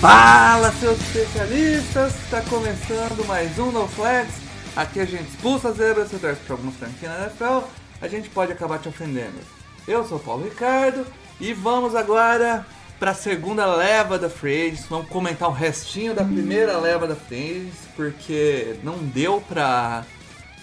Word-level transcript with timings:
Fala, 0.00 0.72
seus 0.80 0.98
especialistas! 0.98 2.14
Está 2.22 2.40
começando 2.40 3.22
mais 3.26 3.58
um 3.58 3.70
No 3.70 3.86
Flags. 3.86 4.32
Aqui 4.74 4.98
a 4.98 5.04
gente 5.04 5.28
expulsa 5.28 5.68
as 5.68 5.76
zebras, 5.76 6.08
você 6.08 6.18
torce 6.18 6.40
para 6.40 6.54
alguma 6.54 6.72
franquia 6.72 7.10
na 7.10 7.24
NFL, 7.24 7.66
a 8.00 8.08
gente 8.08 8.30
pode 8.30 8.50
acabar 8.50 8.78
te 8.78 8.88
ofendendo. 8.88 9.38
Eu 9.86 10.02
sou 10.08 10.16
o 10.16 10.20
Paulo 10.20 10.44
Ricardo 10.44 11.06
e 11.38 11.52
vamos 11.52 11.94
agora 11.94 12.64
para 12.98 13.10
a 13.10 13.14
segunda 13.14 13.66
leva 13.66 14.18
da 14.18 14.30
Free 14.30 14.68
Agents. 14.68 14.86
Vamos 14.88 15.10
comentar 15.10 15.50
o 15.50 15.52
restinho 15.52 16.14
da 16.14 16.24
primeira 16.24 16.78
leva 16.78 17.06
da 17.06 17.14
Free 17.14 17.50
Agents, 17.50 17.88
porque 17.94 18.76
não 18.82 18.96
deu 18.96 19.42
para 19.46 20.06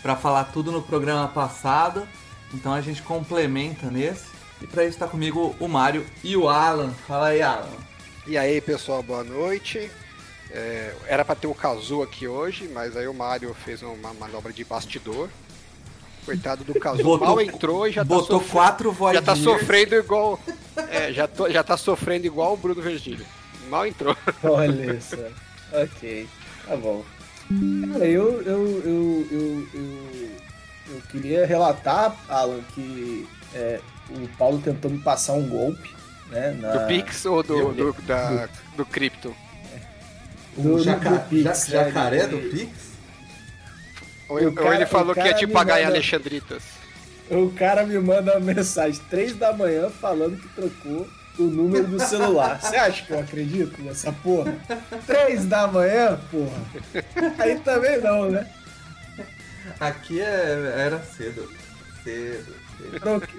para 0.01 0.15
falar 0.15 0.45
tudo 0.45 0.71
no 0.71 0.81
programa 0.81 1.27
passado, 1.27 2.07
então 2.51 2.73
a 2.73 2.81
gente 2.81 3.03
complementa 3.03 3.91
nesse. 3.91 4.25
E 4.59 4.65
para 4.65 4.83
isso 4.83 4.93
está 4.93 5.07
comigo 5.07 5.55
o 5.59 5.67
Mário 5.67 6.03
e 6.23 6.35
o 6.35 6.49
Alan. 6.49 6.91
Fala 7.07 7.27
aí, 7.27 7.41
Alan. 7.43 7.96
E 8.27 8.37
aí, 8.37 8.59
pessoal, 8.61 9.01
boa 9.01 9.23
noite. 9.23 9.89
É, 10.51 10.93
era 11.07 11.25
para 11.25 11.35
ter 11.35 11.47
o 11.47 11.53
Kazu 11.53 12.01
aqui 12.01 12.27
hoje, 12.27 12.69
mas 12.73 12.95
aí 12.95 13.07
o 13.07 13.13
Mario 13.13 13.53
fez 13.53 13.81
uma 13.81 14.13
manobra 14.13 14.51
de 14.51 14.63
bastidor. 14.63 15.29
Coitado 16.25 16.63
do 16.63 16.77
Kazu, 16.77 17.03
Botou- 17.03 17.25
mal 17.27 17.41
entrou 17.41 17.87
e 17.87 17.91
já 17.91 18.01
tá, 18.03 18.07
Botou 18.07 18.39
sofrendo, 18.39 18.51
quatro 18.51 18.91
voz 18.91 19.15
já 19.15 19.21
tá 19.21 19.35
sofrendo 19.35 19.95
igual. 19.95 20.39
É, 20.89 21.11
já, 21.13 21.27
tô- 21.27 21.49
já 21.49 21.63
tá 21.63 21.77
sofrendo 21.77 22.25
igual 22.25 22.53
o 22.53 22.57
Bruno 22.57 22.81
Virgílio. 22.81 23.25
Mal 23.69 23.87
entrou. 23.87 24.15
Olha 24.43 24.99
só. 25.01 25.15
ok, 25.81 26.27
tá 26.65 26.75
bom. 26.75 27.03
Cara, 27.93 28.05
eu, 28.05 28.41
eu, 28.41 28.67
eu, 28.83 29.27
eu, 29.31 29.67
eu, 29.73 30.29
eu 30.95 31.01
queria 31.09 31.45
relatar, 31.45 32.13
Alan, 32.27 32.59
que 32.75 33.25
é, 33.53 33.79
o 34.09 34.27
Paulo 34.37 34.59
tentou 34.61 34.91
me 34.91 34.99
passar 34.99 35.33
um 35.33 35.47
golpe, 35.47 35.95
né? 36.29 36.51
Na, 36.59 36.71
Do 36.71 36.87
Pix 36.87 37.25
ou 37.25 37.41
do, 37.43 37.71
do, 37.73 37.93
da, 38.03 38.47
do 38.75 38.85
Crypto? 38.85 39.35
do, 40.55 40.73
O 40.75 40.79
jaca- 40.83 41.09
do 41.09 41.19
Pix, 41.29 41.67
ja- 41.67 41.83
jacaré 41.85 42.27
do 42.27 42.37
Pix? 42.37 42.69
Ou, 44.29 44.37
O 44.39 44.45
ou 44.45 44.51
cara- 44.53 44.75
ele 44.75 44.85
falou 44.85 45.13
que 45.13 45.21
ia 45.21 45.33
te 45.33 45.45
me 45.45 45.53
pagar 45.53 45.79
em 45.79 45.83
manda- 45.85 45.95
Alexandritas? 45.95 46.63
O 47.29 47.51
cara 47.51 47.85
me 47.85 47.97
manda 47.99 48.37
uma 48.37 48.53
mensagem 48.53 49.01
três 49.09 49.35
da 49.35 49.53
manhã 49.53 49.89
falando 49.89 50.37
que 50.37 50.47
trocou 50.49 51.07
o 51.37 51.43
número 51.43 51.85
do 51.87 51.99
celular. 51.99 52.59
Você 52.63 52.75
acha 52.77 53.05
que 53.05 53.11
eu 53.11 53.19
acredito 53.19 53.81
nessa 53.81 54.11
porra? 54.11 54.55
Três 55.05 55.45
da 55.45 55.67
manhã, 55.67 56.19
porra? 56.31 56.57
Aí 57.37 57.59
também 57.59 57.99
não, 58.01 58.29
né? 58.31 58.47
Aqui 59.79 60.19
é- 60.21 60.73
era 60.77 60.99
cedo. 61.03 61.49
Cedo. 62.03 62.55
cedo. 62.77 62.99
Troque. 62.99 63.37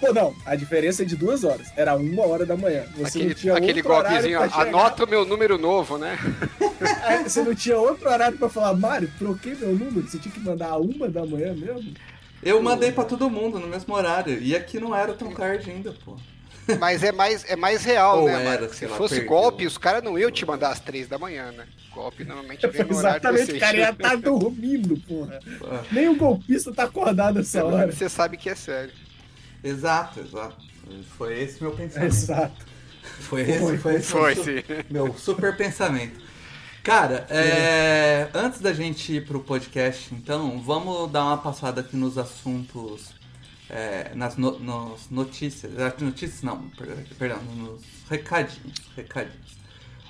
Pô, 0.00 0.12
não, 0.12 0.34
a 0.46 0.54
diferença 0.56 1.02
é 1.02 1.06
de 1.06 1.16
duas 1.16 1.44
horas. 1.44 1.68
Era 1.76 1.94
uma 1.96 2.26
hora 2.26 2.46
da 2.46 2.56
manhã. 2.56 2.84
Você 2.96 3.18
não 3.18 3.24
Aquele, 3.26 3.34
tinha 3.34 3.54
aquele 3.54 3.78
outro 3.80 3.92
horário 3.94 4.30
golpezinho, 4.38 4.60
anota 4.60 5.04
o 5.04 5.08
meu 5.08 5.24
número 5.24 5.58
novo, 5.58 5.98
né? 5.98 6.18
Aí 7.02 7.22
Você 7.28 7.42
não 7.42 7.54
tinha 7.54 7.76
outro 7.76 8.08
horário 8.08 8.38
pra 8.38 8.48
falar, 8.48 8.74
Mário, 8.74 9.10
troquei 9.18 9.54
meu 9.54 9.72
número. 9.74 10.08
Você 10.08 10.18
tinha 10.18 10.32
que 10.32 10.40
mandar 10.40 10.68
a 10.68 10.78
uma 10.78 11.08
da 11.08 11.24
manhã 11.26 11.54
mesmo? 11.54 11.92
Eu 12.42 12.62
mandei 12.62 12.92
pra 12.92 13.04
todo 13.04 13.28
mundo 13.28 13.58
no 13.58 13.66
mesmo 13.66 13.94
horário. 13.94 14.40
E 14.40 14.54
aqui 14.54 14.78
não 14.78 14.94
era 14.94 15.12
tão 15.12 15.32
tarde 15.32 15.70
ainda, 15.70 15.92
pô. 16.04 16.16
Mas 16.78 17.02
é 17.02 17.10
mais, 17.12 17.44
é 17.48 17.56
mais 17.56 17.82
real, 17.82 18.20
Ou 18.22 18.26
né? 18.26 18.44
era? 18.44 18.68
Se 18.68 18.76
sei 18.76 18.88
lá, 18.88 18.96
fosse 18.96 19.14
perdeu. 19.14 19.30
golpe, 19.30 19.66
os 19.66 19.78
caras 19.78 20.02
não 20.02 20.18
iam 20.18 20.30
te 20.30 20.44
mandar 20.44 20.70
às 20.70 20.78
três 20.80 21.08
da 21.08 21.18
manhã, 21.18 21.50
né? 21.52 21.66
Golpe 21.94 22.24
normalmente 22.24 22.66
vem 22.66 22.84
no 22.84 22.96
horário 22.96 23.18
Exatamente, 23.18 23.52
o 23.56 23.58
cara 23.60 23.76
ia 23.78 23.90
estar 23.90 24.16
dormindo, 24.16 24.96
porra. 25.08 25.40
Ah, 25.64 25.82
Nem 25.90 26.08
o 26.08 26.16
golpista 26.16 26.72
tá 26.72 26.84
acordado 26.84 27.40
essa 27.40 27.64
hora. 27.64 27.90
Você 27.90 28.08
sabe 28.08 28.36
que 28.36 28.50
é 28.50 28.54
sério. 28.54 28.92
Exato, 29.62 30.20
exato. 30.20 30.56
Foi 31.16 31.38
esse 31.42 31.62
meu 31.62 31.72
pensamento. 31.72 32.12
Exato. 32.12 32.66
Foi 33.20 33.42
esse, 33.42 33.78
foi 33.78 33.94
esse 33.96 34.10
Foi, 34.10 34.34
meu, 34.34 34.44
su- 34.44 34.44
sim. 34.44 34.62
meu 34.90 35.14
super 35.18 35.56
pensamento. 35.56 36.20
Cara, 36.82 37.26
é, 37.28 38.28
antes 38.32 38.60
da 38.60 38.72
gente 38.72 39.12
ir 39.14 39.26
pro 39.26 39.40
podcast, 39.40 40.14
então, 40.14 40.60
vamos 40.62 41.10
dar 41.10 41.24
uma 41.24 41.38
passada 41.38 41.80
aqui 41.82 41.96
nos 41.96 42.16
assuntos, 42.16 43.10
é, 43.68 44.12
nas 44.14 44.36
no- 44.36 44.58
nos 44.58 45.10
notícias, 45.10 45.72
ah, 45.78 45.92
notícias 46.00 46.42
não, 46.42 46.68
per- 46.70 47.06
perdão, 47.18 47.42
nos 47.56 47.82
recadinhos, 48.08 48.78
recadinhos. 48.96 49.58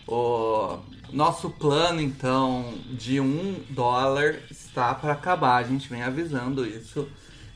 O 0.07 0.79
nosso 1.13 1.51
plano, 1.51 2.01
então, 2.01 2.75
de 2.91 3.21
um 3.21 3.61
dólar 3.71 4.37
está 4.51 4.95
para 4.95 5.13
acabar, 5.13 5.57
a 5.57 5.63
gente 5.67 5.89
vem 5.89 6.03
avisando 6.03 6.65
isso 6.67 7.09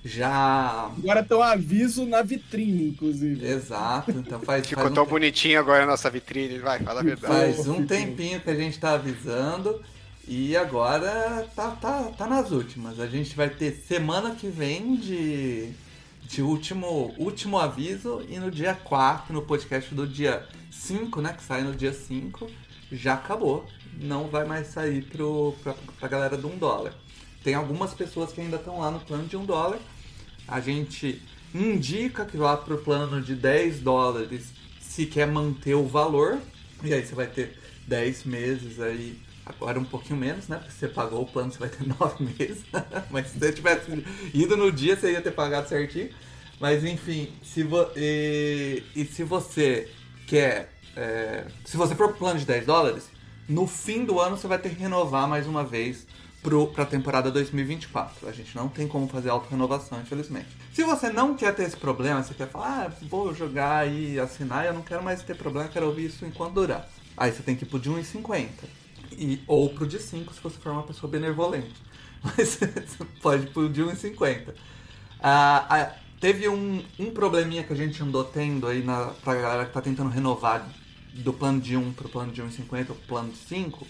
já... 0.04 0.90
Agora 0.98 1.22
tem 1.22 1.36
um 1.36 1.42
aviso 1.42 2.04
na 2.04 2.22
vitrine, 2.22 2.88
inclusive. 2.88 3.46
Exato, 3.46 4.10
então 4.10 4.40
faz, 4.40 4.66
Ficou 4.66 4.82
faz 4.82 4.92
um 4.92 4.94
tão 4.94 5.06
bonitinho 5.06 5.58
agora 5.60 5.84
a 5.84 5.86
nossa 5.86 6.10
vitrine, 6.10 6.58
vai, 6.58 6.80
fala 6.80 7.00
a 7.00 7.04
verdade. 7.04 7.32
Faz 7.32 7.68
um 7.68 7.86
tempinho 7.86 8.40
que 8.40 8.50
a 8.50 8.54
gente 8.54 8.78
tá 8.78 8.94
avisando 8.94 9.80
e 10.26 10.56
agora 10.56 11.48
tá, 11.54 11.70
tá, 11.72 12.04
tá 12.16 12.26
nas 12.26 12.50
últimas. 12.50 12.98
A 12.98 13.06
gente 13.06 13.36
vai 13.36 13.48
ter 13.48 13.72
semana 13.72 14.34
que 14.34 14.48
vem 14.48 14.96
de, 14.96 15.70
de 16.22 16.42
último, 16.42 17.14
último 17.18 17.58
aviso 17.58 18.24
e 18.28 18.38
no 18.38 18.50
dia 18.50 18.74
4, 18.74 19.32
no 19.32 19.42
podcast 19.42 19.94
do 19.94 20.06
dia 20.06 20.46
5, 20.70 21.20
né? 21.20 21.32
Que 21.32 21.42
sai 21.42 21.62
no 21.62 21.74
dia 21.74 21.92
5, 21.92 22.48
já 22.90 23.14
acabou. 23.14 23.66
Não 24.00 24.28
vai 24.28 24.44
mais 24.44 24.68
sair 24.68 25.02
pro, 25.02 25.54
pra, 25.62 25.74
pra 25.98 26.08
galera 26.08 26.36
do 26.36 26.48
1 26.48 26.58
dólar. 26.58 26.94
Tem 27.42 27.54
algumas 27.54 27.92
pessoas 27.92 28.32
que 28.32 28.40
ainda 28.40 28.56
estão 28.56 28.78
lá 28.78 28.90
no 28.90 29.00
plano 29.00 29.26
de 29.26 29.36
1 29.36 29.44
dólar. 29.44 29.78
A 30.46 30.60
gente 30.60 31.22
indica 31.54 32.24
que 32.24 32.36
vá 32.36 32.56
pro 32.56 32.78
plano 32.78 33.20
de 33.20 33.34
10 33.34 33.80
dólares 33.80 34.52
se 34.80 35.06
quer 35.06 35.26
manter 35.26 35.74
o 35.74 35.86
valor. 35.86 36.38
E 36.82 36.92
aí 36.92 37.04
você 37.04 37.14
vai 37.14 37.26
ter 37.26 37.58
10 37.86 38.24
meses 38.24 38.80
aí, 38.80 39.18
agora 39.44 39.78
um 39.78 39.84
pouquinho 39.84 40.18
menos, 40.18 40.48
né? 40.48 40.58
Porque 40.58 40.72
você 40.72 40.88
pagou 40.88 41.22
o 41.22 41.26
plano, 41.26 41.52
você 41.52 41.58
vai 41.58 41.68
ter 41.68 41.86
9 41.86 42.24
meses. 42.38 42.64
Mas 43.10 43.28
se 43.28 43.38
você 43.38 43.52
tivesse 43.52 44.04
ido 44.34 44.56
no 44.56 44.70
dia, 44.70 44.96
você 44.96 45.12
ia 45.12 45.22
ter 45.22 45.32
pagado 45.32 45.68
certinho. 45.68 46.10
Mas 46.60 46.84
enfim, 46.84 47.28
se 47.42 47.62
vo 47.62 47.88
e, 47.96 48.82
e 48.94 49.04
se 49.04 49.24
você 49.24 49.88
quer. 50.26 50.72
é, 50.96 51.44
se 51.64 51.76
você 51.76 51.94
for 51.94 52.08
pro 52.08 52.18
plano 52.18 52.38
de 52.38 52.46
10 52.46 52.66
dólares, 52.66 53.10
no 53.48 53.66
fim 53.66 54.04
do 54.04 54.20
ano 54.20 54.36
você 54.36 54.46
vai 54.46 54.58
ter 54.58 54.70
que 54.70 54.80
renovar 54.80 55.28
mais 55.28 55.46
uma 55.46 55.64
vez 55.64 56.06
pro, 56.42 56.66
pra 56.66 56.84
temporada 56.84 57.30
2024. 57.30 58.28
A 58.28 58.32
gente 58.32 58.54
não 58.56 58.68
tem 58.68 58.88
como 58.88 59.06
fazer 59.06 59.30
auto-renovação, 59.30 60.00
infelizmente. 60.00 60.48
Se 60.72 60.82
você 60.82 61.10
não 61.10 61.34
quer 61.34 61.54
ter 61.54 61.62
esse 61.62 61.76
problema, 61.76 62.22
você 62.22 62.34
quer 62.34 62.48
falar, 62.48 62.86
ah, 62.86 62.92
vou 63.08 63.34
jogar 63.34 63.88
e 63.88 64.18
assinar, 64.18 64.66
eu 64.66 64.74
não 64.74 64.82
quero 64.82 65.02
mais 65.02 65.22
ter 65.22 65.36
problema, 65.36 65.68
quero 65.68 65.86
ouvir 65.86 66.06
isso 66.06 66.26
enquanto 66.26 66.54
durar. 66.54 66.88
Aí 67.16 67.30
você 67.30 67.42
tem 67.42 67.54
que 67.54 67.64
ir 67.64 67.68
pro 67.68 67.78
de 67.78 67.90
1,50. 67.90 68.48
E, 69.12 69.40
ou 69.46 69.68
pro 69.70 69.86
de 69.86 70.00
5 70.00 70.34
se 70.34 70.40
você 70.40 70.58
for 70.58 70.72
uma 70.72 70.82
pessoa 70.82 71.10
benevolente. 71.10 71.74
Mas 72.22 72.56
você 72.56 72.66
pode 73.20 73.44
ir 73.44 73.50
pro 73.50 73.68
de 73.68 73.82
1,50. 73.82 74.54
Ah, 75.20 75.66
ah, 75.68 75.92
teve 76.20 76.48
um, 76.48 76.82
um 76.98 77.10
probleminha 77.10 77.62
que 77.62 77.72
a 77.72 77.76
gente 77.76 78.02
andou 78.02 78.24
tendo 78.24 78.66
aí 78.66 78.82
na, 78.82 79.06
pra 79.22 79.34
galera 79.34 79.66
que 79.66 79.72
tá 79.72 79.80
tentando 79.80 80.10
renovar 80.10 80.66
do 81.14 81.32
plano 81.32 81.60
de 81.60 81.76
1 81.76 81.92
pro 81.92 82.08
plano 82.08 82.32
de 82.32 82.42
1,50 82.42 82.90
ou 82.90 82.96
plano 83.06 83.30
de 83.30 83.36
5, 83.36 83.86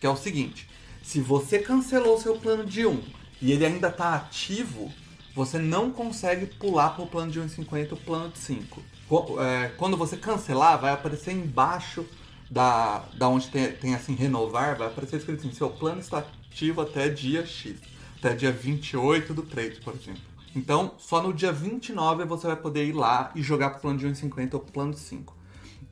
que 0.00 0.06
é 0.06 0.10
o 0.10 0.16
seguinte, 0.16 0.68
se 1.02 1.20
você 1.20 1.58
cancelou 1.58 2.18
seu 2.20 2.36
plano 2.36 2.64
de 2.64 2.86
1 2.86 3.02
e 3.42 3.52
ele 3.52 3.64
ainda 3.66 3.90
tá 3.90 4.14
ativo, 4.14 4.92
você 5.34 5.58
não 5.58 5.90
consegue 5.90 6.46
pular 6.46 6.90
pro 6.90 7.06
plano 7.06 7.30
de 7.30 7.40
1,50 7.40 7.92
ou 7.92 7.96
plano 7.96 8.28
de 8.30 8.38
5. 8.38 8.82
Qu- 9.08 9.40
é, 9.40 9.68
Quando 9.76 9.96
você 9.96 10.16
cancelar, 10.16 10.80
vai 10.80 10.92
aparecer 10.92 11.32
embaixo 11.32 12.04
da, 12.50 13.04
da 13.16 13.28
onde 13.28 13.48
tem, 13.48 13.72
tem 13.72 13.94
assim 13.94 14.14
renovar, 14.14 14.76
vai 14.76 14.88
aparecer 14.88 15.16
escrito 15.16 15.40
assim, 15.40 15.52
seu 15.52 15.70
plano 15.70 16.00
está 16.00 16.18
ativo 16.18 16.80
até 16.80 17.08
dia 17.08 17.46
X, 17.46 17.76
até 18.18 18.34
dia 18.34 18.50
28 18.52 19.32
do 19.32 19.42
3, 19.42 19.78
por 19.78 19.94
exemplo. 19.94 20.20
Então, 20.54 20.94
só 20.98 21.22
no 21.22 21.32
dia 21.32 21.52
29 21.52 22.24
você 22.24 22.48
vai 22.48 22.56
poder 22.56 22.84
ir 22.84 22.92
lá 22.92 23.30
e 23.36 23.42
jogar 23.42 23.70
pro 23.70 23.80
plano 23.82 23.98
de 23.98 24.06
1,50 24.06 24.54
ou 24.54 24.60
plano 24.60 24.92
de 24.92 24.98
5. 24.98 25.36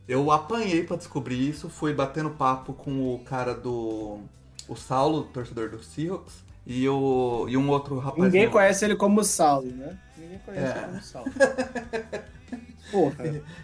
Eu 0.08 0.30
apanhei 0.32 0.82
pra 0.82 0.96
descobrir 0.96 1.48
isso, 1.48 1.68
fui 1.68 1.92
batendo 1.94 2.30
papo 2.30 2.72
com 2.72 3.14
o 3.14 3.20
cara 3.20 3.54
do. 3.54 4.20
O 4.68 4.76
Saulo, 4.76 5.24
torcedor 5.32 5.70
do 5.70 5.82
Seahawks, 5.82 6.44
e, 6.66 6.86
o, 6.88 7.46
e 7.48 7.56
um 7.56 7.68
outro 7.70 7.98
rapaz. 7.98 8.22
Ninguém 8.22 8.50
conhece 8.50 8.84
ele 8.84 8.94
como 8.96 9.24
Saulo, 9.24 9.70
né? 9.70 9.96
Ninguém 10.16 10.38
conhece 10.44 10.66
É. 10.66 10.76
ele 10.78 10.86
como 10.86 11.02
Saulo. 11.02 11.32
Porra. 12.90 13.16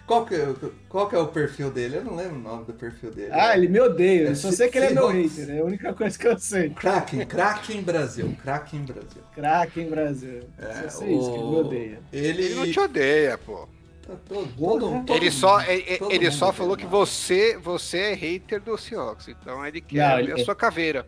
Qual 0.06 0.27
que, 0.27 0.35
é- 0.35 0.55
qual 0.89 1.09
que 1.09 1.17
é 1.17 1.19
o 1.19 1.29
perfil 1.29 1.71
dele? 1.71 1.97
Eu 1.97 2.05
não 2.05 2.15
lembro 2.15 2.37
o 2.37 2.43
nome 2.43 2.65
do 2.67 2.75
perfil 2.75 3.11
dele. 3.11 3.31
Ah, 3.33 3.56
ele 3.56 3.69
me 3.69 3.81
odeia. 3.81 4.29
É 4.29 4.31
Eu 4.33 4.37
só 4.37 4.53
sei 4.53 4.69
que 4.69 4.77
ele 4.77 4.87
é 4.89 4.91
meu 4.91 5.09
hater. 5.09 5.49
É 5.51 5.61
a 5.61 5.65
única 5.65 5.95
coisa 5.95 6.19
que 6.19 6.27
eu 6.29 6.39
sei. 6.39 6.69
Kraken, 6.71 7.25
Kraken 7.27 7.83
Brasil. 7.83 8.37
Kraken 8.43 8.83
Brasil. 8.85 9.23
Kraken 9.35 9.89
Brasil. 9.89 10.43
É, 10.59 10.83
só 10.91 10.99
sei 11.00 11.17
isso, 11.17 11.31
que 11.33 11.39
ele 11.39 11.49
me 11.49 11.57
odeia. 11.57 11.99
Ele, 12.12 12.43
Ele 12.45 12.55
não 12.55 12.71
te 12.71 12.79
odeia, 12.81 13.39
pô. 13.39 13.67
Tá 14.06 14.15
todo, 14.29 15.05
Ele 15.15 15.31
só, 15.31 15.61
ele, 15.62 15.99
todo 15.99 16.12
ele 16.12 16.31
só 16.31 16.53
falou 16.53 16.77
que 16.77 16.85
você, 16.87 17.56
você 17.56 17.99
é 17.99 18.15
hater 18.15 18.61
do 18.61 18.77
Seahawks. 18.77 19.29
Então 19.29 19.65
ele 19.67 19.81
quer 19.81 20.09
Não, 20.09 20.17
ver 20.17 20.23
ele- 20.33 20.43
a 20.43 20.45
sua 20.45 20.55
caveira. 20.55 21.06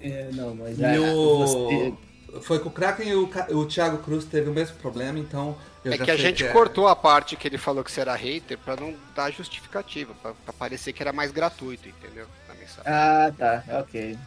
É, 0.00 0.28
não, 0.32 0.54
mas 0.54 0.78
E 0.78 0.84
é, 0.84 1.00
o... 1.00 1.38
você- 1.38 1.94
Foi 2.42 2.58
com 2.58 2.68
o 2.68 2.72
Kraken 2.72 3.08
e 3.08 3.14
o, 3.14 3.30
o 3.52 3.64
Thiago 3.66 3.96
Cruz 3.98 4.26
teve 4.26 4.50
o 4.50 4.52
mesmo 4.52 4.76
problema, 4.76 5.18
então 5.18 5.56
eu 5.82 5.94
É 5.94 5.96
já 5.96 6.04
que 6.04 6.10
a 6.10 6.16
gente 6.16 6.44
é- 6.44 6.48
cortou 6.52 6.86
a 6.86 6.94
parte 6.94 7.34
que 7.34 7.48
ele 7.48 7.56
falou 7.56 7.82
que 7.82 7.90
você 7.90 8.02
era 8.02 8.14
hater 8.14 8.58
pra 8.58 8.76
não 8.76 8.94
dar 9.14 9.30
justificativa, 9.30 10.12
pra, 10.20 10.34
pra 10.34 10.52
parecer 10.52 10.92
que 10.92 11.02
era 11.02 11.14
mais 11.14 11.30
gratuito, 11.32 11.88
entendeu? 11.88 12.26
Na 12.46 12.54
mensagem. 12.54 12.82
Ah, 12.84 13.32
tá, 13.38 13.64
ok. 13.80 14.18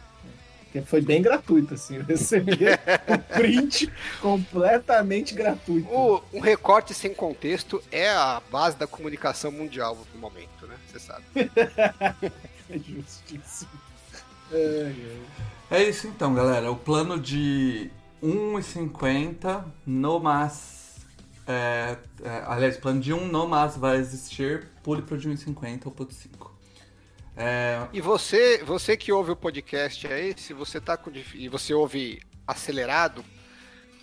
Porque 0.72 0.86
foi 0.86 1.00
bem 1.00 1.20
gratuito, 1.20 1.74
assim. 1.74 1.96
Eu 1.96 2.04
recebi 2.04 2.58
um 3.08 3.18
print 3.34 3.92
completamente 4.20 5.34
gratuito. 5.34 5.88
O- 5.92 6.22
um 6.32 6.38
recorte 6.40 6.94
sem 6.94 7.12
contexto 7.12 7.82
é 7.90 8.08
a 8.08 8.40
base 8.52 8.76
da 8.76 8.86
comunicação 8.86 9.50
mundial 9.50 9.98
no 10.14 10.20
momento, 10.20 10.66
né? 10.68 10.76
Você 10.86 11.00
sabe. 11.00 11.24
É 12.72 12.78
justíssimo. 12.78 13.68
Ai, 14.52 14.94
ai. 15.70 15.80
É 15.80 15.82
isso 15.88 16.06
então, 16.06 16.32
galera. 16.32 16.70
O 16.70 16.76
plano 16.76 17.18
de 17.18 17.90
1,50 18.22 19.64
no 19.84 20.20
mas. 20.20 20.98
É, 21.48 21.96
é, 22.22 22.44
aliás, 22.46 22.76
plano 22.76 23.00
de 23.00 23.12
1 23.12 23.26
no 23.26 23.48
mas 23.48 23.76
vai 23.76 23.96
existir. 23.96 24.68
Pule 24.84 25.02
pro 25.02 25.18
de 25.18 25.28
1,50 25.28 25.86
ou 25.86 25.90
pro 25.90 26.06
de 26.06 26.14
5. 26.14 26.39
É, 27.42 27.88
E 27.90 28.02
você, 28.02 28.62
você 28.62 28.98
que 28.98 29.10
ouve 29.10 29.30
o 29.30 29.36
podcast 29.36 30.06
aí, 30.06 30.34
se 30.36 30.52
você 30.52 30.78
tá 30.78 30.94
com 30.94 31.10
e 31.34 31.48
você 31.48 31.72
ouve 31.72 32.20
acelerado, 32.46 33.24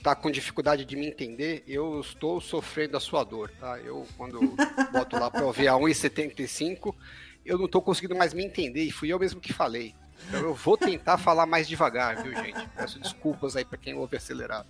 tá 0.02 0.16
com 0.16 0.32
dificuldade 0.32 0.84
de 0.84 0.96
me 0.96 1.06
entender, 1.06 1.64
eu 1.68 2.02
estou 2.02 2.42
sofrendo 2.42 2.98
a 2.98 3.00
sua 3.00 3.24
dor, 3.24 3.52
tá? 3.60 3.78
Eu 3.80 4.08
quando 4.18 4.40
boto 4.92 5.20
lá 5.20 5.30
para 5.30 5.46
ouvir 5.46 5.68
a 5.68 5.74
1,75, 5.74 6.96
eu 7.46 7.60
não 7.60 7.68
tô 7.68 7.80
conseguindo 7.80 8.16
mais 8.16 8.34
me 8.34 8.44
entender 8.44 8.82
e 8.82 8.92
fui 8.92 9.14
eu 9.14 9.20
mesmo 9.20 9.40
que 9.40 9.54
falei. 9.54 9.94
Então 10.28 10.42
eu 10.42 10.56
vou 10.56 10.76
tentar 10.76 11.20
falar 11.20 11.46
mais 11.46 11.68
devagar, 11.68 12.24
viu, 12.24 12.34
gente? 12.34 12.68
Peço 12.76 13.00
desculpas 13.00 13.56
aí 13.56 13.64
para 13.64 13.78
quem 13.78 13.94
ouve 13.94 14.18
acelerado. 14.18 14.68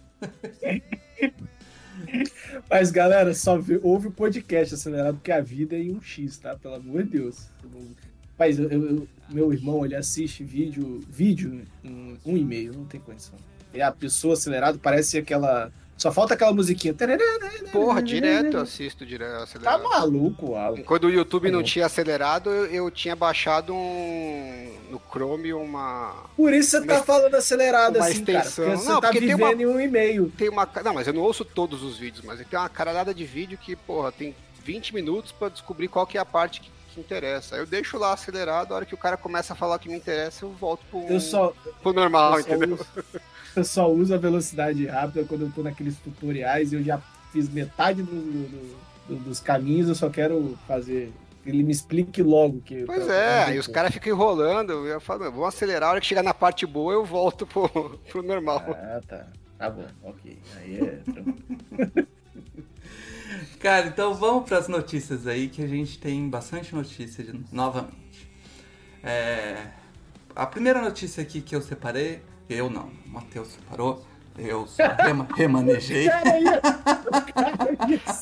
Mas, 2.69 2.92
galera, 2.92 3.34
só 3.34 3.58
ouve 3.81 4.08
o 4.08 4.12
podcast 4.12 4.75
acelerado, 4.75 5.16
porque 5.16 5.31
a 5.31 5.40
vida 5.40 5.75
é 5.75 5.80
em 5.80 5.96
um 5.96 6.02
X, 6.02 6.38
tá? 6.38 6.56
Pelo 6.56 6.75
amor 6.75 7.04
de 7.04 7.12
Deus. 7.12 7.50
Mas 8.38 8.60
eu- 8.60 8.69
eu- 8.69 9.07
meu 9.30 9.51
irmão, 9.51 9.84
ele 9.86 9.95
assiste 9.95 10.44
vídeo, 10.44 11.01
vídeo 11.10 11.63
em 11.84 12.18
um 12.25 12.38
e 12.38 12.44
meio, 12.44 12.74
não 12.74 12.86
tem 12.86 13.00
condição. 13.00 13.36
E 13.74 13.81
a 13.81 13.92
pessoa 13.92 14.34
acelerado 14.36 14.80
parece 14.80 15.18
aquela. 15.18 15.72
Só 15.98 16.12
falta 16.12 16.36
aquela 16.36 16.54
musiquinha. 16.54 16.94
Porra, 17.72 18.01
direto 18.04 18.57
eu 18.57 18.62
assisto 18.62 19.04
direto 19.06 19.31
Tá 19.38 19.44
acelerado. 19.44 19.84
maluco, 19.84 20.56
Alan. 20.56 20.81
Quando 20.84 21.06
o 21.06 21.10
YouTube 21.10 21.45
não 21.50 21.60
Tá 21.60 21.63
bom. 21.63 21.69
tinha 21.72 21.86
acelerado, 21.88 22.50
eu, 22.51 22.66
eu 22.68 22.92
tinha 22.92 23.16
baixado 23.16 23.74
um 23.74 24.74
no 24.92 25.01
Chrome 25.12 25.54
uma 25.54 26.13
Por 26.36 26.54
isso 26.54 26.72
você 26.72 26.86
tá 26.86 26.95
Uma- 26.98 27.04
falando 27.04 27.36
acelerado 27.36 27.98
assim, 27.98 28.24
cara. 28.24 28.40
extensão. 28.40 28.66
Porque 28.66 28.78
você 28.83 28.90
Não, 28.90 29.01
tá 29.01 29.07
porque 29.07 29.19
tem 29.19 29.36
vivendo 29.36 29.44
uma- 29.44 29.62
em 29.62 29.66
um 29.66 29.80
e 29.81 29.88
meio. 29.88 30.31
tem 30.38 30.50
uma. 30.50 30.69
Não, 30.83 30.94
mas 30.94 31.07
eu 31.07 31.13
não 31.13 31.22
ouço 31.24 31.44
todos 31.44 31.81
os 31.83 31.98
vídeos, 31.98 32.24
mas 32.24 32.40
tem 32.48 32.57
uma 32.60 32.69
caralhada 32.69 33.13
de 33.13 33.25
vídeo 33.25 33.57
que, 33.57 33.75
porra, 33.75 34.12
tem 34.12 34.36
20 34.63 34.94
minutos 34.94 35.31
pra 35.31 35.50
descobrir 35.50 35.88
qual 35.88 36.06
que 36.06 36.18
é 36.18 36.22
a 36.22 36.25
parte 36.25 36.62
que, 36.62 36.69
que 36.97 37.01
interessa. 37.01 37.55
Eu 37.55 37.65
deixo 37.65 37.97
lá 37.97 38.13
acelerado, 38.13 38.73
a 38.73 38.77
hora 38.77 38.85
que 38.85 38.95
o 38.95 38.97
cara 38.97 39.15
começa 39.17 39.53
a 39.53 39.55
falar 39.55 39.75
o 39.75 39.79
que 39.79 39.88
me 39.89 39.95
interessa, 39.95 40.45
eu 40.45 40.51
volto 40.51 40.83
pro, 40.89 41.01
Eu 41.07 41.19
só, 41.19 41.53
pro 41.81 41.94
normal, 41.94 42.38
eu 42.39 42.44
só 42.44 42.49
entendeu? 42.55 42.75
uso- 42.75 42.85
eu 43.55 43.63
só 43.63 43.91
uso 43.91 44.13
a 44.13 44.17
velocidade 44.17 44.85
rápida 44.88 45.23
quando 45.25 45.41
eu 45.45 45.51
tô 45.51 45.61
naqueles 45.63 45.97
tutoriais 45.97 46.71
e 46.71 46.75
eu 46.75 46.83
já 46.83 46.99
fiz 47.31 47.49
metade 47.49 48.01
do- 48.01 48.11
do- 48.11 48.77
do- 49.09 49.15
dos 49.23 49.39
caminhos, 49.39 49.88
eu 49.88 49.95
só 49.95 50.09
quero 50.09 50.57
fazer. 50.67 51.11
Ele 51.45 51.63
me 51.63 51.71
explique 51.71 52.21
logo 52.21 52.59
que. 52.61 52.83
Pois 52.85 53.05
pra- 53.05 53.13
é, 53.15 53.35
pra- 53.44 53.45
aí 53.45 53.59
os 53.59 53.67
caras 53.67 53.94
ficam 53.94 54.11
enrolando, 54.13 54.85
eu 54.85 54.99
falo, 54.99 55.21
"Meu, 55.21 55.31
vamos 55.31 55.47
acelerar, 55.47 55.89
a 55.89 55.91
hora 55.94 56.01
que 56.01 56.07
chegar 56.07 56.21
na 56.23 56.33
parte 56.33 56.65
boa, 56.65 56.91
eu 56.94 57.05
volto 57.05 57.45
pro, 57.47 57.69
pro 58.09 58.21
normal. 58.23 58.61
Ah, 58.67 58.99
tá. 59.07 59.27
Tá 59.57 59.69
bom, 59.69 59.85
ok. 60.03 60.38
Aí 60.57 60.79
é. 60.79 60.99
Cara, 63.59 63.88
então 63.88 64.13
vamos 64.13 64.45
para 64.47 64.57
as 64.57 64.68
notícias 64.68 65.27
aí, 65.27 65.50
que 65.50 65.63
a 65.63 65.68
gente 65.68 66.00
tem 66.00 66.29
bastante 66.29 66.74
notícia 66.75 67.24
de- 67.24 67.44
novamente. 67.51 68.29
É, 69.03 69.68
a 70.35 70.45
primeira 70.45 70.81
notícia 70.81 71.21
aqui 71.24 71.41
que 71.41 71.56
eu 71.56 71.62
separei, 71.62 72.21
eu 72.50 72.69
não, 72.69 72.89
o 73.06 73.09
Matheus 73.09 73.50
separou, 73.50 74.06
eu 74.38 74.68
só 74.68 74.83
rema- 75.00 75.27
remanejei. 75.35 76.07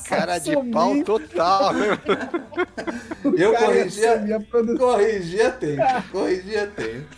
Cara, 0.08 0.38
de 0.38 0.54
pau 0.72 1.02
total, 1.04 1.72
né? 1.74 1.88
o 3.24 3.28
Eu 3.36 3.52
cara 3.52 3.64
ia 3.74 3.78
corrigi 3.84 4.06
a- 4.06 4.18
sumir 4.18 4.32
a 4.34 4.40
produção. 4.40 4.76
Corrigir 4.92 5.46
a 5.46 5.50
tempo, 5.50 5.82
corrigir 6.10 6.58
a 6.58 6.66
tempo. 6.66 7.16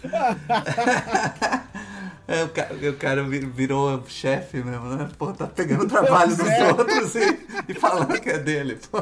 É, 2.28 2.44
o, 2.44 2.48
cara, 2.50 2.74
o 2.74 2.96
cara 2.96 3.22
vi- 3.24 3.46
virou 3.46 4.04
chefe 4.06 4.58
mesmo, 4.58 4.84
né? 4.94 5.08
Pô, 5.16 5.32
tá 5.32 5.46
pegando 5.46 5.84
o 5.84 5.88
trabalho 5.88 6.36
dos 6.36 6.46
É. 6.46 6.68
outros 6.72 7.14
e, 7.14 7.40
e 7.68 7.72
falando 7.74 8.20
que 8.20 8.28
é 8.28 8.38
dele, 8.38 8.78
pô. 8.90 8.98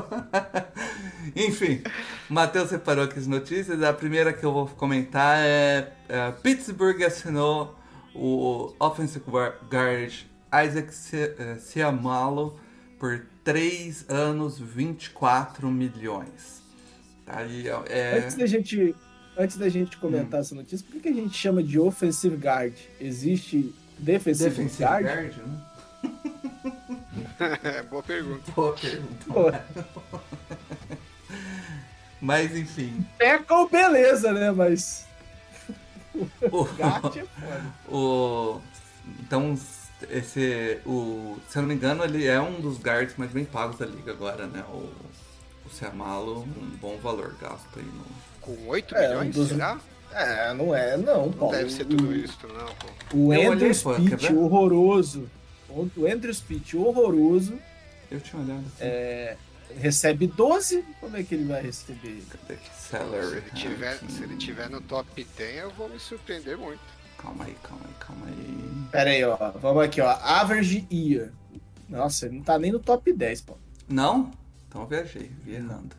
Enfim, 1.34 1.82
o 2.30 2.32
Matheus 2.34 2.68
separou 2.70 3.04
aqui 3.04 3.18
as 3.18 3.26
notícias. 3.26 3.82
A 3.82 3.92
primeira 3.92 4.32
que 4.32 4.44
eu 4.46 4.52
vou 4.52 4.68
comentar 4.68 5.38
é, 5.40 5.92
é 6.08 6.30
Pittsburgh 6.40 7.02
assinou 7.02 7.76
o 8.14 8.72
offensive 8.78 9.24
guard 9.28 10.12
Isaac 10.64 10.94
Siamalo 11.60 12.58
por 12.98 13.26
3 13.44 14.06
anos, 14.08 14.58
24 14.58 15.68
milhões. 15.68 16.62
Tá 17.26 17.38
aí, 17.38 17.66
é... 17.88 18.18
Antes 18.18 18.36
da 18.36 18.46
gente, 18.46 18.94
antes 19.36 19.56
da 19.56 19.68
gente 19.68 19.96
comentar 19.96 20.40
essa 20.40 20.54
notícia, 20.54 20.84
por 20.86 20.94
que 20.94 21.00
que 21.00 21.08
a 21.08 21.12
gente 21.12 21.36
chama 21.36 21.62
de 21.62 21.78
offensive 21.78 22.36
guard? 22.36 22.74
Existe 23.00 23.74
defensive, 23.98 24.50
Defensive 24.50 24.84
guard? 24.84 25.04
guard, 25.06 25.36
né? 25.36 25.62
É, 27.62 27.82
boa 27.84 28.02
pergunta. 28.02 28.52
Boa 28.52 28.72
pergunta. 28.74 29.24
Pô, 29.26 29.52
Mas 32.20 32.56
enfim, 32.56 33.04
tackle, 33.18 33.68
beleza, 33.70 34.32
né? 34.32 34.50
Mas 34.50 35.06
o, 36.50 36.64
guard 36.76 37.16
é 37.16 37.24
foda. 37.24 37.74
o- 37.88 38.60
então 39.20 39.56
esse 40.10 40.78
o 40.86 41.38
se 41.48 41.58
eu 41.58 41.62
não 41.62 41.68
me 41.68 41.74
engano 41.74 42.04
ele 42.04 42.26
é 42.26 42.40
um 42.40 42.60
dos 42.60 42.78
guards 42.78 43.14
mais 43.16 43.30
bem 43.30 43.44
pagos 43.44 43.78
da 43.78 43.86
liga 43.86 44.12
agora, 44.12 44.46
né? 44.46 44.64
O, 44.68 44.90
o 45.66 45.70
Siamalo, 45.70 46.42
um 46.42 46.76
bom 46.80 46.96
valor 46.98 47.34
gasto 47.40 47.68
aí 47.78 47.84
no 47.84 48.04
Com 48.46 48.56
8 48.68 48.94
É, 48.94 49.08
milhões, 49.08 49.28
um 49.36 49.40
dos- 49.40 49.48
será? 49.48 49.78
É, 50.12 50.54
não 50.54 50.74
é, 50.74 50.96
não, 50.96 51.26
Não 51.26 51.32
Paulo. 51.32 51.54
deve 51.54 51.70
ser 51.70 51.84
tudo 51.84 52.14
isso, 52.16 52.38
não, 52.46 52.66
pô. 52.76 52.86
O 53.16 53.34
Eu 53.34 53.52
Andrew 53.52 53.74
Speech 53.74 54.32
horroroso. 54.32 55.28
O 55.68 56.06
Andrew 56.06 56.32
Speech 56.32 56.74
horroroso 56.76 57.58
eu 58.10 58.18
tinha 58.20 58.40
olhado 58.40 58.60
assim. 58.66 58.76
É. 58.80 59.36
recebe 59.78 60.26
12. 60.28 60.82
Como 61.00 61.16
é 61.16 61.22
que 61.22 61.34
ele 61.34 61.44
vai 61.44 61.60
receber? 61.60 62.22
Cadê 62.30 62.54
que 62.58 62.68
Se 62.74 62.88
salary? 62.90 63.26
ele, 63.36 63.50
tiver, 63.54 63.98
se 64.08 64.22
ele 64.22 64.36
tiver 64.36 64.70
no 64.70 64.80
top 64.80 65.26
10, 65.36 65.56
eu 65.64 65.70
vou 65.72 65.88
me 65.88 65.98
surpreender 65.98 66.56
muito. 66.56 66.80
Calma 67.18 67.44
aí, 67.44 67.56
calma 67.62 67.82
aí, 67.84 67.94
calma 67.98 68.26
aí. 68.26 68.88
Pera 68.92 69.10
aí, 69.10 69.24
ó. 69.24 69.36
Vamos 69.60 69.82
aqui, 69.84 70.00
ó. 70.00 70.08
Average 70.22 70.86
year. 70.90 71.30
Nossa, 71.88 72.26
ele 72.26 72.36
não 72.36 72.42
tá 72.44 72.58
nem 72.58 72.70
no 72.72 72.78
top 72.78 73.12
10, 73.12 73.40
pô. 73.42 73.58
Não? 73.88 74.30
Então 74.68 74.82
eu 74.82 74.86
viajei, 74.86 75.30
vi 75.44 75.54
errando. 75.56 75.94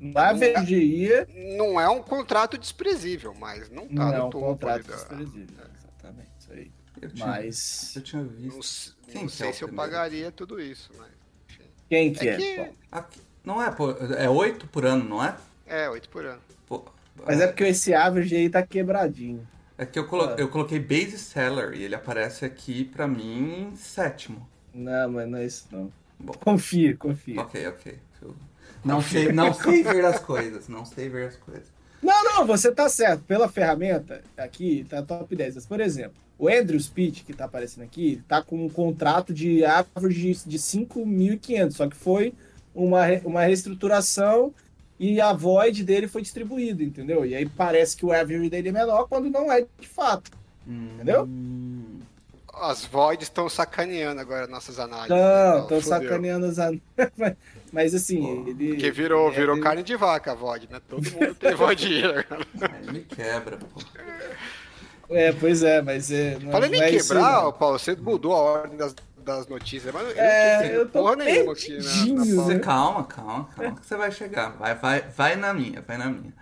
No 0.00 0.18
Average 0.18 0.74
year 0.74 1.28
Não 1.58 1.78
é 1.80 1.88
um 1.88 2.02
contrato 2.02 2.56
desprezível, 2.56 3.34
mas 3.38 3.68
não 3.70 3.86
tá 3.86 3.94
não 3.94 4.14
é 4.14 4.18
no 4.18 4.26
um 4.26 4.30
topo 4.30 4.46
contrato 4.46 4.86
da- 4.86 4.94
desprezível. 4.96 5.56
Exatamente, 5.78 6.30
isso 6.40 6.52
aí. 6.52 6.70
Eu 7.02 7.10
tinha, 7.12 7.26
Mas. 7.26 7.96
eu 7.96 8.02
tinha 8.02 8.22
Não, 8.22 8.28
visto. 8.30 8.96
não 9.14 9.20
que 9.20 9.26
é 9.26 9.28
sei 9.28 9.50
o 9.50 9.54
se 9.54 9.62
eu 9.62 9.68
pagaria 9.72 10.30
tudo 10.32 10.60
isso, 10.60 10.90
mas. 10.98 11.08
enfim. 11.48 11.62
Quem 11.88 12.12
que 12.12 12.28
É 12.28 12.32
é? 12.32 13.02
que- 13.02 13.20
não 13.44 13.62
é, 13.62 13.70
pô, 13.70 13.90
é 13.92 14.28
8 14.28 14.66
por 14.66 14.84
ano, 14.84 15.04
não 15.08 15.24
é? 15.24 15.36
É, 15.66 15.88
8 15.88 16.08
por 16.08 16.24
ano. 16.26 16.40
Pô, 16.66 16.84
Mas 17.26 17.40
é 17.40 17.46
porque 17.46 17.64
esse 17.64 17.92
average 17.94 18.34
aí 18.34 18.48
tá 18.48 18.62
quebradinho. 18.66 19.46
É 19.76 19.84
que 19.86 19.98
eu, 19.98 20.06
colo 20.06 20.24
Ah. 20.30 20.36
eu 20.38 20.48
coloquei 20.48 20.78
base 20.78 21.18
salary, 21.18 21.82
ele 21.82 21.94
aparece 21.94 22.44
aqui 22.44 22.84
pra 22.84 23.06
mim 23.08 23.68
em 23.72 23.76
sétimo. 23.76 24.46
Não, 24.74 25.10
mas 25.10 25.28
não 25.28 25.38
é 25.38 25.46
isso 25.46 25.66
não. 25.70 25.92
Bom. 26.18 26.32
Confia, 26.34 26.96
confia. 26.96 27.40
Ok, 27.40 27.66
ok. 27.66 27.98
Eu 28.22 28.34
não 28.84 29.02
sei, 29.02 29.32
não 29.32 29.52
sei 29.52 29.82
ver 29.82 30.04
as 30.04 30.18
coisas, 30.18 30.68
não 30.68 30.84
sei 30.84 31.08
ver 31.08 31.28
as 31.28 31.36
coisas. 31.36 31.66
Não, 32.02 32.24
não, 32.24 32.46
você 32.46 32.72
tá 32.72 32.88
certo. 32.88 33.22
Pela 33.24 33.48
ferramenta, 33.48 34.22
aqui 34.36 34.86
tá 34.88 35.02
top 35.02 35.36
10. 35.36 35.56
Mas, 35.56 35.66
por 35.66 35.80
exemplo, 35.80 36.14
o 36.38 36.48
Andrew 36.48 36.80
Speed, 36.80 37.22
que 37.24 37.34
tá 37.34 37.44
aparecendo 37.44 37.84
aqui, 37.84 38.22
tá 38.26 38.42
com 38.42 38.64
um 38.64 38.68
contrato 38.68 39.34
de 39.34 39.64
average 39.64 40.40
de 40.46 40.58
5.500, 40.58 41.72
só 41.72 41.86
que 41.86 41.96
foi 41.96 42.32
uma, 42.74 43.02
uma 43.24 43.42
reestruturação 43.42 44.54
e 44.98 45.20
a 45.20 45.32
void 45.32 45.84
dele 45.84 46.08
foi 46.08 46.22
distribuída, 46.22 46.82
entendeu? 46.82 47.26
E 47.26 47.34
aí 47.34 47.46
parece 47.46 47.96
que 47.96 48.06
o 48.06 48.12
average 48.12 48.48
dele 48.48 48.70
é 48.70 48.72
menor 48.72 49.06
quando 49.06 49.28
não 49.28 49.52
é 49.52 49.66
de 49.78 49.88
fato. 49.88 50.30
Entendeu? 50.66 51.28
As 52.60 52.84
voids 52.84 53.24
estão 53.28 53.48
sacaneando 53.48 54.20
agora 54.20 54.46
nossas 54.46 54.78
análises. 54.78 55.10
Não, 55.10 55.54
né? 55.56 55.60
estão 55.62 55.80
sacaneando 55.80 56.46
as 56.46 56.58
an- 56.58 56.78
Mas 57.72 57.94
assim, 57.94 58.44
ele. 58.48 58.68
Porque 58.70 58.90
virou, 58.90 59.30
é, 59.30 59.34
virou 59.34 59.54
ele- 59.56 59.62
carne 59.62 59.82
de 59.82 59.96
vaca 59.96 60.32
a 60.32 60.34
VOD, 60.34 60.68
né? 60.70 60.80
Todo 60.88 61.02
mundo 61.12 61.34
tem 61.34 61.54
VOD 61.54 62.04
agora. 62.04 62.46
aí 62.72 62.92
me 62.92 63.00
quebra, 63.00 63.56
pô. 63.56 63.80
É, 65.10 65.32
pois 65.32 65.62
é, 65.62 65.82
mas 65.82 66.10
é. 66.10 66.38
Não, 66.38 66.52
Falando 66.52 66.74
é 66.74 66.90
isso, 66.90 67.08
quebrar, 67.12 67.42
não. 67.42 67.48
ô, 67.48 67.52
Paulo, 67.52 67.78
você 67.78 67.96
mudou 67.96 68.32
a 68.32 68.38
ordem 68.38 68.76
das, 68.76 68.94
das 69.18 69.46
notícias, 69.48 69.92
mas 69.92 70.16
É, 70.16 70.76
eu 70.76 70.86
tô 70.86 71.00
porra 71.00 71.16
nenhuma 71.16 71.52
aqui. 71.52 71.76
Você 71.80 72.58
calma, 72.60 73.04
calma, 73.04 73.48
calma, 73.56 73.76
que 73.80 73.86
você 73.86 73.96
vai 73.96 74.12
chegar. 74.12 74.50
Vai, 74.50 74.74
vai, 74.74 75.00
vai 75.02 75.36
na 75.36 75.52
minha, 75.52 75.82
vai 75.82 75.96
na 75.98 76.06
minha. 76.06 76.32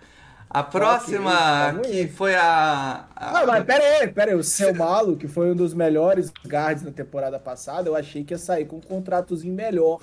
A 0.49 0.63
próxima, 0.63 1.31
calma 1.31 1.79
que 1.81 1.91
aí. 1.91 2.07
foi 2.07 2.35
a. 2.35 3.05
a- 3.15 3.31
Não, 3.33 3.45
mas 3.45 3.63
pera 3.65 3.83
aí, 3.83 4.07
pera 4.07 4.31
aí. 4.31 4.37
O 4.37 4.43
seu 4.43 4.73
Malo, 4.75 5.15
que 5.15 5.27
foi 5.27 5.51
um 5.51 5.55
dos 5.55 5.73
melhores 5.73 6.31
guards 6.47 6.83
na 6.83 6.91
temporada 6.91 7.39
passada, 7.39 7.87
eu 7.87 7.95
achei 7.95 8.23
que 8.23 8.33
ia 8.33 8.37
sair 8.39 8.65
com 8.65 8.77
um 8.77 8.81
contratozinho 8.81 9.53
melhor 9.53 9.99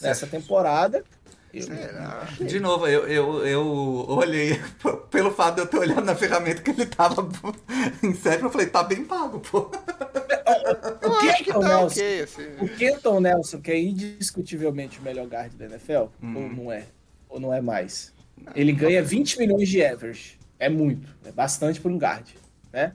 nessa 0.00 0.26
temporada. 0.26 1.04
Eu-? 1.52 1.66
De 2.46 2.58
novo, 2.58 2.86
eu, 2.86 3.06
eu, 3.06 3.46
eu 3.46 3.66
olhei 4.08 4.58
pelo 5.10 5.30
fato 5.30 5.56
de 5.56 5.60
eu 5.60 5.66
ter 5.66 5.76
olhado 5.76 6.02
na 6.02 6.14
ferramenta 6.14 6.62
que 6.62 6.70
ele 6.70 6.86
tava 6.86 7.28
em 8.02 8.14
sétimo, 8.14 8.46
eu 8.46 8.50
falei, 8.52 8.68
tá 8.68 8.82
bem 8.82 9.04
pago, 9.04 9.38
pô. 9.38 9.70
O 11.04 11.18
que 11.20 11.44
Kenton 11.44 11.60
tá 11.60 11.68
Nelson, 11.68 11.86
ok, 12.00 12.20
assim. 12.22 12.46
o 12.58 12.68
Kenton 12.68 13.20
Nelson, 13.20 13.60
que 13.60 13.70
é 13.70 13.78
indiscutivelmente 13.78 14.98
o 14.98 15.02
melhor 15.02 15.26
guard 15.26 15.52
da 15.52 15.66
NFL, 15.66 16.04
Uhum. 16.22 16.36
ou 16.36 16.48
não 16.64 16.72
é? 16.72 16.84
Ou 17.28 17.38
não 17.40 17.52
é 17.52 17.60
mais? 17.60 18.12
Ele 18.54 18.72
ganha 18.72 19.02
20 19.02 19.38
milhões 19.38 19.68
de 19.68 19.84
average. 19.84 20.38
É 20.58 20.68
muito, 20.68 21.08
é 21.24 21.32
bastante 21.32 21.80
por 21.80 21.90
um 21.90 21.98
guard, 21.98 22.28
né? 22.72 22.94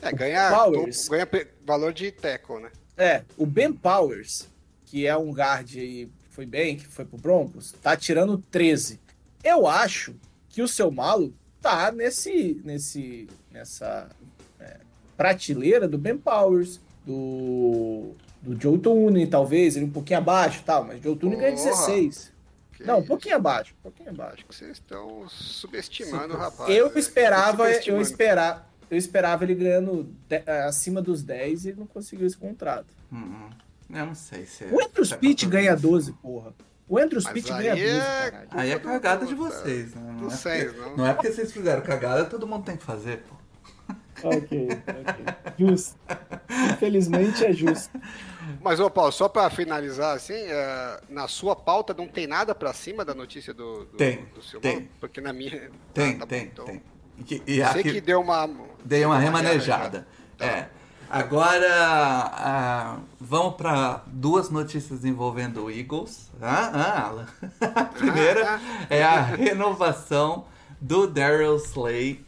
É, 0.00 0.12
ganha, 0.12 0.50
Powers. 0.50 1.08
ganha 1.08 1.28
valor 1.64 1.92
de 1.92 2.10
tackle, 2.10 2.60
né? 2.60 2.70
É, 2.96 3.22
o 3.36 3.46
Ben 3.46 3.72
Powers, 3.72 4.48
que 4.84 5.06
é 5.06 5.16
um 5.16 5.30
guard 5.32 5.70
aí, 5.76 6.08
foi 6.30 6.46
bem, 6.46 6.76
que 6.76 6.86
foi 6.86 7.04
pro 7.04 7.18
Broncos, 7.18 7.72
tá 7.82 7.96
tirando 7.96 8.38
13. 8.50 9.00
Eu 9.44 9.66
acho 9.66 10.14
que 10.48 10.62
o 10.62 10.68
seu 10.68 10.90
malo 10.90 11.32
tá 11.60 11.92
nesse, 11.92 12.60
nesse, 12.64 13.28
nessa 13.50 14.08
é, 14.58 14.78
prateleira 15.16 15.86
do 15.86 15.98
Ben 15.98 16.16
Powers, 16.16 16.80
do, 17.06 18.12
do 18.40 18.60
Joe 18.60 18.78
Tooney, 18.78 19.26
talvez, 19.26 19.76
ele 19.76 19.84
um 19.84 19.90
pouquinho 19.90 20.18
abaixo 20.18 20.60
e 20.60 20.64
tal, 20.64 20.84
mas 20.84 21.02
Joe 21.02 21.16
Tooney 21.16 21.38
ganha 21.38 21.56
Porra. 21.56 21.70
16. 21.70 22.31
Que 22.82 22.88
Não, 22.88 22.96
um 22.96 22.98
isso. 22.98 23.08
pouquinho 23.08 23.36
abaixo, 23.36 23.74
um 23.78 23.82
pouquinho 23.82 24.10
abaixo. 24.10 24.34
Acho 24.34 24.44
que 24.46 24.54
vocês 24.54 24.70
estão 24.72 25.28
subestimando 25.28 26.34
o 26.34 26.36
rapaz. 26.36 26.70
Eu 26.74 26.90
né? 26.92 26.98
esperava, 26.98 27.70
eu 27.70 28.00
esperava, 28.00 28.66
eu 28.90 28.96
esperava 28.98 29.44
ele 29.44 29.54
ganhando 29.54 30.04
de- 30.28 30.50
acima 30.66 31.00
dos 31.00 31.22
10 31.22 31.64
e 31.64 31.68
ele 31.70 31.80
não 31.80 31.86
conseguiu 31.86 32.26
esse 32.26 32.36
contrato. 32.36 32.86
Hum, 33.12 33.48
eu 33.90 34.06
não 34.06 34.14
sei 34.14 34.44
se. 34.46 34.64
O 34.64 34.82
Andrew 34.82 35.04
se 35.04 35.14
é 35.14 35.16
Pitt 35.16 35.46
ganha 35.46 35.74
12, 35.76 36.12
porra. 36.14 36.52
O 36.88 36.98
Andrew 36.98 37.22
Pitt 37.32 37.48
ganha 37.48 37.74
12, 37.74 37.88
é-. 37.88 38.46
Aí 38.50 38.70
é 38.70 38.78
cagada 38.78 39.24
de 39.24 39.34
Puta, 39.34 39.50
vocês, 39.50 39.94
né? 39.94 40.02
Não 40.04 40.12
Não 40.22 40.26
é, 40.28 40.30
sei, 40.36 40.64
porque, 40.66 40.80
não. 40.80 40.96
não 40.96 41.06
é 41.06 41.14
porque 41.14 41.32
vocês 41.32 41.52
fizeram 41.52 41.80
cagada, 41.82 42.24
todo 42.26 42.46
mundo 42.46 42.64
tem 42.64 42.76
que 42.76 42.82
fazer, 42.84 43.18
pô. 43.28 43.36
Ok, 44.24 44.68
ok. 44.68 45.24
Justo. 45.58 45.96
Infelizmente 46.74 47.44
é 47.44 47.52
justo. 47.52 47.90
Mas, 48.60 48.80
ô 48.80 48.90
Paulo, 48.90 49.12
só 49.12 49.28
pra 49.28 49.48
finalizar, 49.50 50.16
assim, 50.16 50.34
é, 50.34 51.00
na 51.08 51.28
sua 51.28 51.54
pauta 51.56 51.94
não 51.94 52.06
tem 52.08 52.26
nada 52.26 52.54
pra 52.54 52.72
cima 52.72 53.04
da 53.04 53.14
notícia 53.14 53.52
do, 53.54 53.84
do, 53.84 53.96
Tem, 53.96 54.24
do 54.34 54.42
seu 54.42 54.60
tem. 54.60 54.76
mal? 54.80 54.84
Porque 55.00 55.20
na 55.20 55.32
minha. 55.32 55.70
Tem, 55.94 56.14
Ah, 56.16 56.18
tá 56.18 56.18
bom, 56.20 56.26
tem, 56.26 56.42
então. 56.44 56.64
tem. 56.64 56.82
E, 57.18 57.24
que- 57.24 57.42
e 57.46 57.62
aqui 57.62 57.82
que 57.84 58.00
deu 58.00 58.20
uma. 58.20 58.48
dei 58.84 59.04
uma 59.04 59.14
uma 59.14 59.20
remanejada. 59.20 60.06
Tá. 60.38 60.46
É. 60.46 60.68
Agora, 61.10 61.68
ah, 61.70 62.98
vamos 63.20 63.54
para 63.56 64.02
duas 64.06 64.48
notícias 64.48 65.04
envolvendo 65.04 65.64
o 65.64 65.70
Eagles. 65.70 66.30
Ah, 66.40 66.70
ah, 66.72 67.06
Alan. 67.08 67.26
A 67.60 67.84
primeira 67.92 68.54
Ah, 68.56 68.60
é 68.88 69.02
a 69.04 69.20
renovação 69.20 70.46
do 70.80 71.06
Daryl 71.06 71.56
Slay 71.56 72.24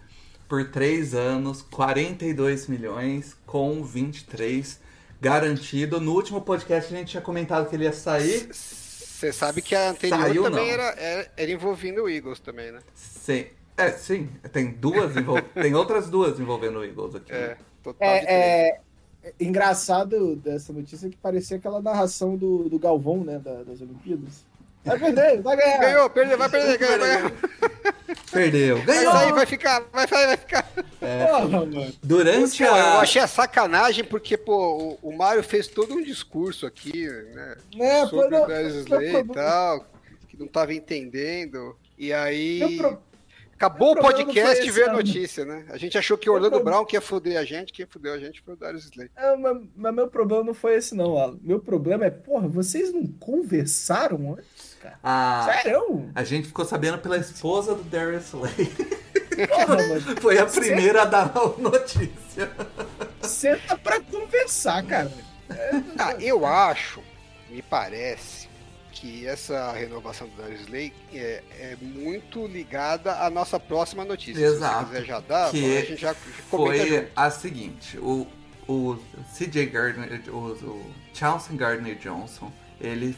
por 0.47 0.71
três 0.71 1.15
anos, 1.15 1.63
42 1.63 2.69
milhões, 2.69 3.35
com 3.47 3.83
23 3.83 4.79
garantido. 5.25 5.99
No 6.01 6.13
último 6.13 6.43
podcast 6.43 6.93
a 6.93 6.99
gente 6.99 7.09
tinha 7.13 7.23
comentado 7.23 7.69
que 7.69 7.75
ele 7.75 7.85
ia 7.85 7.93
sair. 7.93 8.49
Você 8.53 9.33
sabe 9.33 9.63
que 9.63 9.75
a 9.75 9.91
anterior 9.91 10.21
Saiu, 10.21 10.43
também 10.43 10.71
era, 10.71 10.91
era, 10.99 11.33
era 11.35 11.51
envolvendo 11.51 12.03
o 12.03 12.09
Eagles 12.11 12.41
também, 12.41 12.71
né? 12.71 12.81
Sim. 12.95 13.47
É, 13.77 13.91
sim. 13.91 14.29
Tem 14.53 14.71
duas 14.71 15.17
envol... 15.17 15.41
tem 15.55 15.75
outras 15.75 16.11
duas 16.11 16.39
envolvendo 16.39 16.79
o 16.81 16.85
Eagles 16.85 17.15
aqui. 17.15 17.33
É, 17.33 17.57
total. 17.83 18.07
É, 18.09 18.19
é- 18.19 18.81
é 19.25 19.33
engraçado 19.41 20.37
dessa 20.37 20.71
notícia 20.71 21.09
que 21.09 21.17
parecia 21.17 21.57
aquela 21.57 21.81
narração 21.81 22.37
do, 22.37 22.69
do 22.69 22.79
Galvão, 22.79 23.25
né, 23.25 23.39
da- 23.39 23.63
das 23.63 23.81
Olimpíadas. 23.81 24.45
Vai 24.85 24.99
perder, 24.99 25.41
vai 25.43 25.57
ganhar. 25.57 25.79
Ganhou, 25.79 26.11
perdeu, 26.11 26.39
vai 26.39 26.49
perder, 26.49 26.79
ganhou, 26.79 26.99
vai 26.99 27.09
ganhar. 27.09 27.33
Perdeu. 28.31 28.77
Vai 28.79 28.87
Ganhou! 28.87 29.13
sair, 29.13 29.33
vai 29.33 29.47
ficar, 29.47 29.83
vai 29.93 30.09
sair, 30.09 30.27
vai 30.27 30.37
ficar. 30.37 30.63
Porra, 31.01 31.49
mano. 31.49 31.93
Durante 32.03 32.59
Pô, 32.59 32.65
eu 32.71 32.75
a. 32.75 33.01
achei 33.01 33.23
a 33.23 33.27
sacanagem 33.27 34.05
porque, 34.05 34.37
pô, 34.37 34.99
o, 35.03 35.09
o 35.11 35.17
Mário 35.17 35.43
fez 35.43 35.69
todo 35.69 35.95
um 35.95 36.03
discurso 36.03 36.67
aqui, 36.67 37.07
né? 37.09 37.57
Né, 37.75 38.03
pô, 38.03 38.09
sobre 38.09 38.29
não, 38.37 38.45
o 38.45 38.47
Darius 38.49 38.73
meu 38.87 39.01
Slay 39.01 39.21
e 39.21 39.25
tal, 39.33 39.87
que 40.29 40.37
não 40.39 40.47
tava 40.49 40.75
entendendo. 40.75 41.77
E 41.97 42.13
aí. 42.13 42.59
Meu 42.59 42.77
pro- 42.77 43.03
Acabou 43.55 43.93
o 43.93 43.95
não 43.95 44.03
podcast 44.03 44.67
e 44.67 44.71
veio 44.71 44.91
a 44.91 44.93
notícia, 44.93 45.45
né? 45.45 45.65
A 45.71 45.77
gente 45.77 45.97
achou 45.97 46.19
que 46.19 46.29
o 46.29 46.33
Orlando 46.35 46.53
problema- 46.57 46.79
Brown 46.79 46.85
que 46.87 46.97
ia 46.97 47.01
foder 47.01 47.39
a 47.39 47.45
gente, 47.45 47.73
quem 47.73 47.87
fudeu 47.87 48.13
a 48.13 48.19
gente 48.19 48.43
foi 48.43 48.55
o 48.55 48.57
Darius 48.57 48.85
Slay. 48.85 49.09
É, 49.17 49.37
mas, 49.37 49.63
mas 49.77 49.95
meu 49.95 50.09
problema 50.09 50.45
não 50.45 50.55
foi 50.55 50.75
esse, 50.77 50.95
não, 50.95 51.17
Alan. 51.17 51.39
Meu 51.43 51.59
problema 51.61 52.05
é, 52.05 52.11
porra, 52.11 52.49
vocês 52.49 52.93
não 52.93 53.07
conversaram 53.07 54.35
antes, 54.35 54.77
cara? 54.83 54.99
a... 55.03 55.49
Sério? 55.63 56.11
a 56.15 56.25
gente 56.25 56.49
ficou 56.49 56.65
sabendo 56.65 56.99
pela 56.99 57.17
esposa 57.17 57.75
do 57.75 57.83
Darius 57.85 58.27
Slay. 58.27 58.53
Porra. 59.49 59.77
Foi 60.21 60.39
a 60.39 60.47
primeira 60.47 61.03
a 61.03 61.05
dar 61.05 61.33
a 61.35 61.61
notícia. 61.61 62.51
Senta 63.23 63.77
pra 63.77 64.01
conversar, 64.01 64.85
cara. 64.87 65.11
Ah, 65.99 66.15
eu 66.21 66.47
acho, 66.47 67.01
me 67.51 67.61
parece, 67.63 68.44
que 68.95 69.27
essa 69.27 69.73
renovação 69.73 70.29
do 70.29 70.37
Darius 70.41 70.61
Slay 70.63 70.93
é, 71.13 71.43
é 71.59 71.77
muito 71.81 72.47
ligada 72.47 73.13
à 73.21 73.29
nossa 73.29 73.59
próxima 73.59 74.05
notícia. 74.05 74.41
Exato. 74.45 74.79
Se 74.79 74.85
você 74.87 74.95
quiser 75.01 75.05
já 75.07 75.21
dar, 75.21 75.51
Que 75.51 75.77
a 75.77 75.81
gente 75.85 76.01
já 76.01 76.15
comenta 76.51 76.79
Foi 76.85 76.89
junto. 77.01 77.09
a 77.17 77.31
seguinte: 77.31 77.99
o, 77.99 78.27
o 78.69 78.97
CJ 79.37 79.67
Gardner, 79.67 80.23
o, 80.29 80.37
o 80.53 80.91
Chauncey 81.13 81.57
Gardner 81.57 81.97
Johnson, 81.97 82.51
ele 82.81 83.17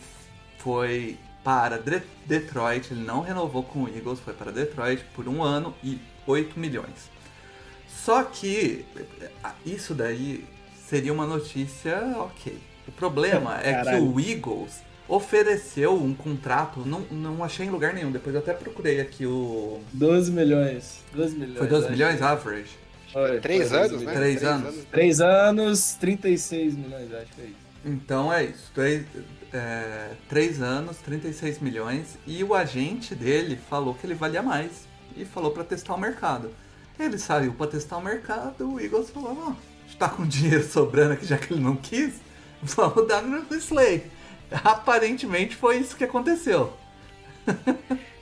foi 0.58 1.18
para 1.44 1.78
De- 1.78 2.02
Detroit, 2.24 2.90
ele 2.90 3.04
não 3.04 3.20
renovou 3.20 3.62
com 3.62 3.84
o 3.84 3.88
Eagles, 3.88 4.18
foi 4.18 4.34
para 4.34 4.50
Detroit 4.50 5.04
por 5.14 5.28
um 5.28 5.42
ano 5.42 5.74
e 5.84 6.00
8 6.26 6.58
milhões. 6.58 7.10
Só 7.88 8.22
que 8.24 8.84
isso 9.64 9.94
daí 9.94 10.44
seria 10.88 11.12
uma 11.12 11.26
notícia 11.26 11.98
ok. 12.18 12.58
O 12.88 12.92
problema 12.92 13.58
é 13.60 13.74
que 13.78 13.84
Caralho. 13.84 14.12
o 14.12 14.20
Eagles 14.20 14.80
ofereceu 15.08 15.94
um 15.94 16.14
contrato, 16.14 16.80
não, 16.86 17.00
não 17.10 17.44
achei 17.44 17.66
em 17.66 17.70
lugar 17.70 17.94
nenhum, 17.94 18.10
depois 18.10 18.34
eu 18.34 18.40
até 18.40 18.52
procurei 18.52 19.00
aqui 19.00 19.26
o. 19.26 19.80
12 19.92 20.30
milhões. 20.32 21.04
12 21.14 21.36
milhões. 21.36 21.58
Foi 21.58 21.66
12 21.66 21.84
acho 21.84 21.92
milhões 21.92 22.16
que- 22.18 22.24
average? 22.24 22.70
Foi, 23.12 23.40
Três 23.40 23.68
foi 23.70 23.78
12 23.78 23.78
anos, 23.78 23.90
né? 23.92 23.98
milhões. 23.98 24.16
Três 24.16 24.42
anos. 24.42 24.84
Três 24.90 25.20
anos, 25.20 25.92
36 26.00 26.74
milhões, 26.74 27.14
acho 27.14 27.32
que 27.32 27.40
é 27.40 27.44
isso. 27.44 27.56
Então 27.84 28.32
é 28.32 28.44
isso. 28.44 28.70
Três, 28.74 29.04
é, 29.52 30.10
três 30.28 30.60
anos, 30.60 30.96
36 30.98 31.60
milhões. 31.60 32.18
E 32.26 32.42
o 32.44 32.52
agente 32.54 33.14
dele 33.14 33.58
falou 33.70 33.94
que 33.94 34.06
ele 34.06 34.14
valia 34.14 34.42
mais. 34.42 34.86
E 35.16 35.24
falou 35.24 35.50
pra 35.52 35.64
testar 35.64 35.94
o 35.94 36.00
mercado. 36.00 36.50
Ele 36.98 37.16
saiu 37.16 37.52
pra 37.54 37.66
testar 37.66 37.96
o 37.96 38.02
mercado. 38.04 38.72
O 38.74 38.80
Eagles 38.80 39.08
falou: 39.10 39.38
Ó, 39.46 39.50
a 39.50 39.86
gente 39.86 39.96
tá 39.98 40.08
com 40.08 40.26
dinheiro 40.26 40.64
sobrando 40.68 41.12
aqui 41.14 41.24
já 41.24 41.38
que 41.38 41.54
ele 41.54 41.62
não 41.62 41.76
quis. 41.76 42.14
Vamos 42.62 43.06
dar 43.06 43.22
no 43.22 43.46
Slay. 43.54 44.04
Aparentemente 44.64 45.54
foi 45.56 45.78
isso 45.78 45.96
que 45.96 46.04
aconteceu. 46.04 46.72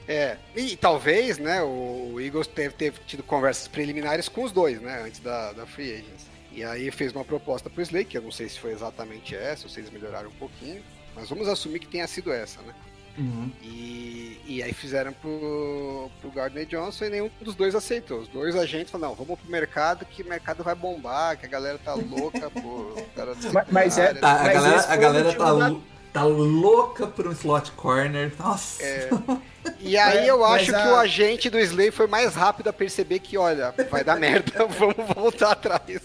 É, 0.07 0.37
e 0.55 0.75
talvez, 0.77 1.39
né, 1.39 1.63
o 1.63 2.19
Eagles 2.21 2.45
teve, 2.45 2.75
teve 2.75 2.99
tido 3.07 3.23
conversas 3.23 3.67
preliminares 3.67 4.29
com 4.29 4.43
os 4.43 4.51
dois, 4.51 4.79
né, 4.79 5.01
antes 5.03 5.19
da, 5.19 5.51
da 5.51 5.65
Free 5.65 5.93
Agents. 5.93 6.27
E 6.51 6.63
aí 6.63 6.91
fez 6.91 7.11
uma 7.11 7.25
proposta 7.25 7.71
pro 7.71 7.81
Slay, 7.81 8.05
que 8.05 8.15
eu 8.15 8.21
não 8.21 8.31
sei 8.31 8.47
se 8.47 8.59
foi 8.59 8.71
exatamente 8.71 9.35
essa, 9.35 9.63
ou 9.63 9.69
se 9.71 9.79
eles 9.79 9.89
melhoraram 9.89 10.29
um 10.29 10.33
pouquinho, 10.33 10.79
mas 11.15 11.27
vamos 11.27 11.47
assumir 11.47 11.79
que 11.79 11.87
tenha 11.87 12.05
sido 12.05 12.31
essa, 12.31 12.61
né. 12.61 12.75
Uhum. 13.17 13.51
E, 13.63 14.39
e 14.45 14.61
aí 14.61 14.73
fizeram 14.73 15.11
pro, 15.11 16.11
pro 16.21 16.29
Gardner 16.29 16.67
Johnson 16.67 17.05
e 17.05 17.09
nenhum 17.09 17.31
dos 17.41 17.55
dois 17.55 17.73
aceitou. 17.73 18.19
Os 18.19 18.27
dois 18.27 18.55
agentes 18.55 18.91
falaram, 18.91 19.15
não, 19.15 19.25
vamos 19.25 19.39
pro 19.41 19.49
mercado, 19.49 20.05
que 20.05 20.21
o 20.21 20.27
mercado 20.29 20.63
vai 20.63 20.75
bombar, 20.75 21.35
que 21.35 21.47
a 21.47 21.49
galera 21.49 21.79
tá 21.83 21.95
louca, 21.95 22.47
pô. 22.61 22.93
Cara 23.15 23.33
Mas- 23.51 23.67
mas 23.71 23.97
é- 23.97 24.13
Tá, 24.13 24.33
a 24.33 24.53
galera, 24.53 24.81
a 24.87 24.95
galera 24.95 25.33
tá, 25.33 25.45
da- 25.45 25.67
lou- 25.69 25.81
tá 26.15 26.23
louca 26.23 27.05
por 27.05 27.27
um 27.27 27.31
slot 27.33 27.71
corner. 27.73 28.31
Nossa. 28.39 28.81
É. 28.81 29.09
E 29.79 29.97
aí 29.97 30.27
eu 30.27 30.45
acho 30.45 30.75
a- 30.75 30.79
que 30.83 30.87
o 30.89 30.95
agente 30.95 31.49
do 31.49 31.57
Slay 31.59 31.89
foi 31.89 32.05
mais 32.05 32.35
rápido 32.35 32.67
a 32.67 32.73
perceber 32.73 33.17
que, 33.17 33.35
olha, 33.35 33.73
vai 33.89 34.03
dar 34.03 34.15
merda, 34.15 34.63
vamos 34.77 34.95
voltar 35.15 35.53
atrás. 35.53 36.01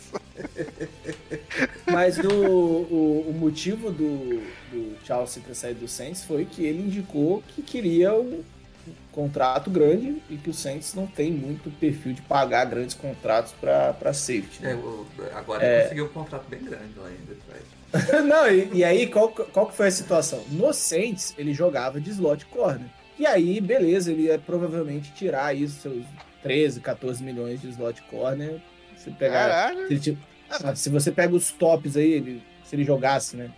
Mas 1.86 2.16
o, 2.18 2.26
o, 2.30 3.26
o 3.28 3.32
motivo 3.38 3.90
do, 3.90 4.40
do 4.72 4.96
Chelsea 5.04 5.42
ter 5.46 5.54
saído 5.54 5.80
do 5.80 5.88
Saints 5.88 6.24
foi 6.24 6.46
que 6.46 6.64
ele 6.64 6.80
indicou 6.84 7.42
que 7.48 7.60
queria 7.60 8.14
um, 8.14 8.42
um 8.88 8.92
contrato 9.12 9.68
grande 9.70 10.22
e 10.30 10.36
que 10.38 10.48
o 10.48 10.54
Saints 10.54 10.94
não 10.94 11.06
tem 11.06 11.30
muito 11.30 11.70
perfil 11.78 12.14
de 12.14 12.22
pagar 12.22 12.64
grandes 12.64 12.94
contratos 12.94 13.52
para 13.60 14.12
safety. 14.14 14.60
É, 14.64 14.68
né? 14.68 14.74
o- 14.74 15.06
agora 15.34 15.64
ele 15.64 15.82
conseguiu 15.82 16.04
um 16.06 16.08
contrato 16.08 16.48
bem 16.48 16.60
grande 16.62 16.94
lá 16.96 17.10
em 17.10 17.26
Detroit. 17.26 17.79
não, 18.26 18.50
e, 18.50 18.70
e 18.78 18.84
aí 18.84 19.06
qual, 19.08 19.28
qual 19.30 19.66
que 19.66 19.76
foi 19.76 19.88
a 19.88 19.90
situação? 19.90 20.44
No 20.50 20.72
Saints 20.72 21.34
ele 21.36 21.52
jogava 21.52 22.00
de 22.00 22.10
slot 22.10 22.46
corner. 22.46 22.86
E 23.18 23.26
aí, 23.26 23.60
beleza, 23.60 24.10
ele 24.12 24.22
ia 24.22 24.38
provavelmente 24.38 25.12
tirar 25.12 25.46
aí 25.46 25.68
seus 25.68 26.04
13, 26.42 26.80
14 26.80 27.22
milhões 27.22 27.60
de 27.60 27.68
slot 27.68 28.00
corner. 28.02 28.60
Se 28.96 29.10
pegar. 29.10 29.70
Se, 29.88 29.92
ele 30.10 30.18
Ah, 30.50 30.74
se 30.74 30.88
você 30.90 31.12
pega 31.12 31.34
os 31.34 31.50
tops 31.52 31.96
aí, 31.96 32.12
ele- 32.12 32.42
se 32.64 32.74
ele 32.76 32.84
jogasse, 32.84 33.36
né? 33.36 33.50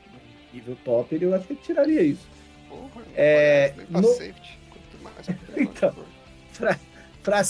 Nível 0.52 0.76
top, 0.84 1.14
ele, 1.14 1.24
eu 1.26 1.34
acho 1.34 1.46
que 1.46 1.52
ele 1.54 1.60
tiraria 1.62 2.02
isso. 2.02 2.26
Porra, 2.68 3.02
É, 3.16 3.72
no- 3.88 4.02
safety. 4.08 4.58
Mais 5.02 5.28
Então. 5.56 5.94
Pra, 6.58 6.78
pra- 7.22 7.42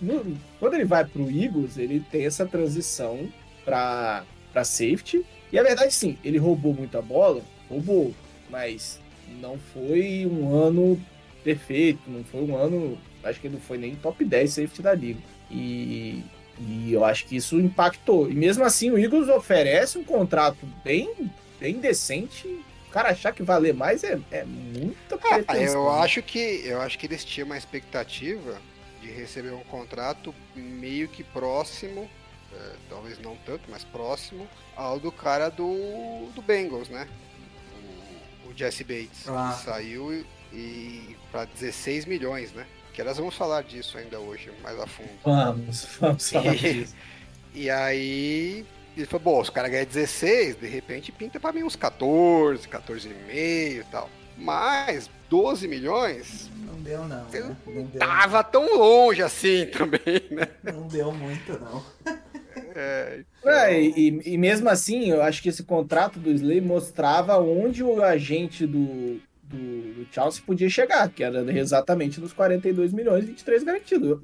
no- 0.00 0.36
quando 0.58 0.74
ele 0.74 0.84
vai 0.84 1.04
pro 1.04 1.30
Eagles, 1.30 1.76
ele 1.78 2.00
tem 2.10 2.24
essa 2.26 2.44
transição 2.46 3.28
pra, 3.64 4.24
pra 4.52 4.64
safety. 4.64 5.24
E 5.52 5.58
a 5.58 5.62
verdade, 5.62 5.92
sim, 5.92 6.16
ele 6.24 6.38
roubou 6.38 6.72
muita 6.72 7.02
bola, 7.02 7.42
roubou, 7.68 8.14
mas 8.50 8.98
não 9.40 9.58
foi 9.58 10.26
um 10.26 10.54
ano 10.54 11.00
perfeito, 11.44 12.00
não 12.08 12.24
foi 12.24 12.40
um 12.42 12.56
ano. 12.56 12.98
Acho 13.22 13.38
que 13.40 13.48
não 13.48 13.60
foi 13.60 13.78
nem 13.78 13.94
top 13.94 14.24
10 14.24 14.50
safety 14.50 14.82
da 14.82 14.94
liga. 14.94 15.20
E, 15.50 16.22
e 16.58 16.90
eu 16.92 17.04
acho 17.04 17.26
que 17.26 17.36
isso 17.36 17.60
impactou. 17.60 18.30
E 18.30 18.34
mesmo 18.34 18.64
assim, 18.64 18.90
o 18.90 18.98
Eagles 18.98 19.28
oferece 19.28 19.98
um 19.98 20.04
contrato 20.04 20.66
bem, 20.82 21.30
bem 21.60 21.74
decente. 21.78 22.48
O 22.88 22.90
cara 22.90 23.10
achar 23.10 23.32
que 23.32 23.42
valer 23.42 23.72
mais 23.74 24.02
é, 24.04 24.18
é 24.30 24.44
muita 24.44 25.14
Ah, 25.14 25.18
pretensão. 25.18 25.82
eu 25.82 25.90
acho 25.90 26.22
que 26.22 26.62
eu 26.64 26.80
acho 26.80 26.98
que 26.98 27.06
eles 27.06 27.24
tinham 27.24 27.46
uma 27.46 27.56
expectativa 27.56 28.60
de 29.00 29.08
receber 29.10 29.52
um 29.52 29.60
contrato 29.64 30.34
meio 30.54 31.08
que 31.08 31.22
próximo, 31.24 32.08
é, 32.54 32.72
talvez 32.88 33.18
não 33.20 33.36
tanto, 33.46 33.62
mas 33.70 33.84
próximo 33.84 34.48
ao 34.76 34.98
do 34.98 35.10
cara 35.12 35.48
do, 35.48 36.28
do 36.34 36.42
Bengals, 36.42 36.88
né? 36.88 37.08
O, 38.46 38.50
o 38.50 38.56
Jesse 38.56 38.84
Bates 38.84 39.28
Ah. 39.28 39.54
que 39.56 39.64
saiu 39.64 40.12
e, 40.12 40.26
e 40.52 41.16
para 41.30 41.44
16 41.46 42.04
milhões, 42.06 42.52
né? 42.52 42.66
Que 42.92 43.02
nós 43.02 43.16
vamos 43.16 43.34
falar 43.34 43.62
disso 43.62 43.96
ainda 43.96 44.18
hoje 44.20 44.50
mais 44.62 44.78
a 44.78 44.86
fundo. 44.86 45.08
Vamos, 45.24 45.84
vamos 46.00 46.30
falar 46.30 46.54
E- 46.54 46.58
disso. 46.58 46.94
E 47.54 47.70
aí 47.70 48.64
ele 48.96 49.06
falou, 49.06 49.24
bom, 49.24 49.40
os 49.40 49.48
caras 49.50 49.70
ganham 49.70 49.86
16, 49.86 50.56
de 50.60 50.66
repente 50.66 51.10
pinta 51.12 51.40
pra 51.40 51.52
mim 51.52 51.62
uns 51.62 51.76
14, 51.76 52.68
14,5 52.68 53.10
e 53.34 53.84
tal. 53.90 54.08
Mas 54.36 55.10
12 55.28 55.68
milhões 55.68 56.50
Não 56.56 56.74
deu, 56.82 57.00
não. 57.06 57.24
Né? 57.26 57.56
Não 57.66 57.84
deu, 57.84 57.98
tava 58.00 58.42
tão 58.42 58.76
longe 58.78 59.22
assim 59.22 59.66
também, 59.72 60.22
né? 60.30 60.48
não 60.62 60.86
deu 60.88 61.12
muito, 61.12 61.58
não. 61.60 61.84
É, 62.74 63.20
É, 63.44 63.82
e, 63.82 64.20
e 64.24 64.38
mesmo 64.38 64.68
assim, 64.68 65.10
eu 65.10 65.22
acho 65.22 65.42
que 65.42 65.48
esse 65.48 65.62
contrato 65.62 66.18
do 66.18 66.30
Slay 66.30 66.60
mostrava 66.60 67.38
onde 67.38 67.82
o 67.82 68.02
agente 68.02 68.66
do, 68.66 69.20
do, 69.42 69.94
do 69.94 70.06
Chelsea 70.10 70.42
podia 70.44 70.68
chegar, 70.68 71.08
que 71.08 71.22
era 71.22 71.40
exatamente 71.58 72.20
nos 72.20 72.32
42 72.32 72.92
milhões 72.92 73.24
e 73.24 73.28
23 73.28 73.62
garantido. 73.64 74.22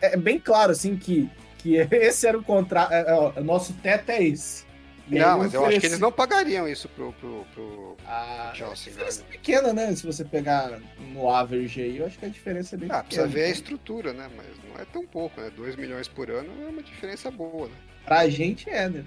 É 0.00 0.16
bem 0.16 0.38
claro, 0.38 0.72
assim, 0.72 0.96
que, 0.96 1.28
que 1.58 1.76
esse 1.90 2.26
era 2.26 2.38
o 2.38 2.42
contrato. 2.42 2.92
é, 2.92 3.40
o 3.40 3.44
nosso 3.44 3.72
teto 3.74 4.10
é 4.10 4.22
esse. 4.22 4.69
Aí 5.12 5.18
não, 5.18 5.38
mas 5.38 5.52
eu 5.54 5.64
acho 5.64 5.80
que 5.80 5.86
eles 5.86 5.98
não 5.98 6.12
pagariam 6.12 6.68
isso 6.68 6.88
pro, 6.88 7.12
pro, 7.14 7.44
pro 7.54 7.96
Ah, 8.06 8.52
Chelsea. 8.54 8.92
diferença 8.92 9.22
né? 9.22 9.28
pequena, 9.30 9.72
né? 9.72 9.94
Se 9.96 10.06
você 10.06 10.24
pegar 10.24 10.80
no 10.98 11.28
average 11.30 11.80
aí, 11.82 11.98
eu 11.98 12.06
acho 12.06 12.18
que 12.18 12.24
a 12.26 12.28
diferença 12.28 12.76
é 12.76 12.78
bem 12.78 12.88
Ah, 12.90 13.02
precisa 13.02 13.26
pequena. 13.26 13.28
ver 13.28 13.44
a 13.44 13.50
estrutura, 13.50 14.12
né? 14.12 14.30
Mas 14.36 14.46
não 14.68 14.80
é 14.80 14.84
tão 14.84 15.06
pouco, 15.06 15.40
né? 15.40 15.50
2 15.50 15.76
milhões 15.76 16.08
por 16.08 16.30
ano 16.30 16.50
é 16.62 16.68
uma 16.68 16.82
diferença 16.82 17.30
boa, 17.30 17.68
né? 17.68 17.74
Pra 18.04 18.28
gente 18.28 18.68
é, 18.70 18.88
né? 18.88 19.04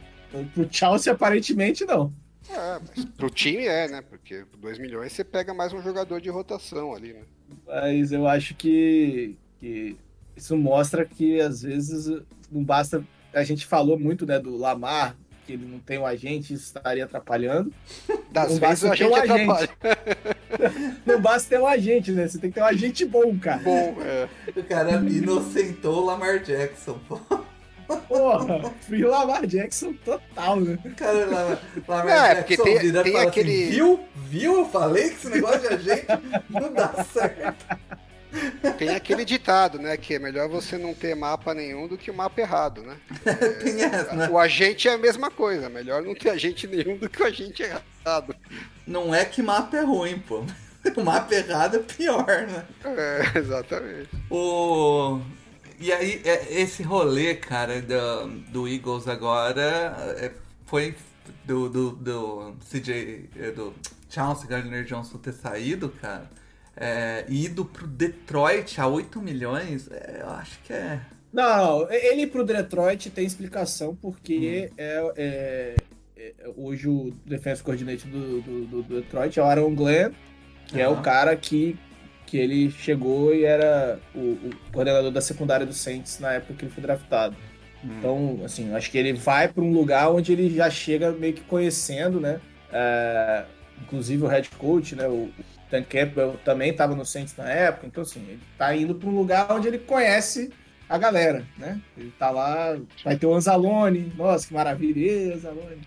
Pro 0.54 0.68
Chelsea, 0.72 1.14
aparentemente, 1.14 1.86
não. 1.86 2.14
É, 2.50 2.80
mas 2.80 3.06
pro 3.06 3.30
time 3.30 3.66
é, 3.66 3.88
né? 3.88 4.02
Porque 4.02 4.46
por 4.46 4.58
2 4.58 4.78
milhões 4.78 5.14
você 5.14 5.24
pega 5.24 5.54
mais 5.54 5.72
um 5.74 5.82
jogador 5.82 6.20
de 6.20 6.30
rotação 6.30 6.94
ali, 6.94 7.14
né? 7.14 7.22
Mas 7.66 8.12
eu 8.12 8.28
acho 8.28 8.56
que, 8.56 9.38
que 9.60 9.96
isso 10.36 10.58
mostra 10.58 11.06
que 11.06 11.40
às 11.40 11.62
vezes 11.62 12.06
não 12.52 12.64
basta. 12.64 13.04
A 13.34 13.44
gente 13.44 13.66
falou 13.66 13.98
muito 13.98 14.26
né, 14.26 14.40
do 14.40 14.56
Lamar, 14.56 15.16
que 15.46 15.54
ele 15.54 15.66
não 15.66 15.80
tem 15.80 15.98
um 16.00 16.06
agente, 16.06 16.54
isso 16.54 16.66
estaria 16.76 17.04
atrapalhando. 17.06 17.72
Das 18.32 18.52
Não 18.52 18.60
vezes 18.60 18.84
basta 18.84 18.98
ter 18.98 19.06
um 19.08 19.16
agente. 19.16 19.70
Não 21.06 21.20
basta 21.22 21.50
ter 21.50 21.60
um 21.62 21.68
agente, 21.68 22.12
né? 22.12 22.28
Você 22.28 22.38
tem 22.40 22.50
que 22.50 22.56
ter 22.56 22.62
um 22.62 22.66
agente 22.66 23.06
bom, 23.06 23.38
cara. 23.40 23.62
Bom, 23.64 23.96
é. 24.02 24.28
O 24.56 24.64
cara 24.64 24.92
inocentou 24.92 26.02
o 26.02 26.06
Lamar 26.06 26.40
Jackson, 26.40 27.00
pô. 27.08 27.20
Porra, 28.08 28.72
fui 28.82 29.04
o 29.04 29.10
Lamar 29.10 29.46
Jackson 29.46 29.94
total, 30.06 30.60
né? 30.62 30.80
O 30.86 30.90
cara, 30.96 31.26
Lamar, 31.26 31.60
Lamar 31.88 32.06
Não, 32.06 32.12
é, 32.26 32.36
Jackson 32.36 32.56
porque 32.56 32.64
tem- 32.64 32.80
vira 32.80 33.04
tem 33.04 33.14
fala 33.14 33.28
aquele- 33.28 33.64
assim, 33.64 33.72
viu? 33.72 34.00
Viu? 34.16 34.54
Eu 34.60 34.66
falei 34.66 35.10
que 35.10 35.16
esse 35.16 35.30
negócio 35.30 35.60
de 35.60 35.68
agente 35.68 36.06
não 36.50 36.74
dá 36.74 37.04
certo. 37.14 37.66
Tem 38.78 38.90
aquele 38.90 39.24
ditado, 39.26 39.80
né? 39.80 39.96
Que 39.98 40.16
é 40.16 40.20
melhor 40.20 40.50
você 40.50 40.78
não 40.78 40.94
ter 40.94 41.16
mapa 41.16 41.54
nenhum 41.54 41.88
do 41.88 41.98
que 41.98 42.12
o 42.12 42.14
mapa 42.14 42.42
errado, 42.42 42.82
né? 42.82 42.98
Essa, 43.92 44.16
né? 44.16 44.30
O 44.30 44.38
agente 44.38 44.88
é 44.88 44.94
a 44.94 44.98
mesma 44.98 45.30
coisa. 45.30 45.70
Melhor 45.70 46.02
não 46.02 46.16
ter 46.16 46.30
agente 46.30 46.68
nenhum 46.68 46.98
do 46.98 47.10
que 47.10 47.22
o 47.22 47.26
agente 47.26 47.64
errado. 47.64 48.36
Não 48.86 49.14
é 49.14 49.24
que 49.26 49.42
mapa 49.42 49.78
é 49.78 49.82
ruim, 49.82 50.20
pô. 50.20 50.44
O 50.98 51.02
mapa 51.02 51.34
errado 51.34 51.78
é 51.78 51.80
pior, 51.80 52.26
né? 52.26 52.66
É, 52.84 53.40
exatamente. 53.40 54.10
O... 54.30 55.22
E 55.80 55.94
aí, 55.94 56.22
é- 56.26 56.62
esse 56.62 56.84
rolê, 56.84 57.36
cara, 57.36 57.82
do, 57.82 58.28
do 58.52 58.68
Eagles 58.68 59.08
agora 59.08 59.96
é, 60.20 60.30
foi 60.66 60.94
do, 61.46 61.70
do, 61.70 61.92
do 61.92 62.56
CJ, 62.70 63.30
é, 63.38 63.52
do 63.52 63.74
Charles 64.10 64.44
Gardner 64.44 64.84
Johnson 64.84 65.18
ter 65.18 65.34
saído, 65.34 65.90
cara, 66.02 66.30
é, 66.76 67.26
e 67.28 67.46
ido 67.46 67.66
pro 67.66 67.86
Detroit 67.88 68.80
a 68.82 68.88
8 68.88 69.22
milhões, 69.22 69.90
é, 69.92 70.20
eu 70.22 70.30
acho 70.30 70.60
que 70.64 70.74
é. 70.74 71.00
Não, 71.32 71.90
ele 71.92 72.24
ir 72.24 72.28
pro 72.28 72.44
Detroit 72.46 73.10
tem 73.10 73.26
explicação, 73.26 73.96
porque 73.96 74.70
é, 74.78 75.12
é- 75.18 75.76
é- 76.16 76.34
hoje 76.56 76.88
o 76.88 77.12
defense 77.26 77.62
coordinator 77.64 78.08
do, 78.10 78.42
do, 78.42 78.66
do- 78.66 78.84
do 78.84 79.02
Detroit 79.02 79.40
é 79.40 79.42
o 79.42 79.46
Aaron 79.46 79.74
Glenn, 79.76 80.12
que 80.68 80.80
é 80.80 80.86
Aham. 80.86 81.00
o 81.00 81.02
cara 81.02 81.36
que, 81.36 81.76
que 82.28 82.38
ele 82.38 82.70
chegou 82.72 83.34
e 83.34 83.46
era 83.46 84.00
o, 84.14 84.20
o 84.20 84.50
coordenador 84.72 85.12
da 85.12 85.22
secundária 85.22 85.66
do 85.66 85.74
Saints 85.74 86.20
na 86.20 86.34
época 86.34 86.54
que 86.54 86.66
ele 86.66 86.72
foi 86.72 86.82
draftado. 86.84 87.36
Então, 87.84 88.40
assim, 88.46 88.74
acho 88.74 88.90
que 88.90 88.98
ele 88.98 89.12
vai 89.14 89.48
para 89.50 89.62
um 89.64 89.74
lugar 89.74 90.10
onde 90.10 90.32
ele 90.32 90.50
já 90.56 90.70
chega 90.70 91.12
meio 91.12 91.34
que 91.34 91.42
conhecendo, 91.42 92.20
né? 92.20 92.40
É, 92.72 93.44
inclusive 93.82 94.24
o 94.24 94.28
head 94.28 94.50
coach, 94.52 94.96
né? 94.96 95.06
O 95.08 95.30
Dan 95.74 95.84
Campbell 95.84 96.38
também 96.46 96.70
estava 96.70 96.94
no 96.96 97.04
Saints 97.04 97.36
na 97.36 97.50
época. 97.50 97.88
Então, 97.88 98.04
assim, 98.04 98.20
ele 98.28 98.40
tá 98.60 98.76
indo 98.76 98.94
para 98.94 99.10
um 99.10 99.16
lugar 99.16 99.52
onde 99.52 99.68
ele 99.68 99.80
conhece 99.80 100.52
a 100.88 101.00
galera, 101.00 101.44
né? 101.58 101.82
Ele 101.98 102.14
tá 102.20 102.30
lá, 102.30 102.78
vai 103.04 103.18
ter 103.18 103.26
o 103.26 103.34
Anzalone. 103.34 104.14
Nossa, 104.16 104.48
que 104.48 104.54
maravilha, 104.54 105.34
Anzalone. 105.34 105.82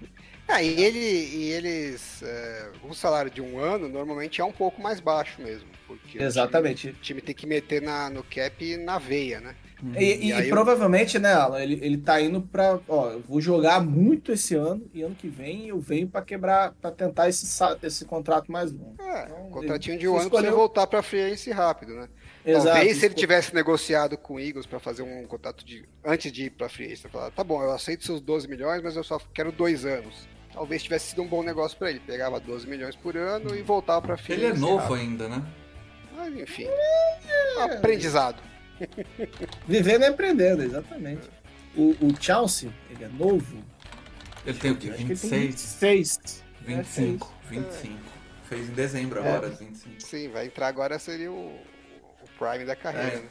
Ah, 0.49 0.61
e, 0.61 0.83
ele, 0.83 0.99
e 0.99 1.53
eles. 1.53 2.20
é, 2.25 2.70
o 2.83 2.94
salário 2.94 3.31
de 3.31 3.40
um 3.40 3.61
ano 3.61 3.88
normalmente 3.88 4.40
é 4.40 4.44
um 4.44 4.53
pouco 4.53 4.83
mais 4.83 4.99
baixo 4.99 5.40
mesmo. 5.40 5.68
Porque 5.87 6.18
o 6.18 6.22
Exatamente. 6.22 6.88
time, 6.88 6.92
o 6.92 7.01
time 7.01 7.20
tem 7.20 7.35
que 7.35 7.46
meter 7.46 7.81
na, 7.81 8.11
no 8.11 8.25
cap 8.25 8.77
na 8.79 8.99
veia, 8.99 9.40
né? 9.40 9.55
E, 9.94 10.03
e- 10.05 10.33
E 10.33 10.33
e 10.33 10.49
eu- 10.49 10.51
provavelmente, 10.51 11.18
né, 11.18 11.33
Alan, 11.33 11.61
ele, 11.61 11.79
ele 11.83 11.99
tá 11.99 12.20
indo 12.20 12.40
pra. 12.40 12.79
Ó, 12.88 13.11
eu 13.11 13.20
vou 13.20 13.40
jogar 13.40 13.81
muito 13.81 14.33
esse 14.33 14.55
ano 14.55 14.83
e 14.94 15.03
ano 15.03 15.14
que 15.14 15.29
vem 15.29 15.68
eu 15.68 15.79
venho 15.79 16.09
pra 16.09 16.22
quebrar, 16.22 16.72
pra 16.81 16.90
tentar 16.90 17.29
esse, 17.29 17.46
esse 17.83 18.05
contrato 18.05 18.51
mais 18.51 18.72
longo. 18.72 18.96
É, 19.01 19.25
Então, 19.25 19.46
um 19.46 19.51
contratinho 19.51 19.99
de 19.99 20.09
um 20.09 20.12
ano 20.16 20.29
pra 20.31 20.38
você 20.40 20.46
escolheu- 20.46 20.57
voltar 20.57 20.87
pra 20.87 21.03
free 21.03 21.20
agency 21.22 21.51
rápido, 21.51 21.94
né? 21.94 22.09
Exato. 22.44 22.66
Talvez 22.66 22.96
se 22.99 23.07
ele 23.07 23.14
tivesse 23.14 23.55
negociado 23.55 24.16
com 24.16 24.35
o 24.35 24.40
Eagles 24.40 24.66
pra 24.66 24.79
fazer 24.79 25.03
um 25.03 25.25
contrato 25.27 25.64
de. 25.64 25.85
Antes 26.05 26.31
de 26.33 26.44
ir 26.44 26.51
pra 26.51 26.68
free 26.68 26.87
agency, 26.87 27.09
falar, 27.09 27.31
tá 27.31 27.42
bom, 27.44 27.62
eu 27.62 27.72
aceito 27.72 28.05
seus 28.05 28.20
12 28.20 28.49
milhões, 28.49 28.81
mas 28.83 28.96
eu 28.96 29.03
só 29.05 29.20
quero 29.35 29.51
dois 29.53 29.85
anos. 29.85 30.29
Talvez 30.53 30.83
tivesse 30.83 31.11
sido 31.11 31.22
um 31.22 31.27
bom 31.27 31.42
negócio 31.42 31.77
pra 31.77 31.90
ele. 31.90 32.01
Pegava 32.01 32.40
12 32.40 32.66
milhões 32.66 32.96
por 32.96 33.14
ano 33.16 33.55
e 33.55 33.61
voltava 33.62 34.01
pra 34.01 34.16
free 34.16 34.35
Ele 34.37 34.46
é 34.46 34.53
novo 34.55 34.77
rápido. 34.77 34.94
ainda, 34.94 35.29
né? 35.29 35.42
Mas 36.16 36.35
enfim. 36.35 36.66
Aprendizado. 37.61 38.37
Vivendo 39.66 40.02
e 40.02 40.06
aprendendo, 40.06 40.62
exatamente. 40.62 41.28
O, 41.76 41.90
o 42.00 42.14
Chelsea, 42.20 42.70
ele 42.90 43.04
é 43.04 43.08
novo. 43.08 43.62
Ele 44.44 44.58
tem 44.58 44.70
o 44.70 44.76
quê? 44.76 44.88
Eu 44.88 44.94
acho 44.94 45.04
que 45.04 45.12
ele 45.12 45.18
tem 45.18 45.40
26? 45.48 45.76
26. 45.80 46.44
25, 46.66 47.34
25. 47.50 47.98
Fez 48.48 48.68
em 48.68 48.72
dezembro 48.72 49.20
É. 49.20 49.28
agora, 49.28 49.48
25. 49.48 50.02
Sim, 50.02 50.28
vai 50.28 50.46
entrar 50.46 50.68
agora 50.68 50.98
seria 50.98 51.30
o, 51.32 51.46
o 51.46 52.28
Prime 52.38 52.64
da 52.64 52.76
carreira. 52.76 53.16
É. 53.16 53.20
né? 53.20 53.28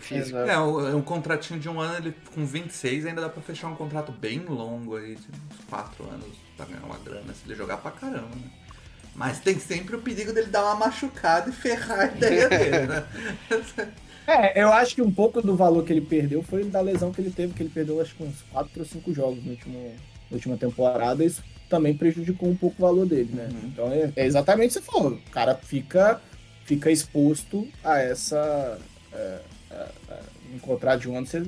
Físico. 0.00 0.36
É, 0.38 0.58
um, 0.58 0.88
é 0.88 0.94
um 0.94 1.00
contratinho 1.00 1.58
de 1.58 1.66
um 1.68 1.80
ano, 1.80 1.96
ele 1.96 2.14
com 2.34 2.44
26 2.44 3.06
ainda 3.06 3.22
dá 3.22 3.28
pra 3.30 3.42
fechar 3.42 3.68
um 3.68 3.74
contrato 3.74 4.12
bem 4.12 4.40
longo 4.40 4.96
aí, 4.96 5.14
de 5.14 5.28
uns 5.28 5.64
4 5.70 6.04
anos, 6.10 6.36
pra 6.58 6.66
ganhar 6.66 6.84
uma 6.84 6.98
grana, 6.98 7.32
se 7.32 7.40
ele 7.46 7.54
jogar 7.54 7.78
pra 7.78 7.90
caramba, 7.90 8.34
né? 8.36 8.50
Mas 9.14 9.38
tem 9.38 9.58
sempre 9.58 9.96
o 9.96 10.02
perigo 10.02 10.32
dele 10.32 10.48
dar 10.48 10.64
uma 10.64 10.74
machucada 10.86 11.48
e 11.48 11.52
ferrar 11.52 12.00
a 12.00 12.06
ideia 12.06 12.48
dele, 12.50 12.86
né? 12.86 13.06
É, 14.26 14.62
eu 14.62 14.72
acho 14.72 14.94
que 14.94 15.02
um 15.02 15.10
pouco 15.10 15.42
do 15.42 15.54
valor 15.54 15.84
que 15.84 15.92
ele 15.92 16.00
perdeu 16.00 16.42
foi 16.42 16.64
da 16.64 16.80
lesão 16.80 17.12
que 17.12 17.20
ele 17.20 17.30
teve, 17.30 17.52
que 17.52 17.62
ele 17.62 17.70
perdeu 17.70 18.00
acho 18.00 18.14
que 18.14 18.22
uns 18.22 18.42
4 18.50 18.70
ou 18.78 18.84
5 18.84 19.14
jogos 19.14 19.44
no 19.44 19.50
último, 19.50 19.94
na 20.30 20.34
última 20.34 20.56
temporada. 20.56 21.24
Isso 21.24 21.42
também 21.68 21.96
prejudicou 21.96 22.48
um 22.48 22.56
pouco 22.56 22.76
o 22.78 22.86
valor 22.86 23.06
dele, 23.06 23.30
né? 23.32 23.48
Uhum. 23.50 23.68
Então 23.68 23.92
é, 23.92 24.12
é 24.16 24.26
exatamente 24.26 24.78
o 24.78 24.80
que 24.80 24.86
você 24.86 24.92
falou. 24.92 25.12
O 25.12 25.30
cara 25.30 25.54
fica, 25.54 26.20
fica 26.64 26.90
exposto 26.90 27.68
a 27.82 27.98
essa. 27.98 28.78
É, 29.12 29.40
é, 29.70 29.88
é, 30.08 30.20
um 30.54 30.58
contrato 30.58 31.00
de 31.00 31.08
um 31.08 31.16
ano, 31.16 31.26
você 31.26 31.40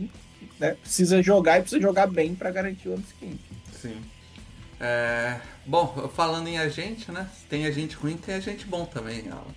né, 0.58 0.76
precisa 0.80 1.22
jogar 1.22 1.58
e 1.58 1.60
precisa 1.60 1.80
jogar 1.80 2.06
bem 2.06 2.34
pra 2.34 2.50
garantir 2.50 2.88
o 2.88 2.94
ano 2.94 3.04
seguinte. 3.06 3.44
Sim. 3.72 3.96
É, 4.80 5.38
bom, 5.64 6.10
falando 6.14 6.48
em 6.48 6.58
agente, 6.58 7.10
né? 7.10 7.28
Tem 7.48 7.66
agente 7.66 7.94
ruim, 7.96 8.16
tem 8.16 8.34
agente 8.34 8.66
bom 8.66 8.84
também, 8.84 9.28
Alan. 9.30 9.54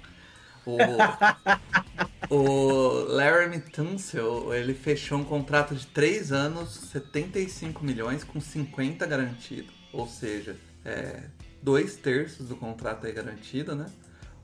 O, 0.66 2.36
o 2.36 2.92
Laramie 3.08 3.60
Tunsil, 3.60 4.54
ele 4.54 4.74
fechou 4.74 5.18
um 5.18 5.24
contrato 5.24 5.74
de 5.76 5.88
3 5.88 6.32
anos, 6.32 6.70
75 6.92 7.84
milhões, 7.84 8.24
com 8.24 8.40
50 8.40 9.06
garantido. 9.06 9.72
Ou 9.92 10.08
seja, 10.08 10.56
é, 10.86 11.22
dois 11.62 11.96
terços 11.96 12.48
do 12.48 12.56
contrato 12.56 13.06
é 13.08 13.12
garantido, 13.12 13.76
né? 13.76 13.86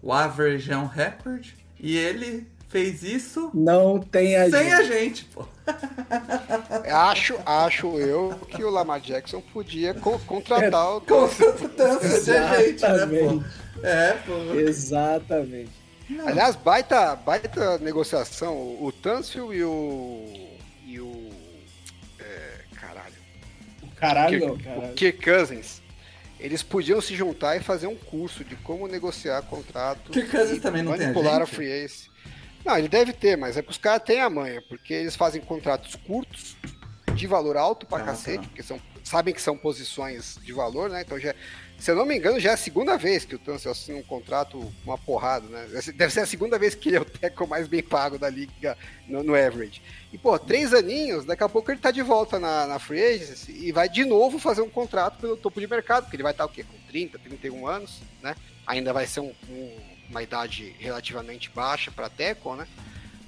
O 0.01 0.11
average 0.11 0.71
é 0.71 0.77
um 0.77 0.87
recorde. 0.87 1.55
E 1.79 1.95
ele 1.97 2.47
fez 2.69 3.03
isso 3.03 3.51
Não 3.53 3.99
tem 3.99 4.35
a 4.35 4.49
sem 4.49 4.73
a 4.73 4.81
gente, 4.83 5.25
pô. 5.25 5.45
Acho, 6.91 7.35
acho 7.45 7.97
eu 7.99 8.37
que 8.49 8.63
o 8.63 8.69
Lamar 8.69 8.99
Jackson 8.99 9.41
podia 9.53 9.93
co- 9.93 10.19
contratar 10.19 10.95
o 10.97 11.01
Com 11.01 11.27
tanto 11.75 12.07
de 12.23 12.31
agente, 12.31 12.81
né, 12.83 12.89
Exatamente. 12.95 13.45
pô? 13.73 13.85
É, 13.87 14.13
pô. 14.25 14.53
Exatamente. 14.59 15.71
Aliás, 16.25 16.55
baita, 16.55 17.15
baita 17.15 17.77
negociação. 17.79 18.55
O 18.83 18.91
Tâncio 18.91 19.53
e 19.53 19.63
o. 19.63 20.49
E 20.85 20.99
o. 20.99 21.29
é, 22.19 22.59
caralho. 22.75 23.15
Caralho, 23.95 24.29
Kirk- 24.39 24.45
não, 24.47 24.53
o 24.55 24.63
caralho. 24.63 24.93
Kirk 24.93 25.23
Cousins. 25.23 25.81
Eles 26.39 26.61
podiam 26.61 26.99
se 27.01 27.15
juntar 27.15 27.55
e 27.55 27.59
fazer 27.61 27.87
um 27.87 27.95
curso 27.95 28.43
de 28.43 28.55
como 28.57 28.87
negociar 28.87 29.41
contrato. 29.43 30.11
Kirk 30.11 30.29
Cousins 30.29 30.61
também 30.61 30.83
não 30.83 30.91
tem 30.91 31.07
manipular 31.07 31.41
a 31.41 31.45
free 31.47 31.71
agency. 31.71 32.09
Não, 32.63 32.77
ele 32.77 32.87
deve 32.89 33.13
ter, 33.13 33.37
mas 33.37 33.57
é 33.57 33.61
que 33.61 33.69
os 33.71 33.77
caras 33.77 34.03
têm 34.03 34.19
a 34.21 34.29
manha, 34.29 34.61
porque 34.67 34.93
eles 34.93 35.15
fazem 35.15 35.39
contratos 35.41 35.95
curtos, 35.95 36.57
de 37.15 37.27
valor 37.27 37.57
alto 37.57 37.85
pra 37.85 37.99
cacete, 38.01 38.43
tá. 38.43 38.47
porque 38.47 38.63
são, 38.63 38.79
sabem 39.03 39.33
que 39.33 39.41
são 39.41 39.57
posições 39.57 40.37
de 40.43 40.51
valor, 40.53 40.89
né? 40.89 41.01
Então 41.01 41.19
já, 41.19 41.33
se 41.77 41.91
eu 41.91 41.95
não 41.95 42.05
me 42.05 42.15
engano, 42.17 42.39
já 42.39 42.51
é 42.51 42.53
a 42.53 42.57
segunda 42.57 42.97
vez 42.97 43.25
que 43.25 43.35
o 43.35 43.39
Tunsil 43.39 43.71
assina 43.71 43.97
um 43.97 44.03
contrato 44.03 44.71
uma 44.85 44.97
porrada, 44.97 45.47
né? 45.47 45.67
Deve 45.95 46.13
ser 46.13 46.21
a 46.21 46.25
segunda 46.25 46.57
vez 46.59 46.75
que 46.75 46.89
ele 46.89 46.97
é 46.97 47.01
o 47.01 47.05
teco 47.05 47.47
mais 47.47 47.67
bem 47.67 47.81
pago 47.83 48.17
da 48.17 48.29
liga 48.29 48.77
no, 49.07 49.23
no 49.23 49.33
average. 49.35 49.81
E, 50.11 50.17
pô, 50.17 50.37
três 50.39 50.73
aninhos, 50.73 51.25
daqui 51.25 51.43
a 51.43 51.49
pouco 51.49 51.71
ele 51.71 51.79
tá 51.79 51.91
de 51.91 52.01
volta 52.01 52.39
na, 52.39 52.67
na 52.67 52.79
free 52.79 53.01
agency 53.01 53.51
e 53.51 53.71
vai 53.71 53.89
de 53.89 54.05
novo 54.05 54.37
fazer 54.39 54.61
um 54.61 54.69
contrato 54.69 55.19
pelo 55.19 55.37
topo 55.37 55.59
de 55.59 55.67
mercado, 55.67 56.03
porque 56.03 56.15
ele 56.15 56.23
vai 56.23 56.31
estar 56.31 56.45
o 56.45 56.49
quê? 56.49 56.63
Com 56.63 56.77
30, 56.87 57.19
31 57.19 57.67
anos, 57.67 58.01
né? 58.21 58.35
Ainda 58.67 58.93
vai 58.93 59.05
ser 59.07 59.19
um- 59.19 59.33
um- 59.49 59.95
uma 60.09 60.21
idade 60.21 60.75
relativamente 60.79 61.49
baixa 61.49 61.89
para 61.91 62.09
teco, 62.09 62.55
né? 62.55 62.67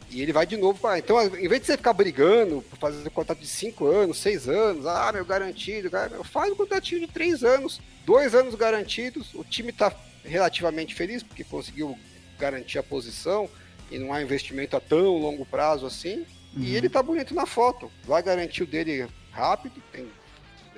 E 0.09 0.21
ele 0.21 0.31
vai 0.31 0.45
de 0.45 0.55
novo 0.55 0.79
para. 0.79 0.97
Então, 0.97 1.21
em 1.21 1.47
vez 1.47 1.61
de 1.61 1.67
você 1.67 1.77
ficar 1.77 1.93
brigando 1.93 2.61
por 2.69 2.79
fazer 2.79 3.05
um 3.05 3.11
contrato 3.11 3.39
de 3.39 3.47
5 3.47 3.85
anos, 3.85 4.17
6 4.19 4.47
anos, 4.47 4.85
ah, 4.85 5.11
meu 5.11 5.25
garantido, 5.25 5.89
meu, 6.09 6.23
faz 6.23 6.51
um 6.51 6.55
contratinho 6.55 7.01
de 7.01 7.07
3 7.07 7.43
anos, 7.43 7.81
2 8.05 8.33
anos 8.33 8.55
garantidos. 8.55 9.33
O 9.33 9.43
time 9.43 9.71
tá 9.71 9.93
relativamente 10.23 10.95
feliz 10.95 11.23
porque 11.23 11.43
conseguiu 11.43 11.97
garantir 12.39 12.77
a 12.77 12.83
posição 12.83 13.49
e 13.91 13.97
não 13.97 14.13
há 14.13 14.21
investimento 14.21 14.77
a 14.77 14.79
tão 14.79 15.17
longo 15.17 15.45
prazo 15.45 15.85
assim. 15.85 16.25
E 16.55 16.75
ele 16.75 16.89
tá 16.89 17.03
bonito 17.03 17.35
na 17.35 17.45
foto. 17.45 17.91
Vai 18.03 18.23
garantir 18.23 18.63
o 18.63 18.67
dele 18.67 19.07
rápido. 19.31 19.81
Tem, 19.91 20.07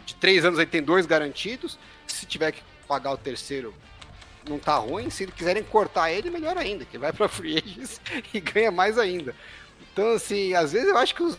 de 0.05 0.15
3 0.15 0.45
anos 0.45 0.59
ele 0.59 0.69
tem 0.69 0.81
dois 0.81 1.05
garantidos. 1.05 1.77
Se 2.07 2.25
tiver 2.25 2.51
que 2.51 2.61
pagar 2.87 3.11
o 3.11 3.17
terceiro, 3.17 3.73
não 4.49 4.59
tá 4.59 4.75
ruim. 4.77 5.09
Se 5.09 5.27
quiserem 5.27 5.63
cortar 5.63 6.11
ele, 6.11 6.29
melhor 6.29 6.57
ainda, 6.57 6.83
que 6.85 6.97
vai 6.97 7.13
pra 7.13 7.27
free 7.27 7.57
agents 7.57 8.01
e 8.33 8.39
ganha 8.39 8.71
mais 8.71 8.97
ainda. 8.97 9.35
Então, 9.91 10.13
assim, 10.13 10.53
às 10.53 10.73
vezes 10.73 10.89
eu 10.89 10.97
acho 10.97 11.15
que 11.15 11.23
os, 11.23 11.37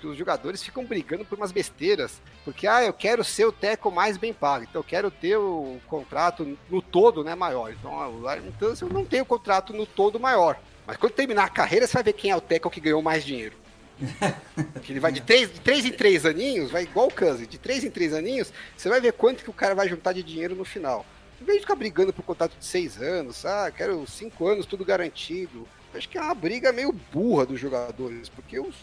que 0.00 0.06
os 0.06 0.16
jogadores 0.16 0.62
ficam 0.62 0.84
brigando 0.84 1.24
por 1.24 1.38
umas 1.38 1.52
besteiras. 1.52 2.20
Porque, 2.44 2.66
ah, 2.66 2.82
eu 2.82 2.92
quero 2.92 3.22
ser 3.22 3.44
o 3.44 3.52
teco 3.52 3.90
mais 3.90 4.16
bem 4.16 4.32
pago. 4.32 4.64
Então, 4.64 4.80
eu 4.80 4.84
quero 4.84 5.10
ter 5.10 5.36
o 5.36 5.78
contrato 5.86 6.58
no 6.68 6.82
todo, 6.82 7.22
né, 7.22 7.34
maior. 7.34 7.72
Então, 7.72 8.00
ah, 8.00 8.08
o 8.08 8.20
Larry 8.20 8.52
Tunsil 8.58 8.88
não 8.88 9.04
tem 9.04 9.20
o 9.20 9.26
contrato 9.26 9.72
no 9.72 9.86
todo 9.86 10.18
maior. 10.18 10.58
Mas 10.86 10.96
quando 10.96 11.12
terminar 11.12 11.44
a 11.44 11.48
carreira, 11.48 11.86
você 11.86 11.94
vai 11.94 12.02
ver 12.02 12.12
quem 12.14 12.30
é 12.30 12.36
o 12.36 12.40
teco 12.40 12.70
que 12.70 12.80
ganhou 12.80 13.00
mais 13.00 13.24
dinheiro. 13.24 13.56
Ele 14.88 15.00
vai 15.00 15.12
de 15.12 15.20
três, 15.20 15.52
de 15.52 15.60
três 15.60 15.84
em 15.84 15.92
três 15.92 16.26
aninhos, 16.26 16.70
vai 16.70 16.82
igual 16.82 17.06
o 17.06 17.12
Kansas, 17.12 17.46
de 17.46 17.58
três 17.58 17.84
em 17.84 17.90
três 17.90 18.12
aninhos, 18.12 18.52
você 18.76 18.88
vai 18.88 19.00
ver 19.00 19.12
quanto 19.12 19.44
que 19.44 19.50
o 19.50 19.52
cara 19.52 19.74
vai 19.74 19.88
juntar 19.88 20.12
de 20.12 20.22
dinheiro 20.22 20.54
no 20.54 20.64
final. 20.64 21.06
Em 21.42 21.44
vez 21.44 21.56
de 21.56 21.62
ficar 21.62 21.74
brigando 21.74 22.12
por 22.12 22.22
contrato 22.22 22.56
de 22.56 22.64
seis 22.64 23.02
anos, 23.02 23.44
ah, 23.44 23.68
quero 23.68 24.06
cinco 24.06 24.46
anos, 24.46 24.64
tudo 24.64 24.84
garantido. 24.84 25.66
Acho 25.92 26.08
que 26.08 26.16
é 26.16 26.20
uma 26.20 26.36
briga 26.36 26.72
meio 26.72 26.92
burra 26.92 27.44
dos 27.44 27.58
jogadores, 27.58 28.28
porque 28.28 28.60
os, 28.60 28.76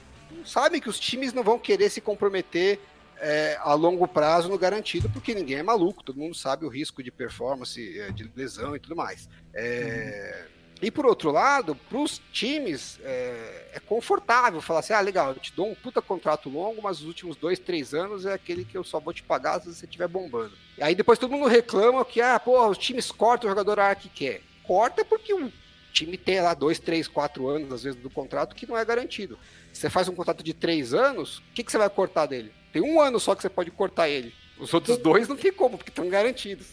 sabem 0.45 0.82
que 0.82 0.89
os 0.89 1.00
times 1.00 1.32
não 1.32 1.41
vão 1.41 1.58
querer 1.58 1.89
se 1.89 2.02
comprometer 2.02 2.78
é, 3.15 3.58
a 3.62 3.74
longo 3.74 4.06
prazo 4.06 4.50
no 4.50 4.58
garantido, 4.58 5.10
porque 5.10 5.34
ninguém 5.34 5.60
é 5.60 5.63
maluco, 5.63 6.04
todo 6.04 6.19
mundo 6.19 6.36
sabe 6.36 6.65
o 6.65 6.67
risco 6.67 7.02
de 7.02 7.10
performance, 7.10 7.98
é, 7.98 8.12
de 8.12 8.30
lesão 8.36 8.76
e 8.76 8.80
tudo 8.80 8.93
mais. 8.93 9.30
É, 9.54 10.45
E 10.82 10.89
por 10.89 11.06
outro 11.06 11.32
lado, 11.32 11.76
para 11.76 11.98
os 11.98 12.22
times 12.32 13.00
é, 13.04 13.72
é 13.74 13.80
confortável 13.80 14.62
falar 14.62 14.80
assim: 14.80 14.94
ah, 14.94 15.02
legal, 15.02 15.30
eu 15.30 15.36
te 15.36 15.54
dou 15.54 15.70
um 15.70 15.76
puta 15.76 16.02
contrato 16.02 16.50
longo, 16.50 16.82
mas 16.82 17.00
os 17.00 17.06
últimos 17.06 17.36
dois, 17.36 17.60
três 17.60 17.94
anos 17.94 18.26
é 18.26 18.34
aquele 18.34 18.63
que 18.63 18.78
eu 18.78 18.84
só 18.84 19.00
vou 19.00 19.13
te 19.13 19.22
pagar 19.22 19.60
se 19.60 19.74
você 19.74 19.86
estiver 19.86 20.08
bombando. 20.08 20.54
E 20.78 20.84
aí 20.84 20.96
depois 20.96 21.20
todo 21.20 21.32
mundo 21.32 21.48
reclama 21.48 22.06
que, 22.06 22.22
ah, 22.22 22.39
porra, 22.39 22.70
os 22.70 22.78
times 22.78 23.12
cortam 23.12 23.48
o 23.48 23.52
jogador 23.52 23.80
a 23.80 23.88
hora 23.88 23.96
que 23.96 24.10
quer. 24.10 24.42
Corta 24.63 25.04
porque 25.04 25.34
o 25.34 25.52
time 25.92 26.18
tem 26.18 26.39
lá 26.39 26.54
dois, 26.54 26.80
três, 26.80 27.08
quatro 27.08 27.48
anos, 27.48 27.74
às 27.74 27.84
vezes, 27.84 28.00
do 28.00 28.10
contrato 28.10 28.56
que 28.56 28.68
não 28.68 28.78
é 28.78 28.86
garantido. 28.86 29.38
Você 29.74 29.89
faz 29.89 30.08
um 30.08 30.15
contrato 30.15 30.44
de 30.44 30.54
três 30.54 30.94
anos, 30.94 31.39
o 31.39 31.44
que, 31.54 31.63
que 31.63 31.72
você 31.72 31.78
vai 31.78 31.89
cortar 31.89 32.26
dele? 32.26 32.54
Tem 32.72 32.82
um 32.82 33.02
ano 33.02 33.20
só 33.20 33.36
que 33.36 33.42
você 33.42 33.50
pode 33.50 33.72
cortar 33.72 34.08
ele. 34.08 34.34
Os 34.58 34.74
outros 34.74 34.98
dois 34.98 35.28
não 35.28 35.36
tem 35.36 35.52
como, 35.52 35.78
porque 35.78 35.89
estão 35.89 36.08
garantidos. 36.08 36.68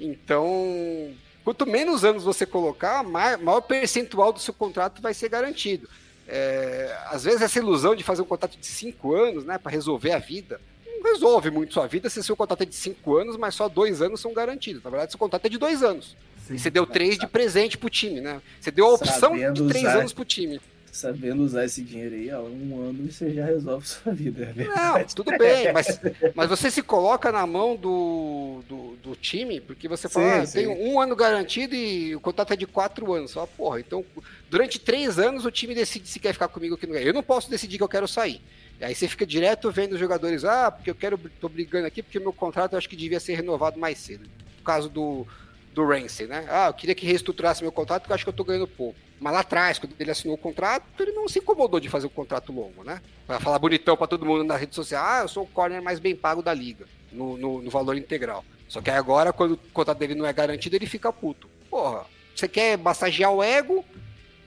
Então, 0.00 1.14
quanto 1.46 1.64
menos 1.64 2.04
anos 2.04 2.24
você 2.24 2.44
colocar, 2.44 3.04
mai- 3.04 3.36
maior 3.36 3.60
percentual 3.60 4.32
do 4.32 4.40
seu 4.40 4.52
contrato 4.52 5.00
vai 5.00 5.14
ser 5.14 5.28
garantido. 5.28 5.88
É, 6.26 6.92
às 7.06 7.22
vezes 7.22 7.40
essa 7.40 7.60
ilusão 7.60 7.94
de 7.94 8.02
fazer 8.02 8.20
um 8.20 8.24
contrato 8.24 8.58
de 8.58 8.66
cinco 8.66 9.14
anos, 9.14 9.44
né, 9.44 9.56
para 9.56 9.70
resolver 9.70 10.10
a 10.10 10.18
vida, 10.18 10.60
não 10.84 11.12
resolve 11.12 11.48
muito 11.52 11.72
sua 11.72 11.86
vida 11.86 12.10
se 12.10 12.20
seu 12.20 12.34
contrato 12.34 12.62
é 12.62 12.66
de 12.66 12.74
cinco 12.74 13.16
anos, 13.16 13.36
mas 13.36 13.54
só 13.54 13.68
dois 13.68 14.02
anos 14.02 14.20
são 14.20 14.34
garantidos. 14.34 14.82
Na 14.82 14.90
verdade, 14.90 15.12
seu 15.12 15.20
contrato 15.20 15.46
é 15.46 15.48
de 15.48 15.56
dois 15.56 15.84
anos. 15.84 16.16
Sim. 16.48 16.54
E 16.54 16.58
você 16.58 16.68
deu 16.68 16.84
três 16.84 17.16
de 17.16 17.28
presente 17.28 17.78
pro 17.78 17.88
time, 17.88 18.20
né? 18.20 18.42
Você 18.60 18.72
deu 18.72 18.86
a 18.88 18.94
opção 18.94 19.32
de 19.52 19.68
três 19.68 19.84
usar. 19.84 19.98
anos 20.00 20.12
pro 20.12 20.24
time. 20.24 20.60
Sabendo 20.96 21.42
usar 21.42 21.66
esse 21.66 21.82
dinheiro 21.82 22.14
aí, 22.14 22.32
ó, 22.32 22.40
um 22.40 22.80
ano 22.80 23.12
você 23.12 23.30
já 23.30 23.44
resolve 23.44 23.84
sua 23.86 24.14
vida. 24.14 24.54
É 24.56 24.64
Não, 24.64 25.04
tudo 25.04 25.30
bem, 25.36 25.70
mas, 25.70 26.00
mas 26.34 26.48
você 26.48 26.70
se 26.70 26.80
coloca 26.80 27.30
na 27.30 27.46
mão 27.46 27.76
do, 27.76 28.62
do, 28.66 28.96
do 29.02 29.14
time, 29.14 29.60
porque 29.60 29.88
você 29.88 30.08
fala, 30.08 30.46
Sim, 30.46 30.48
ah, 30.48 30.52
tenho 30.62 30.72
um 30.72 30.98
ano 30.98 31.14
garantido 31.14 31.74
e 31.74 32.16
o 32.16 32.20
contrato 32.20 32.54
é 32.54 32.56
de 32.56 32.66
quatro 32.66 33.12
anos. 33.12 33.34
Fala, 33.34 33.46
porra, 33.46 33.78
então 33.78 34.02
durante 34.48 34.78
três 34.78 35.18
anos 35.18 35.44
o 35.44 35.50
time 35.50 35.74
decide 35.74 36.08
se 36.08 36.18
quer 36.18 36.32
ficar 36.32 36.48
comigo 36.48 36.72
ou 36.74 36.78
que 36.78 36.86
não 36.86 36.94
quer. 36.94 37.06
Eu 37.06 37.12
não 37.12 37.22
posso 37.22 37.50
decidir 37.50 37.76
que 37.76 37.84
eu 37.84 37.88
quero 37.88 38.08
sair. 38.08 38.40
E 38.80 38.84
aí 38.84 38.94
você 38.94 39.06
fica 39.06 39.26
direto 39.26 39.70
vendo 39.70 39.92
os 39.92 40.00
jogadores, 40.00 40.46
ah, 40.46 40.70
porque 40.70 40.88
eu 40.88 40.94
quero, 40.94 41.18
tô 41.38 41.50
brigando 41.50 41.86
aqui 41.86 42.02
porque 42.02 42.18
meu 42.18 42.32
contrato 42.32 42.72
eu 42.72 42.78
acho 42.78 42.88
que 42.88 42.96
devia 42.96 43.20
ser 43.20 43.34
renovado 43.34 43.78
mais 43.78 43.98
cedo. 43.98 44.26
No 44.56 44.64
caso 44.64 44.88
do, 44.88 45.26
do 45.74 45.86
Ramsey, 45.86 46.26
né? 46.26 46.46
Ah, 46.48 46.68
eu 46.68 46.74
queria 46.74 46.94
que 46.94 47.04
reestruturasse 47.04 47.62
meu 47.62 47.70
contrato 47.70 48.00
porque 48.00 48.12
eu 48.12 48.14
acho 48.14 48.24
que 48.24 48.30
eu 48.30 48.34
tô 48.34 48.44
ganhando 48.44 48.66
pouco. 48.66 49.05
Mas 49.18 49.32
lá 49.32 49.40
atrás, 49.40 49.78
quando 49.78 49.94
ele 49.98 50.10
assinou 50.10 50.34
o 50.34 50.38
contrato, 50.38 50.84
ele 51.00 51.12
não 51.12 51.28
se 51.28 51.38
incomodou 51.38 51.80
de 51.80 51.88
fazer 51.88 52.06
um 52.06 52.10
contrato 52.10 52.52
longo, 52.52 52.84
né? 52.84 53.00
Pra 53.26 53.40
falar 53.40 53.58
bonitão 53.58 53.96
pra 53.96 54.06
todo 54.06 54.26
mundo 54.26 54.44
na 54.44 54.56
rede 54.56 54.74
social, 54.74 55.04
ah, 55.04 55.20
eu 55.22 55.28
sou 55.28 55.44
o 55.44 55.46
corner 55.46 55.82
mais 55.82 55.98
bem 55.98 56.14
pago 56.14 56.42
da 56.42 56.52
liga, 56.52 56.86
no, 57.10 57.36
no, 57.36 57.62
no 57.62 57.70
valor 57.70 57.96
integral. 57.96 58.44
Só 58.68 58.80
que 58.80 58.90
agora, 58.90 59.32
quando 59.32 59.52
o 59.52 59.56
contrato 59.72 59.98
dele 59.98 60.14
não 60.14 60.26
é 60.26 60.32
garantido, 60.32 60.76
ele 60.76 60.86
fica 60.86 61.12
puto. 61.12 61.48
Porra, 61.70 62.04
você 62.34 62.46
quer 62.46 62.76
massagear 62.76 63.32
o 63.32 63.42
ego 63.42 63.84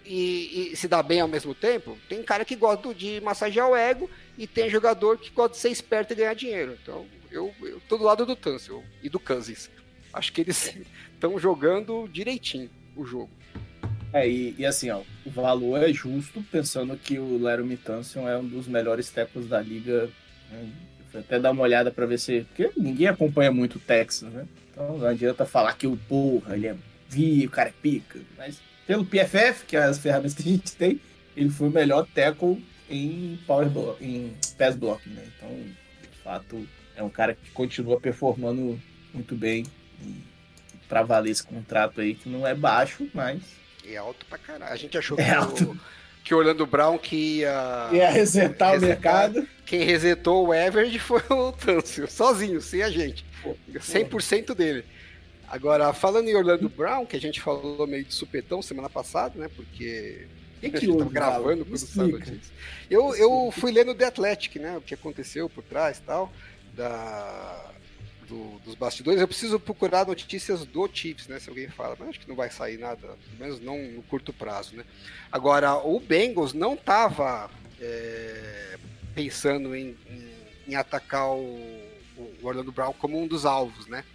e, 0.06 0.72
e 0.72 0.76
se 0.76 0.88
dar 0.88 1.02
bem 1.02 1.22
ao 1.22 1.28
mesmo 1.28 1.56
tempo? 1.56 1.98
Tem 2.08 2.22
cara 2.22 2.46
que 2.46 2.56
gosta 2.56 2.94
de 2.94 3.20
massagear 3.22 3.70
o 3.70 3.76
ego 3.76 4.10
e 4.38 4.46
tem 4.46 4.70
jogador 4.70 5.18
que 5.18 5.32
gosta 5.32 5.56
de 5.56 5.62
ser 5.62 5.70
esperto 5.70 6.14
e 6.14 6.16
ganhar 6.16 6.36
dinheiro. 6.36 6.78
Então, 6.82 7.06
eu, 7.32 7.54
eu 7.62 7.82
tô 7.88 7.98
do 7.98 8.04
lado 8.04 8.26
do 8.26 8.36
Tunsil 8.36 8.84
e 9.02 9.10
do 9.10 9.20
Cousins. 9.20 9.70
Acho 10.14 10.32
que 10.32 10.42
eles 10.42 10.76
estão 11.14 11.40
jogando 11.40 12.08
direitinho 12.08 12.70
o 12.96 13.06
jogo. 13.06 13.30
É, 14.12 14.28
e, 14.28 14.56
e, 14.58 14.66
assim, 14.66 14.90
ó, 14.90 15.02
o 15.26 15.30
valor 15.30 15.84
é 15.84 15.94
justo, 15.94 16.44
pensando 16.52 16.98
que 16.98 17.20
o 17.20 17.38
Laramie 17.38 17.78
Tunsil 17.78 18.28
é 18.28 18.38
um 18.38 18.46
dos 18.46 18.68
melhores 18.68 19.10
tackles 19.10 19.48
da 19.48 19.62
liga. 19.62 20.10
Né? 20.52 20.70
Até 21.14 21.40
dar 21.40 21.52
uma 21.52 21.64
olhada 21.64 21.92
para 21.92 22.06
ver 22.06 22.20
se. 22.20 22.42
Porque 22.42 22.72
ninguém 22.80 23.08
acompanha 23.08 23.52
muito 23.52 23.78
o 23.78 23.80
Texas, 23.80 24.32
né? 24.32 24.46
Então 24.72 24.98
não 24.98 25.08
adianta 25.08 25.46
falar 25.46 25.74
que 25.74 25.88
o 25.88 25.98
porra, 25.98 26.56
ele 26.56 26.68
é 26.68 26.76
vi, 27.10 27.46
o 27.46 27.50
cara 27.50 27.70
é 27.70 27.74
pica. 27.82 28.20
Mas 28.38 28.62
pelo 28.86 29.06
PFF, 29.06 29.66
que 29.66 29.76
é 29.76 29.84
as 29.84 29.98
ferramentas 29.98 30.34
que 30.34 30.42
a 30.42 30.52
gente 30.52 30.76
tem, 30.76 31.02
ele 31.36 31.50
foi 31.50 31.68
o 31.68 31.72
melhor 31.72 32.08
tackle 32.14 32.64
em 32.90 33.40
power 33.46 33.70
block, 33.70 34.04
em 34.04 34.34
pass 34.58 34.76
blocking, 34.76 35.10
né? 35.12 35.24
Então, 35.36 35.50
de 35.50 36.18
fato, 36.24 36.68
é 36.96 37.04
um 37.04 37.10
cara 37.10 37.34
que 37.34 37.52
continua 37.52 38.00
performando 38.00 38.80
muito 39.14 39.36
bem 39.36 39.66
para 40.88 41.04
valer 41.04 41.32
esse 41.32 41.44
contrato 41.44 42.02
aí, 42.02 42.16
que 42.16 42.30
não 42.30 42.46
é 42.46 42.56
baixo, 42.56 43.08
mas 43.14 43.42
é 43.94 43.98
alto 43.98 44.26
pra 44.26 44.38
caralho. 44.38 44.72
A 44.72 44.76
gente 44.76 44.98
achou 44.98 45.20
é 45.20 45.24
que, 45.24 45.32
alto. 45.32 45.72
o, 45.72 45.80
que 46.24 46.34
Orlando 46.34 46.66
Brown 46.66 46.98
que 46.98 47.40
ia. 47.40 47.90
Ia 47.92 48.10
resetar, 48.10 48.74
resetar 48.74 48.78
o 48.78 48.82
mercado. 48.82 49.48
Quem 49.66 49.84
resetou 49.84 50.48
o 50.48 50.54
Everett 50.54 51.00
foi 51.00 51.22
o 51.30 51.52
Tâncio, 51.52 52.10
sozinho, 52.10 52.62
sem 52.62 52.84
a 52.84 52.90
gente. 52.90 53.26
100% 53.74 54.56
dele. 54.56 54.84
Agora, 55.48 55.92
falando 55.94 56.28
em 56.28 56.36
Orlando 56.36 56.70
Brown, 56.70 57.06
que 57.06 57.16
a 57.16 57.22
gente 57.22 57.42
falou 57.42 57.88
meio 57.88 58.04
de 58.04 58.14
supetão 58.14 58.62
semana 58.62 58.90
passada, 58.90 59.40
né? 59.40 59.50
Porque 59.56 60.28
que 60.60 60.70
que 60.72 60.90
houve, 60.90 61.10
gravando 61.10 61.66
quando 61.66 61.78
saiu 61.78 62.10
notícia. 62.10 62.54
Eu, 62.90 63.16
eu 63.16 63.52
fui 63.52 63.72
lendo 63.72 63.96
The 63.96 64.06
Athletic, 64.06 64.58
né? 64.58 64.78
O 64.78 64.82
que 64.82 64.94
aconteceu 64.94 65.50
por 65.50 65.64
trás 65.64 65.98
e 65.98 66.02
tal. 66.02 66.32
Da, 66.76 67.69
do, 68.30 68.60
dos 68.60 68.76
bastidores. 68.76 69.20
Eu 69.20 69.28
preciso 69.28 69.60
procurar 69.60 70.06
notícias 70.06 70.64
do 70.64 70.88
Chiefs, 70.92 71.28
né? 71.28 71.40
Se 71.40 71.50
alguém 71.50 71.68
fala, 71.68 71.96
mas 72.00 72.10
acho 72.10 72.20
que 72.20 72.30
não 72.30 72.36
vai 72.36 72.50
sair 72.50 72.78
nada, 72.78 72.96
pelo 72.96 73.40
menos 73.40 73.60
não 73.60 73.78
no 73.78 74.04
curto 74.04 74.32
prazo, 74.32 74.76
né? 74.76 74.86
Agora, 75.32 75.76
o 75.76 76.00
Bengals 76.00 76.54
não 76.54 76.76
estava 76.76 77.50
é, 77.82 78.78
pensando 79.16 79.76
em, 79.76 79.98
em, 80.08 80.32
em 80.70 80.76
atacar 80.76 81.32
o, 81.32 81.42
o, 82.16 82.36
Orlando 82.44 82.72
Brown 82.72 82.94
como 82.94 83.22
um 83.22 83.28
dos 83.28 83.46
alvos, 83.46 83.88
né? 83.88 84.06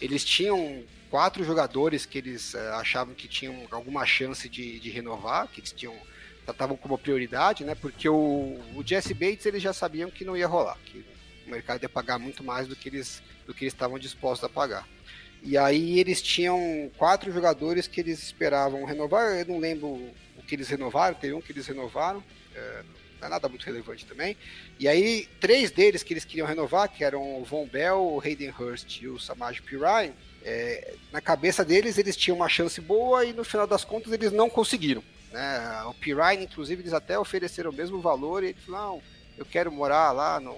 Eles 0.00 0.24
tinham 0.24 0.84
quatro 1.10 1.44
jogadores 1.44 2.06
que 2.06 2.18
eles 2.18 2.54
é, 2.54 2.70
achavam 2.72 3.14
que 3.14 3.28
tinham 3.28 3.66
alguma 3.70 4.06
chance 4.06 4.48
de, 4.48 4.78
de 4.78 4.90
renovar, 4.90 5.48
que 5.48 5.60
eles 5.60 5.72
tinham 5.72 5.94
tratavam 6.44 6.76
como 6.76 6.98
prioridade, 6.98 7.64
né? 7.64 7.74
Porque 7.74 8.06
o, 8.06 8.60
o 8.74 8.82
Jesse 8.84 9.14
Bates 9.14 9.46
eles 9.46 9.62
já 9.62 9.72
sabiam 9.72 10.10
que 10.10 10.26
não 10.26 10.36
ia 10.36 10.46
rolar, 10.46 10.76
que 10.84 11.02
o 11.46 11.50
mercado 11.50 11.82
ia 11.82 11.88
pagar 11.88 12.18
muito 12.18 12.42
mais 12.42 12.66
do 12.66 12.76
que 12.76 12.88
eles 12.88 13.22
do 13.46 13.52
que 13.52 13.64
eles 13.64 13.74
estavam 13.74 13.98
dispostos 13.98 14.44
a 14.44 14.48
pagar. 14.48 14.88
E 15.42 15.58
aí 15.58 16.00
eles 16.00 16.22
tinham 16.22 16.90
quatro 16.96 17.30
jogadores 17.30 17.86
que 17.86 18.00
eles 18.00 18.22
esperavam 18.22 18.84
renovar. 18.84 19.38
Eu 19.38 19.46
não 19.46 19.58
lembro 19.58 19.88
o 19.88 20.42
que 20.46 20.54
eles 20.54 20.68
renovaram, 20.68 21.14
teve 21.14 21.34
um 21.34 21.40
que 21.40 21.52
eles 21.52 21.66
renovaram, 21.66 22.24
é, 22.54 22.82
não 23.20 23.26
é 23.26 23.30
nada 23.30 23.46
muito 23.48 23.64
relevante 23.64 24.06
também. 24.06 24.36
E 24.78 24.88
aí, 24.88 25.28
três 25.40 25.70
deles 25.70 26.02
que 26.02 26.14
eles 26.14 26.24
queriam 26.24 26.46
renovar, 26.46 26.88
que 26.88 27.04
eram 27.04 27.40
o 27.40 27.44
Von 27.44 27.66
Bell, 27.66 27.98
o 27.98 28.20
Hayden 28.20 28.54
Hurst 28.58 29.02
e 29.02 29.08
o 29.08 29.18
Samaj 29.18 29.60
Pirai, 29.60 30.14
é, 30.42 30.94
na 31.12 31.20
cabeça 31.20 31.64
deles 31.64 31.98
eles 31.98 32.16
tinham 32.16 32.36
uma 32.36 32.48
chance 32.48 32.80
boa 32.80 33.24
e 33.24 33.32
no 33.32 33.44
final 33.44 33.66
das 33.66 33.84
contas 33.84 34.12
eles 34.12 34.32
não 34.32 34.48
conseguiram. 34.48 35.02
Né? 35.30 35.82
O 35.86 35.94
Pirai, 35.94 36.42
inclusive, 36.42 36.82
eles 36.82 36.92
até 36.92 37.18
ofereceram 37.18 37.70
o 37.70 37.74
mesmo 37.74 38.00
valor 38.00 38.42
e 38.42 38.48
ele 38.48 38.58
falou: 38.64 38.80
não, 38.80 39.02
eu 39.36 39.44
quero 39.44 39.70
morar 39.70 40.12
lá 40.12 40.40
no, 40.40 40.56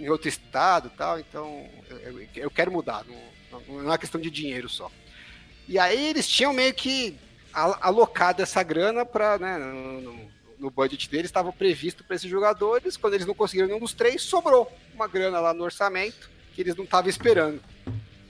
em 0.00 0.08
outro 0.08 0.28
estado 0.28 0.90
tal, 0.96 1.20
então 1.20 1.68
eu, 1.90 2.26
eu 2.34 2.50
quero 2.50 2.72
mudar, 2.72 3.04
não, 3.50 3.82
não 3.82 3.92
é 3.92 3.98
questão 3.98 4.20
de 4.20 4.30
dinheiro 4.30 4.68
só. 4.68 4.90
E 5.68 5.78
aí 5.78 6.08
eles 6.08 6.26
tinham 6.26 6.52
meio 6.52 6.72
que 6.74 7.16
alocado 7.52 8.42
essa 8.42 8.62
grana 8.62 9.04
para, 9.04 9.38
né, 9.38 9.58
no, 9.58 10.30
no, 10.58 10.70
budget 10.70 11.08
deles, 11.10 11.26
estava 11.26 11.52
previsto 11.52 12.02
para 12.02 12.16
esses 12.16 12.30
jogadores, 12.30 12.96
quando 12.96 13.14
eles 13.14 13.26
não 13.26 13.34
conseguiram 13.34 13.68
nenhum 13.68 13.80
dos 13.80 13.92
três, 13.92 14.22
sobrou 14.22 14.72
uma 14.94 15.06
grana 15.06 15.38
lá 15.40 15.52
no 15.52 15.64
orçamento 15.64 16.30
que 16.54 16.60
eles 16.60 16.74
não 16.74 16.84
estavam 16.84 17.10
esperando. 17.10 17.60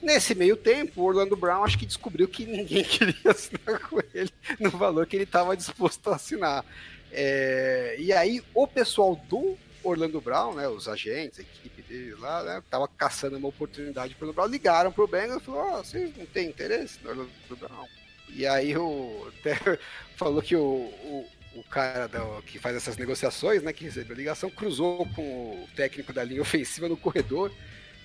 Nesse 0.01 0.33
meio 0.33 0.57
tempo, 0.57 1.01
o 1.01 1.05
Orlando 1.05 1.35
Brown 1.35 1.63
acho 1.63 1.77
que 1.77 1.85
descobriu 1.85 2.27
que 2.27 2.45
ninguém 2.45 2.83
queria 2.85 3.31
assinar 3.31 3.79
com 3.87 3.99
ele 4.13 4.31
no 4.59 4.71
valor 4.71 5.05
que 5.05 5.15
ele 5.15 5.23
estava 5.23 5.55
disposto 5.55 6.09
a 6.09 6.15
assinar. 6.15 6.65
É, 7.11 7.95
e 7.99 8.11
aí, 8.11 8.41
o 8.53 8.67
pessoal 8.67 9.15
do 9.29 9.57
Orlando 9.83 10.21
Brown, 10.21 10.55
né, 10.55 10.67
os 10.67 10.87
agentes, 10.87 11.39
a 11.39 11.41
equipe 11.41 11.81
dele 11.81 12.15
lá, 12.15 12.43
né, 12.43 12.63
tava 12.69 12.87
caçando 12.87 13.37
uma 13.37 13.47
oportunidade 13.47 14.15
para 14.15 14.27
o 14.27 14.33
Brown, 14.33 14.47
ligaram 14.47 14.91
pro 14.91 15.07
Bengals 15.07 15.41
e 15.41 15.45
falou, 15.45 15.79
oh, 15.79 15.83
vocês 15.83 16.15
não 16.15 16.25
têm 16.25 16.49
interesse 16.49 16.99
no 17.03 17.09
Orlando 17.09 17.29
Brown? 17.59 17.87
E 18.29 18.45
aí 18.47 18.75
o 18.77 19.31
até 19.39 19.57
falou 20.15 20.41
que 20.41 20.55
o, 20.55 20.63
o, 20.63 21.27
o 21.55 21.63
cara 21.63 22.07
da, 22.07 22.19
que 22.45 22.59
faz 22.59 22.75
essas 22.75 22.97
negociações, 22.97 23.61
né, 23.61 23.73
que 23.73 23.83
recebeu 23.83 24.15
a 24.15 24.17
ligação, 24.17 24.49
cruzou 24.49 25.05
com 25.15 25.63
o 25.63 25.67
técnico 25.75 26.13
da 26.13 26.23
linha 26.23 26.41
ofensiva 26.41 26.87
no 26.87 26.97
corredor 26.97 27.51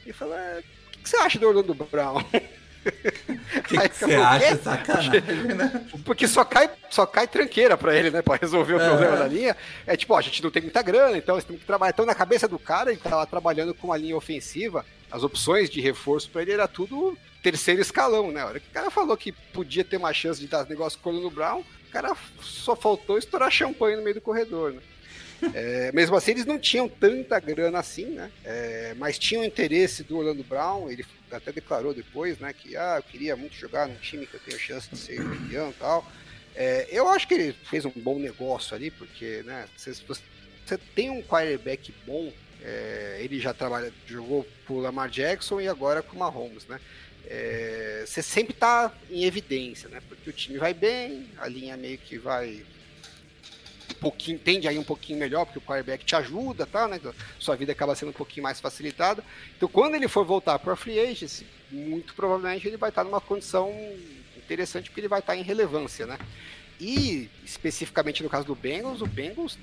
e 0.05 0.13
falou, 0.13 0.37
é, 0.37 0.59
o 0.59 0.91
que, 0.91 0.99
que 0.99 1.09
você 1.09 1.17
acha 1.19 1.39
do 1.39 1.47
Orlando 1.47 1.75
Brown? 1.75 2.23
Que, 3.67 3.77
você 3.77 4.15
acha? 4.15 4.57
Sacanagem, 4.57 5.21
né? 5.55 5.87
Porque 6.05 6.29
só 6.29 6.45
cai, 6.45 6.71
só 6.91 7.07
cai 7.07 7.27
tranqueira 7.27 7.77
pra 7.77 7.95
ele, 7.95 8.11
né? 8.11 8.23
Pra 8.23 8.37
resolver 8.37 8.75
o 8.75 8.79
problema 8.79 9.17
da 9.17 9.27
linha. 9.27 9.57
É 9.87 9.97
tipo, 9.97 10.15
ó, 10.15 10.19
a 10.19 10.23
gente 10.23 10.43
não 10.43 10.51
tem 10.51 10.63
muita 10.63 10.83
grana, 10.83 11.17
então 11.17 11.35
você 11.35 11.47
tem 11.47 11.57
que 11.57 11.65
trabalhar. 11.65 11.91
Então, 11.91 12.07
na 12.07 12.15
cabeça 12.15 12.47
do 12.47 12.59
cara, 12.59 12.91
ele 12.91 13.01
tava 13.01 13.27
trabalhando 13.27 13.75
com 13.75 13.89
uma 13.89 13.97
linha 13.97 14.17
ofensiva, 14.17 14.85
as 15.11 15.23
opções 15.23 15.71
de 15.71 15.81
reforço 15.81 16.29
pra 16.31 16.43
ele 16.43 16.53
era 16.53 16.69
tudo 16.69 17.17
terceiro 17.43 17.81
escalão, 17.81 18.33
né? 18.33 18.41
A 18.41 18.47
hora 18.47 18.61
que 18.61 18.69
o 18.69 18.73
cara 18.73 18.91
falou 18.91 19.17
que 19.17 19.33
podia 19.33 19.85
ter 19.85 19.97
uma 19.97 20.13
chance 20.13 20.41
de 20.41 20.49
dar 20.49 20.67
negócio 20.69 20.99
com 21.01 21.15
o 21.15 21.31
Brown, 21.31 21.61
o 21.61 21.93
cara 21.93 22.15
só 22.41 22.75
faltou 22.75 23.17
estourar 23.17 23.51
champanhe 23.51 23.97
no 23.97 24.03
meio 24.03 24.17
do 24.17 24.21
corredor, 24.21 24.73
né? 24.73 24.81
É, 25.55 25.93
mesmo 25.93 26.17
assim, 26.17 26.33
eles 26.33 26.47
não 26.47 26.59
tinham 26.59 26.89
tanta 26.89 27.39
grana 27.41 27.79
assim, 27.79 28.07
né? 28.07 28.31
É, 28.45 28.95
mas 28.97 29.19
tinham 29.19 29.45
interesse 29.45 30.03
do 30.03 30.19
Orlando 30.19 30.45
Brown. 30.45 30.91
Ele 30.91 31.05
até 31.31 31.53
declarou 31.53 31.95
depois, 31.95 32.39
né? 32.39 32.53
Que 32.53 32.77
ah, 32.77 32.97
eu 32.99 33.03
queria 33.03 33.37
muito 33.37 33.55
jogar 33.55 33.89
num 33.89 33.97
time 33.97 34.27
que 34.27 34.35
eu 34.35 34.41
tenho 34.41 34.59
chance 34.59 34.89
de 34.89 34.97
ser 34.97 35.17
campeão 35.17 35.71
e 35.71 35.75
tal. 35.75 36.11
É, 36.55 36.89
eu 36.91 37.09
acho 37.09 37.29
que 37.29 37.35
ele 37.35 37.53
fez 37.53 37.85
um 37.85 37.93
bom 37.95 38.19
negócio 38.19 38.75
ali, 38.75 38.91
porque, 38.91 39.43
né? 39.45 39.67
Se 39.77 39.93
você 40.07 40.79
tem 40.95 41.11
um 41.11 41.23
quarterback 41.23 41.93
bom, 42.07 42.33
é, 42.63 43.19
ele 43.21 43.39
já 43.39 43.53
trabalha, 43.53 43.93
jogou 44.07 44.47
por 44.67 44.81
Lamar 44.81 45.09
Jackson 45.11 45.61
e 45.61 45.69
agora 45.69 46.03
com 46.03 46.17
o 46.17 46.19
Mahomes, 46.19 46.67
né? 46.67 46.81
É, 47.29 48.05
você 48.07 48.23
sempre 48.23 48.55
está 48.55 48.93
em 49.11 49.25
evidência, 49.25 49.89
né? 49.89 50.01
Porque 50.09 50.31
o 50.31 50.33
time 50.33 50.59
vai 50.59 50.73
bem, 50.73 51.29
a 51.39 51.49
linha 51.49 51.77
meio 51.77 51.99
que 51.99 52.17
vai 52.17 52.65
pouquinho, 53.97 54.39
tende 54.39 54.69
aí 54.69 54.79
um 54.79 54.85
pouquinho 54.85 55.19
melhor, 55.19 55.45
porque 55.45 55.59
o 55.59 55.63
quarterback 55.63 56.05
te 56.05 56.15
ajuda, 56.15 56.67
tá, 56.67 56.87
né? 56.87 57.01
Sua 57.39 57.57
vida 57.57 57.73
acaba 57.73 57.95
sendo 57.95 58.11
um 58.11 58.13
pouquinho 58.13 58.45
mais 58.45 58.61
facilitada. 58.61 59.25
Então, 59.57 59.69
quando 59.69 59.95
ele 59.95 60.09
for 60.09 60.25
voltar 60.25 60.59
para 60.59 60.73
a 60.73 60.77
free 60.77 60.99
agency, 60.99 61.47
muito 61.71 62.15
provavelmente 62.15 62.67
ele 62.67 62.77
vai 62.77 62.91
estar 62.91 63.05
numa 63.05 63.21
condição 63.21 63.75
interessante, 64.37 64.91
porque 64.91 65.01
ele 65.01 65.09
vai 65.09 65.21
estar 65.21 65.37
em 65.37 65.43
relevância, 65.43 66.07
né? 66.07 66.19
E, 66.81 67.31
especificamente 67.45 68.23
no 68.23 68.29
caso 68.29 68.47
do 68.47 68.55
Bengals, 68.55 69.01
o 69.01 69.07
Bengals 69.07 69.59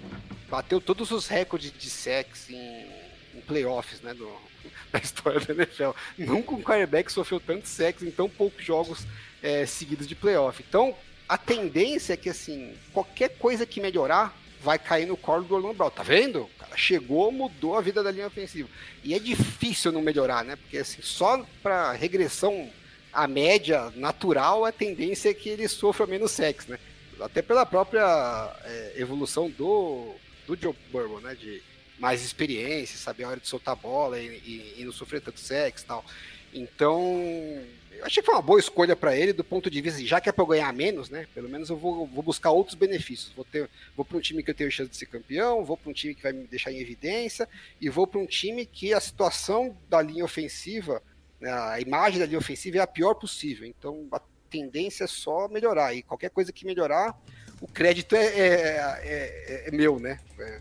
bateu 0.50 0.82
todos 0.82 1.12
os 1.12 1.28
recordes 1.28 1.72
de 1.72 1.89
sacks 1.89 2.50
em, 2.50 2.88
em 3.36 3.41
playoffs, 3.46 4.02
né? 4.02 4.13
Do, 4.13 4.30
da 4.91 5.00
história 5.00 5.39
da 5.39 5.54
NFL. 5.54 5.91
Nunca 6.17 6.54
um 6.54 6.62
quarterback 6.62 7.12
sofreu 7.12 7.39
tantos 7.39 7.69
sacks 7.69 8.04
em 8.04 8.12
tão 8.12 8.30
poucos 8.30 8.65
jogos 8.65 9.06
é, 9.41 9.65
seguidos 9.65 10.08
de 10.08 10.15
playoff. 10.15 10.63
Então, 10.67 10.96
a 11.27 11.38
tendência 11.38 12.13
é 12.13 12.17
que, 12.17 12.29
assim, 12.29 12.75
qualquer 12.91 13.38
coisa 13.38 13.65
que 13.65 13.81
melhorar 13.81 14.38
vai 14.62 14.79
cair 14.79 15.05
no 15.05 15.17
colo 15.17 15.43
do 15.43 15.55
Orlando 15.55 15.75
Brown. 15.75 15.89
Tá 15.89 16.03
vendo? 16.03 16.43
O 16.43 16.49
cara 16.57 16.77
chegou, 16.77 17.31
mudou 17.31 17.77
a 17.77 17.81
vida 17.81 18.01
da 18.01 18.12
linha 18.12 18.27
ofensiva. 18.27 18.69
E 19.03 19.13
é 19.13 19.19
difícil 19.19 19.91
não 19.91 20.01
melhorar, 20.01 20.43
né? 20.45 20.55
Porque, 20.55 20.77
assim, 20.77 21.01
só 21.01 21.45
para 21.62 21.91
regressão 21.91 22.69
à 23.12 23.27
média 23.27 23.91
natural, 23.95 24.63
a 24.65 24.71
tendência 24.71 25.29
é 25.29 25.33
que 25.33 25.49
ele 25.49 25.67
sofra 25.67 26.07
menos 26.07 26.31
sexo, 26.31 26.71
né? 26.71 26.79
Até 27.19 27.41
pela 27.41 27.65
própria 27.65 28.55
é, 28.63 28.93
evolução 28.97 29.49
do, 29.49 30.15
do 30.47 30.55
Joe 30.59 30.73
Burrow, 30.91 31.19
né? 31.19 31.36
De 31.36 31.62
mais 31.99 32.23
experiência, 32.23 32.97
saber 32.97 33.25
a 33.25 33.29
hora 33.29 33.39
de 33.39 33.47
soltar 33.47 33.73
a 33.73 33.75
bola 33.75 34.19
e, 34.19 34.27
e, 34.27 34.75
e 34.79 34.86
não 34.86 34.91
sofrer 34.91 35.21
tanto 35.21 35.39
sexo 35.39 35.83
e 35.83 35.88
tal. 35.88 36.05
Então, 36.53 37.63
achei 38.04 38.22
que 38.22 38.26
foi 38.26 38.36
uma 38.36 38.42
boa 38.42 38.60
escolha 38.60 38.96
para 38.96 39.16
ele 39.16 39.34
do 39.34 39.44
ponto 39.44 39.70
de 39.70 39.82
vista, 39.82 40.04
já 40.06 40.20
que 40.20 40.30
é 40.30 40.32
para 40.32 40.44
eu 40.44 40.48
ganhar 40.48 40.72
menos, 40.74 41.10
né? 41.10 41.28
Pelo 41.34 41.50
menos 41.50 41.70
eu 41.70 41.78
vou, 41.78 42.06
vou 42.08 42.24
buscar 42.24 42.52
outros 42.52 42.76
benefícios. 42.76 43.32
Vou 43.36 43.46
ter, 43.46 43.70
vou 43.96 44.06
para 44.06 44.18
um 44.18 44.22
time 44.22 44.44
que 44.44 44.52
eu 44.52 44.56
tenho 44.56 44.72
chance 44.72 44.89
de 44.89 44.98
ser 44.98 45.06
campeão, 45.08 45.63
vou 45.63 45.78
para 45.78 45.89
um 45.89 45.94
time 45.94 46.13
que 46.13 46.24
vai 46.24 46.34
me 46.34 46.46
deixar 46.46 46.72
em 46.72 46.80
evidência 46.80 47.48
e 47.80 47.89
vou 47.89 48.06
para 48.06 48.20
um 48.20 48.26
time 48.26 48.66
que 48.66 48.94
a 48.94 49.00
situação 49.00 49.76
da 49.89 50.02
linha 50.02 50.26
ofensiva, 50.26 51.02
né, 51.39 51.52
a 51.52 51.80
imagem 51.80 52.20
da 52.20 52.26
linha 52.26 52.38
ofensiva 52.38 52.78
é 52.78 52.82
a 52.82 52.88
pior 52.88 53.13
possível. 53.16 53.66
Então, 53.66 54.08
a 54.12 54.22
tendência 54.50 55.06
é 55.06 55.08
só 55.08 55.48
melhorar 55.48 55.94
e 55.94 56.04
qualquer 56.04 56.30
coisa 56.30 56.52
que 56.52 56.66
melhorar, 56.66 57.20
o 57.60 57.68
crédito 57.68 58.16
é, 58.16 58.26
é, 58.26 59.02
é, 59.04 59.63
é 59.68 59.72
meu, 59.72 60.00
né? 60.00 60.20
É, 60.38 60.60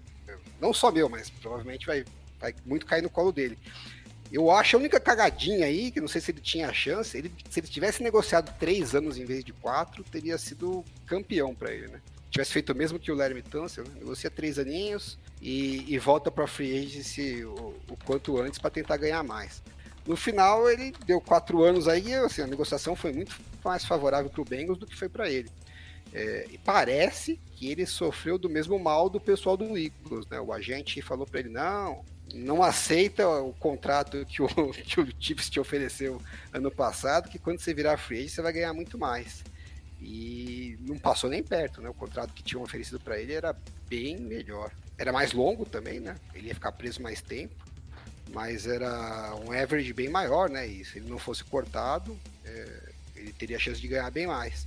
não 0.60 0.72
só 0.72 0.90
meu, 0.92 1.08
mas 1.08 1.28
provavelmente 1.28 1.84
vai, 1.84 2.04
vai 2.38 2.54
muito 2.64 2.86
cair 2.86 3.02
no 3.02 3.10
colo 3.10 3.32
dele. 3.32 3.58
Eu 4.32 4.50
acho 4.50 4.76
a 4.76 4.78
única 4.78 4.98
cagadinha 4.98 5.66
aí, 5.66 5.90
que 5.90 6.00
não 6.00 6.08
sei 6.08 6.20
se 6.20 6.30
ele 6.30 6.40
tinha 6.40 6.68
a 6.68 6.72
chance, 6.72 7.16
ele, 7.16 7.30
se 7.50 7.60
ele 7.60 7.66
tivesse 7.66 8.02
negociado 8.02 8.52
três 8.58 8.94
anos 8.94 9.18
em 9.18 9.26
vez 9.26 9.44
de 9.44 9.52
quatro, 9.52 10.02
teria 10.02 10.38
sido 10.38 10.82
campeão 11.06 11.54
para 11.54 11.70
ele, 11.70 11.88
né? 11.88 12.00
Tivesse 12.30 12.50
feito 12.50 12.72
o 12.72 12.74
mesmo 12.74 12.98
que 12.98 13.12
o 13.12 13.14
Larry 13.14 13.42
Tunsil, 13.42 13.84
né? 13.84 13.90
negocia 13.98 14.30
três 14.30 14.58
aninhos 14.58 15.18
e, 15.42 15.84
e 15.86 15.98
volta 15.98 16.30
para 16.30 16.46
free 16.46 16.78
agency 16.78 17.44
o, 17.44 17.74
o 17.90 17.96
quanto 18.06 18.40
antes 18.40 18.58
para 18.58 18.70
tentar 18.70 18.96
ganhar 18.96 19.22
mais. 19.22 19.62
No 20.06 20.16
final, 20.16 20.68
ele 20.68 20.94
deu 21.04 21.20
quatro 21.20 21.62
anos 21.62 21.86
aí, 21.86 22.14
assim, 22.14 22.40
a 22.40 22.46
negociação 22.46 22.96
foi 22.96 23.12
muito 23.12 23.38
mais 23.62 23.84
favorável 23.84 24.30
para 24.30 24.40
o 24.40 24.44
Bengals 24.46 24.78
do 24.78 24.86
que 24.86 24.96
foi 24.96 25.10
para 25.10 25.30
ele. 25.30 25.50
É, 26.14 26.46
e 26.50 26.58
parece 26.58 27.38
que 27.54 27.70
ele 27.70 27.84
sofreu 27.86 28.38
do 28.38 28.48
mesmo 28.48 28.78
mal 28.78 29.10
do 29.10 29.20
pessoal 29.20 29.56
do 29.56 29.76
Eagles, 29.76 30.26
né? 30.28 30.40
O 30.40 30.52
agente 30.52 31.00
falou 31.02 31.26
para 31.26 31.40
ele, 31.40 31.50
não, 31.50 32.02
não 32.34 32.62
aceita 32.62 33.28
o 33.28 33.52
contrato 33.54 34.24
que 34.26 34.42
o, 34.42 34.48
que 34.72 35.00
o 35.00 35.08
Chiefs 35.18 35.50
te 35.50 35.60
ofereceu 35.60 36.20
ano 36.52 36.70
passado, 36.70 37.28
que 37.28 37.38
quando 37.38 37.58
você 37.58 37.74
virar 37.74 37.96
free 37.96 38.18
agent, 38.18 38.30
você 38.30 38.42
vai 38.42 38.52
ganhar 38.52 38.72
muito 38.72 38.98
mais. 38.98 39.42
E 40.00 40.76
não 40.80 40.98
passou 40.98 41.30
nem 41.30 41.42
perto, 41.42 41.80
né? 41.80 41.88
O 41.88 41.94
contrato 41.94 42.32
que 42.32 42.42
tinham 42.42 42.62
oferecido 42.62 42.98
para 42.98 43.20
ele 43.20 43.32
era 43.32 43.56
bem 43.88 44.18
melhor. 44.18 44.72
Era 44.98 45.12
mais 45.12 45.32
longo 45.32 45.64
também, 45.64 46.00
né? 46.00 46.16
Ele 46.34 46.48
ia 46.48 46.54
ficar 46.54 46.72
preso 46.72 47.00
mais 47.00 47.20
tempo, 47.20 47.54
mas 48.32 48.66
era 48.66 49.34
um 49.36 49.52
average 49.52 49.92
bem 49.92 50.08
maior, 50.08 50.50
né? 50.50 50.66
E 50.66 50.84
se 50.84 50.98
ele 50.98 51.08
não 51.08 51.18
fosse 51.18 51.44
cortado, 51.44 52.18
é, 52.44 52.92
ele 53.14 53.32
teria 53.32 53.56
a 53.56 53.60
chance 53.60 53.80
de 53.80 53.86
ganhar 53.86 54.10
bem 54.10 54.26
mais. 54.26 54.66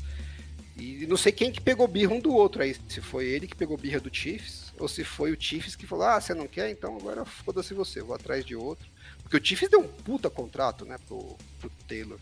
E 0.78 1.06
não 1.08 1.16
sei 1.16 1.32
quem 1.32 1.52
que 1.52 1.62
pegou 1.62 1.88
birra 1.88 2.14
um 2.14 2.20
do 2.20 2.34
outro 2.34 2.62
aí, 2.62 2.76
se 2.90 3.00
foi 3.00 3.26
ele 3.28 3.48
que 3.48 3.56
pegou 3.56 3.78
birra 3.78 4.00
do 4.00 4.14
Chiefs, 4.14 4.74
ou 4.78 4.88
se 4.88 5.04
foi 5.06 5.32
o 5.32 5.40
Chiefs 5.40 5.76
que 5.76 5.88
falou, 5.88 6.06
ah, 6.06 6.20
você 6.20 6.34
não 6.34 6.48
quer, 6.48 6.70
então 6.70 6.98
agora 6.98 7.24
foda-se 7.24 7.74
você, 7.74 8.02
vou 8.02 8.16
atrás 8.16 8.44
de 8.44 8.56
outro. 8.56 8.86
Porque 9.24 9.38
o 9.38 9.44
Chiefs 9.44 9.70
deu 9.70 9.80
um 9.80 9.88
puta 9.88 10.30
contrato, 10.30 10.84
né, 10.84 10.98
pro, 11.08 11.38
pro 11.60 11.72
Taylor. 11.88 12.20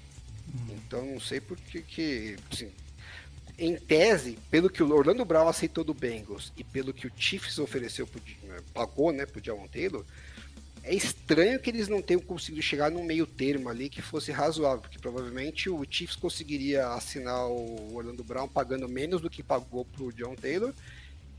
Uhum. 0.53 0.75
Então 0.75 1.05
não 1.05 1.19
sei 1.19 1.41
por 1.41 1.57
que, 1.57 1.81
que 1.81 2.35
assim, 2.51 2.71
em 3.57 3.75
tese, 3.75 4.37
pelo 4.51 4.69
que 4.69 4.83
o 4.83 4.93
Orlando 4.93 5.25
Brown 5.25 5.47
aceitou 5.47 5.83
do 5.83 5.93
Bengals 5.93 6.53
e 6.55 6.63
pelo 6.63 6.93
que 6.93 7.07
o 7.07 7.11
Chiefs 7.15 7.57
ofereceu, 7.57 8.05
pro, 8.05 8.21
né, 8.43 8.59
pagou, 8.73 9.11
né, 9.11 9.25
pro 9.25 9.43
Javon 9.43 9.67
Taylor, 9.67 10.05
é 10.83 10.93
estranho 10.93 11.59
que 11.59 11.69
eles 11.69 11.87
não 11.87 12.01
tenham 12.01 12.21
conseguido 12.21 12.61
chegar 12.61 12.91
num 12.91 13.03
meio 13.03 13.25
termo 13.25 13.69
ali 13.69 13.89
que 13.89 14.01
fosse 14.01 14.31
razoável, 14.31 14.81
porque 14.81 14.99
provavelmente 14.99 15.69
o 15.69 15.85
Chiefs 15.89 16.17
conseguiria 16.17 16.89
assinar 16.89 17.47
o 17.47 17.95
Orlando 17.95 18.23
Brown 18.23 18.47
pagando 18.47 18.87
menos 18.89 19.21
do 19.21 19.29
que 19.29 19.41
pagou 19.41 19.85
pro 19.85 20.11
John 20.11 20.35
Taylor 20.35 20.73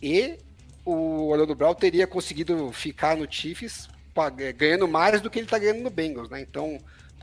e 0.02 0.38
o 0.84 1.28
Orlando 1.28 1.54
Brown 1.54 1.74
teria 1.74 2.06
conseguido 2.06 2.72
ficar 2.72 3.16
no 3.16 3.30
Chiefs 3.30 3.88
ganhando 4.56 4.86
mais 4.88 5.20
do 5.20 5.28
que 5.28 5.38
ele 5.38 5.46
está 5.46 5.58
ganhando 5.58 5.82
no 5.82 5.90
Bengals, 5.90 6.30
né? 6.30 6.40
Então, 6.40 6.78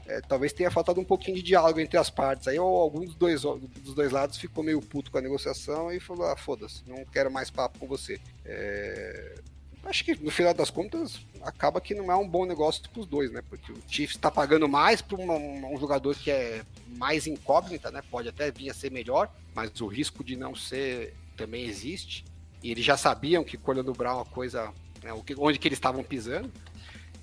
é, 0.06 0.20
talvez 0.22 0.52
tenha 0.52 0.70
faltado 0.70 1.00
um 1.00 1.06
pouquinho 1.06 1.38
de 1.38 1.44
diálogo 1.44 1.80
entre 1.80 1.98
as 1.98 2.10
partes. 2.10 2.48
Aí 2.48 2.60
ou 2.60 2.82
algum 2.82 3.06
dos 3.06 3.16
dois, 3.16 3.42
dos 3.42 3.94
dois 3.96 4.12
lados 4.12 4.38
ficou 4.38 4.64
meio 4.64 4.82
puto 4.82 5.10
com 5.10 5.18
a 5.18 5.22
negociação 5.22 5.92
e 5.92 6.00
falou: 6.00 6.26
ah, 6.26 6.36
foda-se, 6.36 6.84
não 6.86 7.06
quero 7.06 7.32
mais 7.32 7.50
papo 7.50 7.80
com 7.80 7.88
você. 7.88 8.20
É, 8.46 9.36
acho 9.84 10.06
que 10.06 10.16
no 10.16 10.32
final 10.32 10.54
das 10.54 10.70
contas 10.70 11.20
acaba 11.42 11.82
que 11.82 11.94
não 11.94 12.12
é 12.12 12.16
um 12.16 12.28
bom 12.28 12.46
negócio 12.46 12.82
para 12.90 13.00
os 13.00 13.08
dois, 13.08 13.32
né? 13.32 13.42
Porque 13.50 13.72
o 13.72 13.82
Chiefs 13.88 14.16
está 14.16 14.30
pagando 14.30 14.68
mais 14.68 15.02
para 15.02 15.18
um, 15.18 15.74
um, 15.74 15.80
jogador 15.80 16.16
que 16.16 16.30
é 16.30 16.64
mais 16.98 17.28
incógnita, 17.28 17.92
né? 17.92 18.02
Pode 18.10 18.30
até 18.30 18.52
vir 18.52 18.70
a 18.70 18.74
ser 18.74 18.92
melhor, 18.92 19.34
mas 19.54 19.80
o 19.82 19.88
risco 19.88 20.24
de 20.24 20.36
não 20.36 20.56
ser 20.56 21.14
também 21.36 21.66
existe. 21.66 22.26
E 22.64 22.72
eles 22.72 22.86
já 22.86 22.96
sabiam 22.96 23.44
que 23.44 23.58
com 23.58 23.72
o 23.72 23.74
Orlando 23.74 23.94
Brown 23.94 24.22
a 24.22 24.26
coisa, 24.26 24.72
né, 25.04 25.12
onde 25.38 25.58
que 25.58 25.68
eles 25.68 25.78
estavam 25.78 26.04
pisando. 26.04 26.52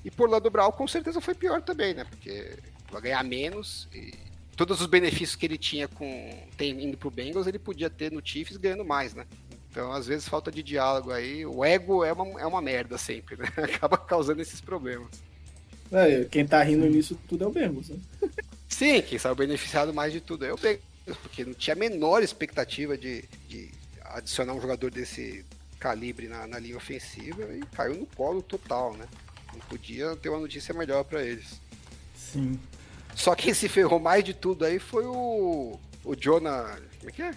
E 0.05 0.11
por 0.11 0.25
Orlando 0.25 0.51
Brown 0.51 0.73
com 0.73 0.89
certeza 0.89 1.21
foi 1.21 1.35
pior 1.35 1.63
também, 1.63 1.95
né? 1.95 2.05
Porque 2.05 2.57
vai 2.91 3.03
ganhar 3.03 3.23
menos 3.23 3.89
e 3.95 4.13
todos 4.57 4.81
os 4.81 4.87
benefícios 4.87 5.37
que 5.37 5.47
ele 5.47 5.57
tinha 5.57 5.87
com 5.87 6.47
tem, 6.57 6.71
indo 6.83 6.97
pro 6.97 7.13
Bengals, 7.13 7.47
ele 7.47 7.61
podia 7.61 7.89
ter 7.89 8.11
no 8.11 8.21
Chiefs 8.25 8.57
ganhando 8.57 8.85
mais, 8.85 9.15
né? 9.15 9.25
Então, 9.79 9.93
às 9.93 10.09
vezes, 10.09 10.29
falta 10.29 10.51
de 10.51 10.61
diálogo 10.61 11.13
aí. 11.13 11.47
O 11.47 11.65
ego 11.65 12.05
é 12.05 12.13
uma, 12.13 12.41
é 12.41 12.45
uma 12.45 12.61
merda 12.61 12.99
sempre, 12.99 13.37
né? 13.37 13.47
Acaba 13.63 13.97
causando 13.97 14.43
esses 14.43 14.61
problemas. 14.61 15.07
É, 15.93 16.25
quem 16.25 16.45
tá 16.45 16.61
rindo 16.65 16.85
nisso 16.87 17.17
tudo 17.29 17.45
é 17.45 17.47
o 17.47 17.53
Bengals, 17.53 17.91
né? 17.91 17.97
Sim, 18.69 19.01
quem 19.03 19.21
saiu 19.21 19.37
beneficiado 19.37 19.95
mais 19.95 20.13
de 20.13 20.21
tudo 20.21 20.45
é 20.45 20.53
o 20.53 20.57
Bengals, 20.57 20.83
porque 21.23 21.45
não 21.45 21.55
tinha 21.55 21.77
a 21.77 21.79
menor 21.79 22.25
expectativa 22.25 22.99
de, 22.99 23.23
de 23.49 23.71
adicionar 24.05 24.53
um 24.53 24.61
jogador 24.61 24.91
desse 24.91 25.45
calibre 25.79 26.27
na, 26.27 26.45
na 26.49 26.59
linha 26.59 26.77
ofensiva 26.77 27.45
e 27.55 27.61
caiu 27.73 27.95
no 27.95 28.07
colo 28.07 28.43
total, 28.43 28.97
né? 28.97 29.07
Não 29.53 29.61
podia 29.61 30.17
ter 30.17 30.29
uma 30.29 30.41
notícia 30.41 30.75
melhor 30.75 31.05
para 31.05 31.23
eles. 31.23 31.61
Sim. 32.17 32.59
Só 33.15 33.33
quem 33.37 33.55
se 33.55 33.69
ferrou 33.69 34.01
mais 34.01 34.25
de 34.25 34.35
tudo 34.35 34.65
aí 34.65 34.81
foi 34.81 35.07
o, 35.07 35.79
o 36.05 36.15
Jonah. 36.15 36.79
Como 36.99 37.11
é 37.11 37.13
que 37.13 37.23
é? 37.23 37.35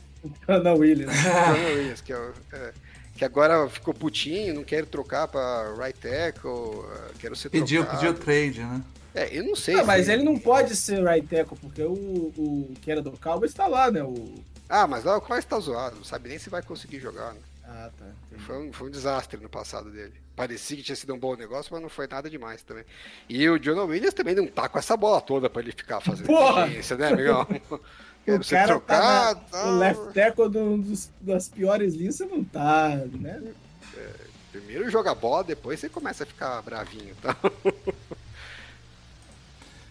Jonah 0.47 0.73
Williams. 0.73 1.15
Jonah 1.21 1.51
Williams, 1.53 2.01
que, 2.01 2.13
é, 2.13 2.31
é, 2.53 2.73
que 3.15 3.25
agora 3.25 3.69
ficou 3.69 3.93
putinho, 3.93 4.53
não 4.53 4.63
quer 4.63 4.85
trocar 4.85 5.27
para 5.27 5.73
right 5.75 5.99
tackle, 5.99 6.85
quero 7.19 7.35
ser 7.35 7.49
pediu, 7.49 7.83
trocado. 7.83 7.99
Pediu 7.99 8.23
trade, 8.23 8.59
né? 8.61 8.81
É, 9.13 9.37
eu 9.37 9.43
não 9.43 9.55
sei. 9.55 9.75
Ah, 9.75 9.83
mas 9.83 10.07
ele 10.07 10.23
não 10.23 10.39
pode 10.39 10.75
ser 10.75 11.03
right 11.03 11.27
tackle, 11.27 11.57
porque 11.59 11.83
o, 11.83 11.93
o 11.93 12.73
que 12.81 12.89
era 12.89 13.01
do 13.01 13.11
Cowboys 13.11 13.51
está 13.51 13.67
lá, 13.67 13.91
né? 13.91 14.03
O... 14.03 14.35
Ah, 14.69 14.87
mas 14.87 15.03
lá 15.03 15.17
o 15.17 15.21
Cowboys 15.21 15.43
tá 15.43 15.59
zoado, 15.59 15.97
não 15.97 16.03
sabe 16.03 16.29
nem 16.29 16.39
se 16.39 16.49
vai 16.49 16.61
conseguir 16.61 16.99
jogar, 16.99 17.33
né? 17.33 17.39
Ah, 17.73 17.89
tá. 17.97 18.05
Foi 18.39 18.57
um, 18.57 18.73
foi 18.73 18.87
um 18.87 18.91
desastre 18.91 19.39
no 19.39 19.49
passado 19.49 19.89
dele. 19.89 20.13
Parecia 20.35 20.75
que 20.75 20.83
tinha 20.83 20.95
sido 20.95 21.13
um 21.13 21.19
bom 21.19 21.35
negócio, 21.35 21.71
mas 21.71 21.81
não 21.81 21.89
foi 21.89 22.07
nada 22.07 22.29
demais 22.29 22.61
também. 22.63 22.83
E 23.29 23.49
o 23.49 23.59
John 23.59 23.85
Williams 23.85 24.13
também 24.13 24.35
não 24.35 24.47
tá 24.47 24.67
com 24.67 24.79
essa 24.79 24.97
bola 24.97 25.21
toda 25.21 25.49
para 25.49 25.61
ele 25.61 25.71
ficar 25.71 26.01
fazendo 26.01 26.25
Porra! 26.25 26.67
né, 26.67 27.07
amigão? 27.07 27.47
o 28.27 28.39
cara 28.45 28.67
trocar, 28.67 28.99
tá, 28.99 29.33
na, 29.33 29.35
tá... 29.35 29.65
o 29.67 29.77
left 29.77 30.13
tackle 30.13 30.49
do, 30.49 30.77
dos, 30.77 31.09
das 31.19 31.49
piores 31.49 31.95
linhas, 31.95 32.15
você 32.15 32.25
não 32.25 32.43
tá, 32.43 32.89
né? 33.13 33.41
É, 33.97 34.09
primeiro 34.51 34.89
joga 34.89 35.15
bola, 35.15 35.43
depois 35.43 35.79
você 35.79 35.89
começa 35.89 36.23
a 36.23 36.27
ficar 36.27 36.61
bravinho, 36.61 37.15
tá? 37.21 37.35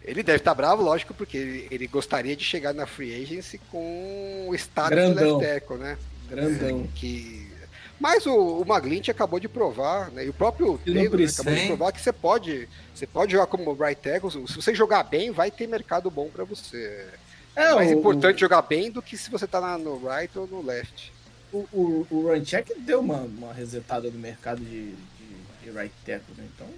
Ele 0.02 0.22
deve 0.22 0.38
estar 0.38 0.52
tá 0.52 0.54
bravo, 0.54 0.82
lógico, 0.82 1.12
porque 1.12 1.36
ele, 1.36 1.68
ele, 1.70 1.86
gostaria 1.86 2.34
de 2.34 2.42
chegar 2.42 2.72
na 2.72 2.86
free 2.86 3.22
agency 3.22 3.60
com 3.70 4.46
o 4.48 4.54
status 4.54 4.90
Grandão. 4.90 5.38
de 5.38 5.44
left 5.44 5.60
tackle, 5.60 5.76
né? 5.76 5.98
Grandão. 6.26 6.80
É, 6.80 6.88
que 6.96 7.50
mas 8.00 8.24
o, 8.24 8.62
o 8.62 8.66
Maglint 8.66 9.10
acabou 9.10 9.38
de 9.38 9.46
provar, 9.46 10.10
né? 10.10 10.24
E 10.24 10.30
o 10.30 10.32
próprio 10.32 10.78
Taylor 10.78 11.18
né, 11.18 11.26
acabou 11.26 11.54
de 11.54 11.66
provar 11.66 11.92
que 11.92 12.00
você 12.00 12.12
pode, 12.12 12.66
você 12.94 13.06
pode 13.06 13.32
jogar 13.32 13.46
como 13.46 13.74
right 13.74 14.00
tackle. 14.00 14.30
Se 14.30 14.56
você 14.56 14.74
jogar 14.74 15.02
bem, 15.02 15.30
vai 15.30 15.50
ter 15.50 15.66
mercado 15.68 16.10
bom 16.10 16.30
para 16.30 16.42
você. 16.42 17.06
É, 17.54 17.64
é 17.64 17.74
mais 17.74 17.90
o, 17.90 17.94
importante 17.94 18.40
jogar 18.40 18.62
bem 18.62 18.90
do 18.90 19.02
que 19.02 19.16
se 19.16 19.30
você 19.30 19.46
tá 19.46 19.60
na, 19.60 19.76
no 19.76 19.96
right 19.98 20.36
ou 20.38 20.46
no 20.46 20.62
left. 20.62 21.12
O, 21.52 21.58
o, 21.72 22.06
o 22.10 22.28
Runcheck 22.28 22.78
deu 22.80 23.00
uma, 23.00 23.22
uma 23.22 23.52
resetada 23.52 24.08
no 24.10 24.18
mercado 24.18 24.60
de, 24.60 24.92
de, 24.92 25.64
de 25.64 25.70
right 25.70 25.94
tackle, 26.04 26.34
né? 26.36 26.46
Então 26.54 26.68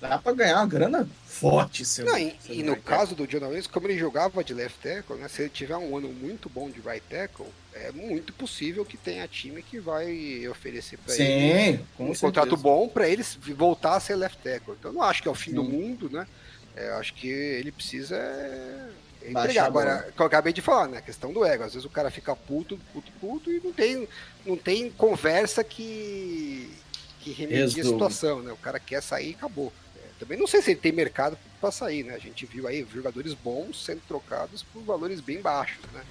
dá 0.00 0.18
para 0.18 0.32
ganhar 0.32 0.56
uma 0.56 0.66
grana 0.66 1.08
forte. 1.26 1.84
Seu, 1.84 2.04
Não, 2.04 2.18
e, 2.18 2.36
e 2.48 2.62
no 2.62 2.76
caso 2.76 3.14
do 3.14 3.26
John 3.26 3.38
Williams, 3.46 3.66
como 3.66 3.86
ele 3.86 3.98
jogava 3.98 4.44
de 4.44 4.54
left 4.54 4.78
tackle, 4.80 5.16
né? 5.16 5.28
Se 5.28 5.42
ele 5.42 5.50
tiver 5.50 5.76
um 5.76 5.96
ano 5.96 6.08
muito 6.08 6.48
bom 6.48 6.70
de 6.70 6.80
right 6.80 7.04
tackle, 7.08 7.46
é 7.72 7.90
muito 7.92 8.32
possível 8.32 8.84
que 8.84 8.96
tenha 8.96 9.26
time 9.26 9.62
que 9.62 9.78
vai 9.78 10.46
oferecer 10.48 10.98
para 10.98 11.14
ele 11.14 11.80
um 11.98 12.14
certeza. 12.14 12.20
contrato 12.20 12.56
bom 12.56 12.88
para 12.88 13.08
eles 13.08 13.38
voltar 13.56 13.96
a 13.96 14.00
ser 14.00 14.16
left 14.16 14.38
tackle. 14.42 14.74
Então 14.78 14.92
não 14.92 15.02
acho 15.02 15.22
que 15.22 15.28
é 15.28 15.30
o 15.30 15.34
fim 15.34 15.50
Sim. 15.50 15.56
do 15.56 15.64
mundo, 15.64 16.10
né? 16.10 16.26
É, 16.76 16.90
acho 16.92 17.14
que 17.14 17.28
ele 17.28 17.72
precisa 17.72 18.16
é, 18.16 18.88
entregar. 19.22 19.66
Agora, 19.66 20.12
que 20.14 20.20
eu 20.20 20.26
acabei 20.26 20.52
de 20.52 20.62
falar, 20.62 20.88
né? 20.88 20.98
A 20.98 21.02
questão 21.02 21.32
do 21.32 21.44
ego. 21.44 21.64
Às 21.64 21.74
vezes 21.74 21.84
o 21.84 21.90
cara 21.90 22.10
fica 22.10 22.34
puto, 22.34 22.78
puto, 22.92 23.12
puto 23.20 23.50
e 23.52 23.60
não 23.60 23.72
tem, 23.72 24.08
não 24.44 24.56
tem 24.56 24.90
conversa 24.90 25.62
que, 25.64 26.70
que 27.20 27.32
remedia 27.32 27.82
a 27.82 27.86
situação, 27.86 28.42
né? 28.42 28.52
O 28.52 28.56
cara 28.56 28.78
quer 28.78 29.02
sair 29.02 29.30
e 29.30 29.34
acabou. 29.34 29.72
É, 29.96 30.00
também 30.18 30.38
não 30.38 30.46
sei 30.46 30.62
se 30.62 30.70
ele 30.70 30.80
tem 30.80 30.92
mercado 30.92 31.38
para 31.60 31.70
sair, 31.70 32.04
né? 32.04 32.14
A 32.14 32.18
gente 32.18 32.46
viu 32.46 32.66
aí 32.66 32.86
jogadores 32.92 33.34
bons 33.34 33.84
sendo 33.84 34.00
trocados 34.06 34.62
por 34.62 34.82
valores 34.82 35.20
bem 35.20 35.40
baixos, 35.40 35.84
né? 35.92 36.02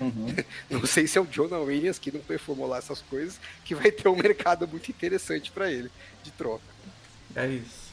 Uhum. 0.00 0.26
Não 0.68 0.84
sei 0.84 1.06
se 1.06 1.16
é 1.16 1.20
o 1.22 1.26
Jonah 1.26 1.58
Williams, 1.58 1.98
que 1.98 2.12
não 2.12 2.20
performou 2.20 2.66
lá 2.66 2.76
essas 2.76 3.00
coisas, 3.00 3.40
que 3.64 3.74
vai 3.74 3.90
ter 3.90 4.06
um 4.08 4.14
mercado 4.14 4.68
muito 4.68 4.90
interessante 4.90 5.50
para 5.50 5.70
ele 5.70 5.90
de 6.22 6.30
troca. 6.32 6.64
É 7.34 7.46
isso. 7.46 7.86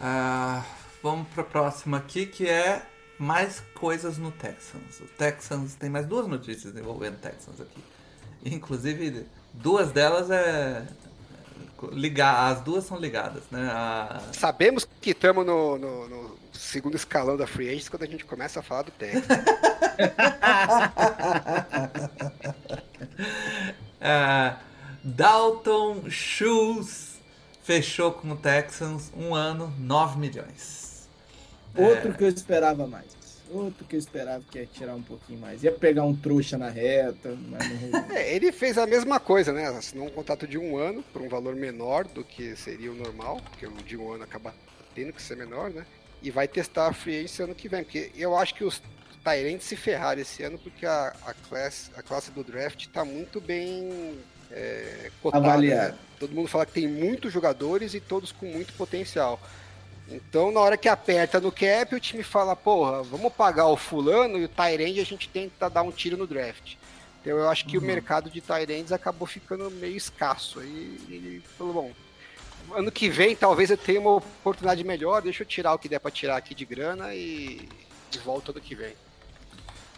Uh, 0.00 0.64
vamos 1.02 1.28
para 1.28 1.42
a 1.42 1.46
próxima 1.46 1.96
aqui, 1.96 2.24
que 2.24 2.48
é 2.48 2.86
mais 3.20 3.62
coisas 3.74 4.16
no 4.16 4.32
Texans. 4.32 5.00
O 5.00 5.06
Texans 5.18 5.74
tem 5.74 5.90
mais 5.90 6.06
duas 6.06 6.26
notícias 6.26 6.74
envolvendo 6.74 7.18
Texans 7.20 7.60
aqui. 7.60 7.84
Inclusive, 8.42 9.26
duas 9.52 9.92
delas 9.92 10.30
é 10.30 10.86
ligar, 11.92 12.50
as 12.50 12.62
duas 12.62 12.84
são 12.84 12.98
ligadas, 12.98 13.42
né? 13.50 13.68
A... 13.70 14.22
Sabemos 14.32 14.88
que 15.02 15.10
estamos 15.10 15.44
no, 15.44 15.76
no, 15.76 16.08
no, 16.08 16.38
segundo 16.50 16.96
escalão 16.96 17.36
da 17.36 17.46
Free 17.46 17.68
Agents 17.68 17.90
quando 17.90 18.04
a 18.04 18.06
gente 18.06 18.24
começa 18.24 18.60
a 18.60 18.62
falar 18.62 18.82
do 18.82 18.90
Texans. 18.92 19.26
uh, 24.00 24.56
Dalton 25.04 26.08
Schultz 26.08 27.18
fechou 27.62 28.12
com 28.12 28.30
o 28.30 28.36
Texans 28.36 29.12
um 29.14 29.34
ano, 29.34 29.72
9 29.78 30.18
milhões. 30.18 30.89
Outro 31.76 32.10
é... 32.10 32.12
que 32.12 32.24
eu 32.24 32.28
esperava 32.28 32.86
mais. 32.86 33.20
Outro 33.50 33.84
que 33.84 33.96
eu 33.96 33.98
esperava 33.98 34.44
que 34.48 34.58
ia 34.58 34.66
tirar 34.66 34.94
um 34.94 35.02
pouquinho 35.02 35.40
mais. 35.40 35.62
Ia 35.64 35.72
pegar 35.72 36.04
um 36.04 36.14
trouxa 36.14 36.56
na 36.56 36.68
reta, 36.68 37.36
mas 37.48 37.90
não 37.90 37.98
é, 38.14 38.32
Ele 38.34 38.52
fez 38.52 38.78
a 38.78 38.86
mesma 38.86 39.18
coisa, 39.18 39.52
né? 39.52 39.66
Assinou 39.66 40.06
um 40.06 40.10
contrato 40.10 40.46
de 40.46 40.56
um 40.56 40.76
ano 40.76 41.02
por 41.12 41.20
um 41.20 41.28
valor 41.28 41.56
menor 41.56 42.04
do 42.04 42.22
que 42.22 42.54
seria 42.54 42.92
o 42.92 42.94
normal, 42.94 43.40
porque 43.50 43.66
o 43.66 43.72
de 43.72 43.96
um 43.96 44.12
ano 44.12 44.22
acaba 44.22 44.54
tendo 44.94 45.12
que 45.12 45.20
ser 45.20 45.36
menor, 45.36 45.70
né? 45.70 45.84
E 46.22 46.30
vai 46.30 46.46
testar 46.46 46.86
a 46.86 46.92
free 46.92 47.24
esse 47.24 47.42
ano 47.42 47.54
que 47.54 47.68
vem, 47.68 47.82
porque 47.82 48.12
eu 48.14 48.36
acho 48.36 48.54
que 48.54 48.62
os 48.62 48.80
Tyrants 49.24 49.64
se 49.64 49.76
ferraram 49.76 50.20
esse 50.20 50.42
ano 50.42 50.58
porque 50.58 50.86
a, 50.86 51.12
a, 51.26 51.34
classe, 51.34 51.90
a 51.96 52.02
classe 52.02 52.30
do 52.30 52.42
draft 52.42 52.86
está 52.86 53.04
muito 53.04 53.40
bem 53.40 54.18
é, 54.50 55.10
cotada. 55.22 55.58
Né? 55.58 55.94
Todo 56.18 56.34
mundo 56.34 56.48
fala 56.48 56.66
que 56.66 56.72
tem 56.72 56.88
muitos 56.88 57.32
jogadores 57.32 57.94
e 57.94 58.00
todos 58.00 58.32
com 58.32 58.46
muito 58.46 58.72
potencial. 58.74 59.40
Então, 60.10 60.50
na 60.50 60.60
hora 60.60 60.76
que 60.76 60.88
aperta 60.88 61.40
no 61.40 61.52
cap, 61.52 61.94
o 61.94 62.00
time 62.00 62.22
fala, 62.22 62.56
porra, 62.56 63.02
vamos 63.02 63.32
pagar 63.32 63.68
o 63.68 63.76
fulano 63.76 64.38
e 64.38 64.44
o 64.44 64.48
Tyrande 64.48 65.00
a 65.00 65.04
gente 65.04 65.28
tenta 65.28 65.70
dar 65.70 65.82
um 65.82 65.92
tiro 65.92 66.16
no 66.16 66.26
draft. 66.26 66.74
Então 67.20 67.36
eu 67.36 67.48
acho 67.48 67.66
que 67.66 67.76
uhum. 67.76 67.84
o 67.84 67.86
mercado 67.86 68.30
de 68.30 68.40
Tyrands 68.40 68.92
acabou 68.92 69.26
ficando 69.26 69.70
meio 69.70 69.96
escasso. 69.96 70.60
Aí 70.60 70.98
ele 71.08 71.42
falou, 71.56 71.74
bom, 71.74 71.92
ano 72.74 72.90
que 72.90 73.08
vem 73.08 73.36
talvez 73.36 73.70
eu 73.70 73.76
tenha 73.76 74.00
uma 74.00 74.16
oportunidade 74.16 74.82
melhor, 74.84 75.20
deixa 75.22 75.42
eu 75.42 75.46
tirar 75.46 75.74
o 75.74 75.78
que 75.78 75.88
der 75.88 76.00
para 76.00 76.10
tirar 76.10 76.36
aqui 76.36 76.54
de 76.54 76.64
grana 76.64 77.14
e, 77.14 77.68
e 78.12 78.18
volto 78.18 78.52
ano 78.52 78.60
que 78.60 78.74
vem. 78.74 78.94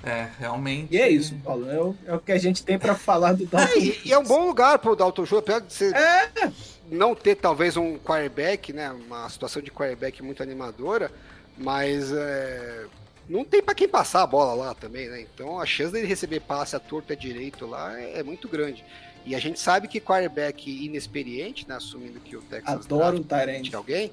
É, 0.05 0.29
realmente. 0.37 0.93
E 0.93 1.01
é 1.01 1.09
isso, 1.09 1.33
Paulo. 1.45 1.71
É 1.71 1.81
o, 1.81 1.97
é 2.07 2.15
o 2.15 2.19
que 2.19 2.33
a 2.33 2.39
gente 2.39 2.65
tem 2.65 2.77
para 2.77 2.97
falar 2.97 3.35
do 3.35 3.47
Dalton. 3.47 3.73
É, 3.73 3.79
e, 3.79 4.01
e, 4.07 4.13
é 4.13 4.19
um 4.19 4.25
bom 4.25 4.45
lugar 4.47 4.81
para 4.81 4.91
o 4.91 4.97
Dalton 4.97 5.25
Schultz, 5.25 5.49
apesar 5.49 5.93
de 5.93 5.97
é. 5.97 6.53
Não 6.93 7.15
ter 7.15 7.37
talvez 7.37 7.77
um 7.77 7.99
quarterback, 7.99 8.73
né? 8.73 8.91
Uma 8.91 9.29
situação 9.29 9.63
de 9.63 9.71
quarterback 9.71 10.23
muito 10.23 10.43
animadora, 10.43 11.11
mas 11.57 12.13
é, 12.13 12.85
não 13.29 13.45
tem 13.45 13.63
para 13.63 13.75
quem 13.75 13.89
passar 13.89 14.23
a 14.23 14.27
bola 14.27 14.53
lá 14.53 14.75
também, 14.75 15.09
né? 15.09 15.23
Então 15.23 15.59
a 15.59 15.65
chance 15.65 15.93
dele 15.93 16.07
receber 16.07 16.41
passe 16.41 16.77
a 16.77 16.79
torta 16.79 17.17
direito 17.17 17.67
lá 17.67 17.99
é, 17.99 18.19
é 18.19 18.23
muito 18.23 18.47
grande. 18.47 18.85
E 19.25 19.35
a 19.35 19.39
gente 19.39 19.59
sabe 19.59 19.89
que 19.89 20.01
quarterback 20.01 20.69
inexperiente, 20.85 21.67
né, 21.69 21.77
assumindo 21.77 22.19
que 22.21 22.37
o 22.37 22.43
Texas 22.43 22.87
adora 22.87 23.17
o 23.17 23.23
Tyrande 23.23 23.75
alguém, 23.75 24.11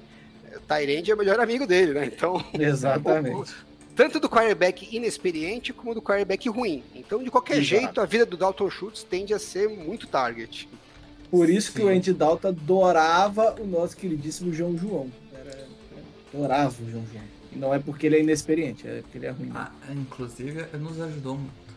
o 0.54 0.60
Tyrande 0.60 1.10
é 1.10 1.14
o 1.14 1.18
melhor 1.18 1.38
amigo 1.40 1.66
dele, 1.66 1.92
né? 1.92 2.06
Então, 2.06 2.42
exatamente. 2.54 3.52
tanto 3.94 4.20
do 4.20 4.28
quarterback 4.28 4.88
inexperiente 4.94 5.72
como 5.72 5.94
do 5.94 6.00
quarterback 6.00 6.48
ruim. 6.48 6.82
Então, 6.94 7.22
de 7.22 7.30
qualquer 7.30 7.58
Exato. 7.58 7.66
jeito, 7.66 8.00
a 8.00 8.06
vida 8.06 8.24
do 8.24 8.36
Dalton 8.36 8.70
Schultz 8.70 9.02
tende 9.02 9.34
a 9.34 9.38
ser 9.38 9.68
muito 9.68 10.06
target. 10.06 10.68
Por 11.30 11.48
isso 11.48 11.70
Sim. 11.70 11.78
que 11.78 11.84
o 11.84 11.88
Andy 11.88 12.12
Dalton 12.12 12.48
adorava 12.48 13.54
o 13.60 13.66
nosso 13.66 13.96
queridíssimo 13.96 14.52
João 14.52 14.76
João. 14.76 15.10
Era, 15.32 15.66
adorava 16.34 16.74
o 16.82 16.90
João 16.90 17.04
João. 17.12 17.24
E 17.52 17.58
não 17.58 17.74
é 17.74 17.78
porque 17.78 18.06
ele 18.06 18.16
é 18.16 18.20
inexperiente, 18.20 18.86
é 18.86 19.00
porque 19.02 19.18
ele 19.18 19.26
é 19.26 19.30
ruim. 19.30 19.50
Ah, 19.54 19.70
inclusive, 19.90 20.66
nos 20.76 21.00
ajudou 21.00 21.36
muito. 21.36 21.70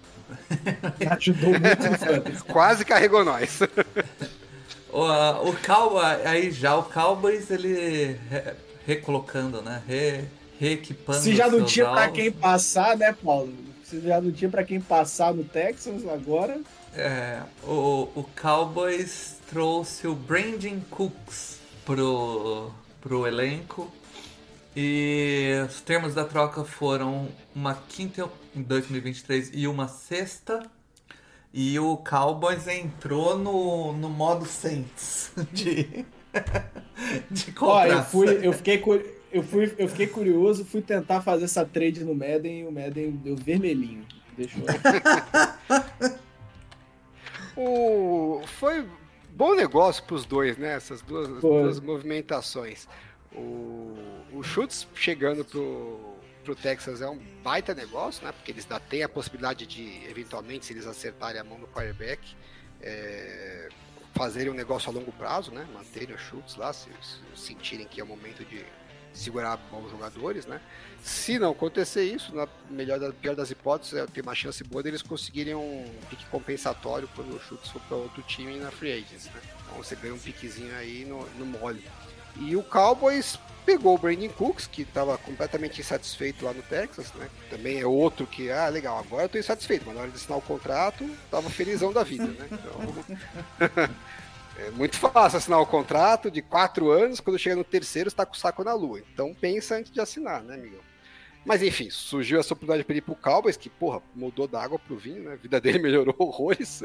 ajudou 1.18 1.50
muito. 1.52 2.46
Quase 2.52 2.84
carregou 2.84 3.24
nós. 3.24 3.60
o, 4.92 5.02
uh, 5.02 5.50
o 5.50 5.56
Cowboy, 5.66 6.26
aí 6.26 6.52
já 6.52 6.76
o 6.76 6.84
Cowboys, 6.84 7.52
ele 7.52 8.18
re, 8.30 8.54
recolocando, 8.86 9.62
né? 9.62 9.82
Re, 9.88 10.26
reequipando. 10.60 11.20
Se 11.20 11.36
já 11.36 11.48
não 11.48 11.64
tinha 11.66 11.86
para 11.86 12.10
quem 12.10 12.32
passar, 12.32 12.98
né, 12.98 13.14
Paulo? 13.14 13.54
Já 14.02 14.22
não 14.22 14.32
tinha 14.32 14.50
para 14.50 14.64
quem 14.64 14.80
passar 14.80 15.34
no 15.34 15.44
Texas 15.44 16.08
agora. 16.08 16.60
É, 16.96 17.42
o, 17.64 18.10
o 18.16 18.26
Cowboys 18.40 19.38
trouxe 19.48 20.08
o 20.08 20.16
Brandon 20.16 20.80
Cooks 20.90 21.60
pro, 21.86 22.72
pro 23.02 23.28
elenco. 23.28 23.92
E 24.76 25.52
os 25.68 25.82
termos 25.82 26.16
da 26.16 26.26
troca 26.26 26.64
foram 26.64 27.30
uma 27.56 27.76
quinta 27.76 28.28
em 28.56 28.62
2023 28.62 29.52
e 29.54 29.68
uma 29.68 29.88
sexta. 29.88 30.64
E 31.54 31.78
o 31.78 31.98
Cowboys 31.98 32.68
entrou 32.68 33.38
no, 33.38 33.94
no 33.94 34.10
modo 34.10 34.46
Saints 34.46 35.32
de, 35.54 36.04
de 37.30 37.52
comprar. 37.52 37.76
Ó, 37.76 37.86
eu, 37.86 38.04
fui, 38.04 38.48
eu 38.48 38.54
fiquei 38.54 38.80
eu, 39.34 39.44
fui, 39.44 39.74
eu 39.78 39.88
fiquei 39.88 40.08
curioso, 40.08 40.64
fui 40.64 40.82
tentar 40.82 41.22
fazer 41.22 41.46
essa 41.46 41.66
trade 41.66 42.04
no 42.04 42.14
Madden 42.14 42.62
e 42.62 42.66
o 42.66 42.72
Madden 42.72 43.12
deu 43.12 43.36
vermelhinho. 43.36 44.06
Deixou. 44.38 44.64
o... 47.58 48.42
Foi 48.46 48.88
bom 49.32 49.56
negócio 49.56 50.04
para 50.04 50.16
os 50.16 50.26
dois, 50.26 50.58
né? 50.58 50.76
Essas 50.76 51.02
duas, 51.02 51.28
duas 51.42 51.80
movimentações. 51.80 52.88
O, 53.32 53.96
o 54.32 54.44
Schutz 54.44 54.88
chegando 54.94 55.44
pro, 55.44 56.00
pro 56.44 56.56
Texas 56.56 57.02
é 57.02 57.10
um 57.10 57.20
baita 57.44 57.74
negócio, 57.74 58.24
né? 58.24 58.32
Porque 58.32 58.52
eles 58.52 58.66
ainda 58.70 58.80
têm 58.80 59.02
a 59.02 59.10
possibilidade 59.10 59.66
de, 59.66 60.06
eventualmente, 60.08 60.68
se 60.68 60.74
eles 60.74 60.86
acertarem 60.86 61.42
a 61.42 61.44
mão 61.44 61.58
no 61.58 61.68
quarterback, 61.68 62.22
é, 62.82 63.70
fazerem 64.14 64.52
um 64.52 64.56
negócio 64.56 64.92
a 64.92 64.94
longo 64.94 65.12
prazo, 65.12 65.52
né? 65.52 65.68
Manterem 65.74 66.14
o 66.14 66.20
Schultz 66.20 66.56
lá, 66.56 66.72
se, 66.72 66.90
se 67.02 67.20
sentirem 67.36 67.88
que 67.88 68.00
é 68.00 68.04
o 68.04 68.08
momento 68.08 68.46
de 68.46 68.64
segurar 69.14 69.58
bons 69.72 69.90
jogadores, 69.92 70.46
né? 70.46 70.60
Se 71.04 71.38
não 71.38 71.52
acontecer 71.52 72.04
isso, 72.04 72.34
na 72.34 72.48
melhor 72.70 73.00
da 73.00 73.12
pior 73.12 73.36
das 73.36 73.52
hipóteses, 73.52 73.94
é 73.94 74.06
ter 74.06 74.22
uma 74.22 74.34
chance 74.34 74.64
boa 74.64 74.82
deles 74.82 75.02
conseguirem 75.02 75.54
um 75.54 75.86
pique 76.10 76.26
compensatório 76.28 77.10
quando 77.16 77.36
o 77.36 77.40
chute 77.40 77.72
for 77.72 77.82
para 77.82 77.98
outro 77.98 78.22
time 78.24 78.58
na 78.58 78.72
free 78.72 78.94
agents, 78.94 79.26
né? 79.26 79.42
Então 79.66 79.84
você 79.84 79.96
ganha 79.96 80.14
um 80.14 80.20
piquezinho 80.20 80.74
aí 80.76 81.06
no, 81.06 81.26
no 81.38 81.46
mole. 81.46 81.84
E 82.38 82.56
o 82.56 82.64
Cowboys 82.64 83.38
pegou 83.66 83.96
o 83.96 83.98
Brandon 83.98 84.30
Cooks, 84.30 84.68
que 84.68 84.82
estava 84.82 85.18
completamente 85.18 85.80
insatisfeito 85.80 86.46
lá 86.46 86.54
no 86.54 86.62
Texas, 86.64 87.14
né? 87.14 87.30
Também 87.50 87.80
é 87.80 87.86
outro 87.86 88.26
que, 88.26 88.50
ah, 88.52 88.68
legal, 88.70 89.00
agora 89.00 89.24
eu 89.24 89.26
estou 89.28 89.40
insatisfeito, 89.40 89.86
mas 89.86 89.96
na 89.96 90.02
hora 90.02 90.12
de 90.12 90.18
assinar 90.18 90.38
o 90.38 90.42
contrato, 90.42 91.10
tava 91.30 91.50
felizão 91.50 91.94
da 91.94 92.04
vida, 92.04 92.26
né? 92.26 92.48
Então, 92.52 93.90
É 94.58 94.70
muito 94.72 94.98
fácil 94.98 95.38
assinar 95.38 95.60
o 95.60 95.66
contrato 95.66 96.30
de 96.30 96.42
quatro 96.42 96.92
anos, 96.92 97.20
quando 97.20 97.40
chega 97.40 97.56
no 97.56 97.64
terceiro 97.64 98.08
está 98.08 98.26
com 98.26 98.34
o 98.34 98.38
saco 98.38 98.64
na 98.64 98.74
lua. 98.74 99.00
Então 99.12 99.34
pensa 99.34 99.76
antes 99.76 99.92
de 99.92 100.00
assinar, 100.00 100.44
né, 100.44 100.58
Miguel? 100.58 100.82
Mas 101.46 101.62
enfim, 101.62 101.90
surgiu 101.90 102.40
essa 102.40 102.54
oportunidade 102.54 102.86
para 102.86 102.96
ir 102.96 103.02
pro 103.02 103.16
Cowboys, 103.16 103.58
que, 103.58 103.70
porra, 103.70 104.02
mudou 104.16 104.48
da 104.48 104.62
água 104.62 104.80
pro 104.80 104.96
vinho, 104.96 105.24
né? 105.24 105.34
A 105.34 105.36
vida 105.36 105.60
dele 105.60 105.80
melhorou 105.84 106.16
horrores. 106.18 106.84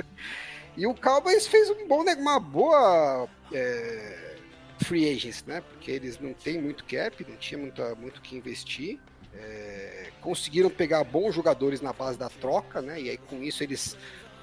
E 0.76 0.86
o 0.86 0.94
Cowboys 0.94 1.46
fez 1.46 1.70
um 1.70 1.86
bom, 1.86 2.02
uma 2.02 2.40
boa 2.40 3.28
é, 3.52 4.36
free 4.80 5.08
agents, 5.10 5.44
né? 5.46 5.60
Porque 5.60 5.90
eles 5.90 6.18
não 6.18 6.32
têm 6.32 6.60
muito 6.60 6.84
cap, 6.84 7.24
não 7.28 7.36
tinha 7.36 7.58
muito, 7.58 7.82
muito 7.96 8.20
que 8.20 8.36
investir. 8.36 8.98
É, 9.34 10.10
conseguiram 10.20 10.70
pegar 10.70 11.04
bons 11.04 11.34
jogadores 11.34 11.80
na 11.80 11.92
base 11.92 12.18
da 12.18 12.28
troca, 12.28 12.82
né? 12.82 13.00
E 13.00 13.10
aí 13.10 13.16
com 13.16 13.42
isso 13.42 13.62
eles 13.62 13.96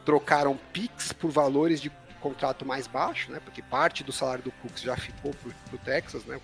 trocaram 0.06 0.58
picks 0.72 1.12
por 1.12 1.32
valores 1.32 1.82
de 1.82 1.92
contrato 2.26 2.66
mais 2.66 2.88
baixo, 2.88 3.32
né? 3.32 3.40
Porque 3.40 3.62
parte 3.62 4.04
do 4.04 4.12
salário 4.12 4.44
do 4.44 4.52
Cooks 4.52 4.82
já 4.82 4.98
ficou 4.98 5.32
para 5.34 5.76
o 5.76 5.78
Texas, 5.78 6.26
né? 6.26 6.42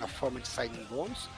Na 0.00 0.08
forma 0.08 0.40
de 0.40 0.48
signing 0.48 0.84
bônus. 0.86 1.28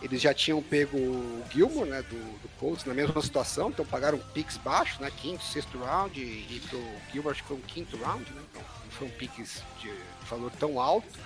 Eles 0.00 0.22
já 0.22 0.32
tinham 0.32 0.62
pego 0.62 0.96
o 0.96 1.44
Gilmore, 1.50 1.90
né? 1.90 2.00
Do, 2.02 2.40
do 2.40 2.48
Colts 2.60 2.84
na 2.84 2.94
mesma 2.94 3.20
situação, 3.20 3.70
então 3.70 3.84
pagaram 3.84 4.18
picks 4.32 4.56
baixos, 4.56 5.00
né? 5.00 5.10
Quinto, 5.16 5.42
sexto 5.42 5.76
round 5.78 6.20
e, 6.20 6.62
pro 6.68 6.80
Gilmore 7.12 7.32
acho 7.32 7.42
que 7.42 7.48
foi 7.48 7.56
um 7.56 7.62
quinto 7.62 7.96
round, 7.96 8.30
né? 8.32 8.40
Então 8.50 8.62
não 8.84 8.92
foi 8.92 9.08
um 9.08 9.10
picks 9.10 9.64
de 9.80 9.92
valor 10.30 10.52
tão 10.52 10.80
alto 10.80 11.18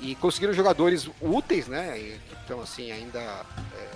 e 0.00 0.16
conseguiram 0.16 0.52
jogadores 0.52 1.08
úteis, 1.20 1.68
né? 1.68 2.18
Então 2.44 2.60
assim 2.60 2.90
ainda 2.90 3.20
é, 3.20 3.90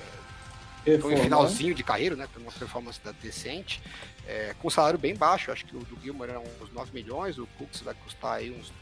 foi 1.01 1.15
um 1.15 1.19
finalzinho 1.19 1.75
de 1.75 1.83
carreira, 1.83 2.17
né? 2.17 2.29
Uma 2.37 2.53
performance 2.53 3.01
decente. 3.21 3.81
É, 4.27 4.55
com 4.61 4.71
salário 4.71 4.99
bem 4.99 5.15
baixo, 5.15 5.51
acho 5.51 5.65
que 5.65 5.77
o 5.77 5.81
do 5.81 5.99
Gilmore 6.01 6.31
era 6.31 6.41
uns 6.41 6.73
9 6.73 6.93
milhões, 6.93 7.39
o 7.39 7.47
Cooks 7.59 7.81
vai 7.81 7.95
custar 8.05 8.35
aí 8.35 8.51
uns 8.51 8.73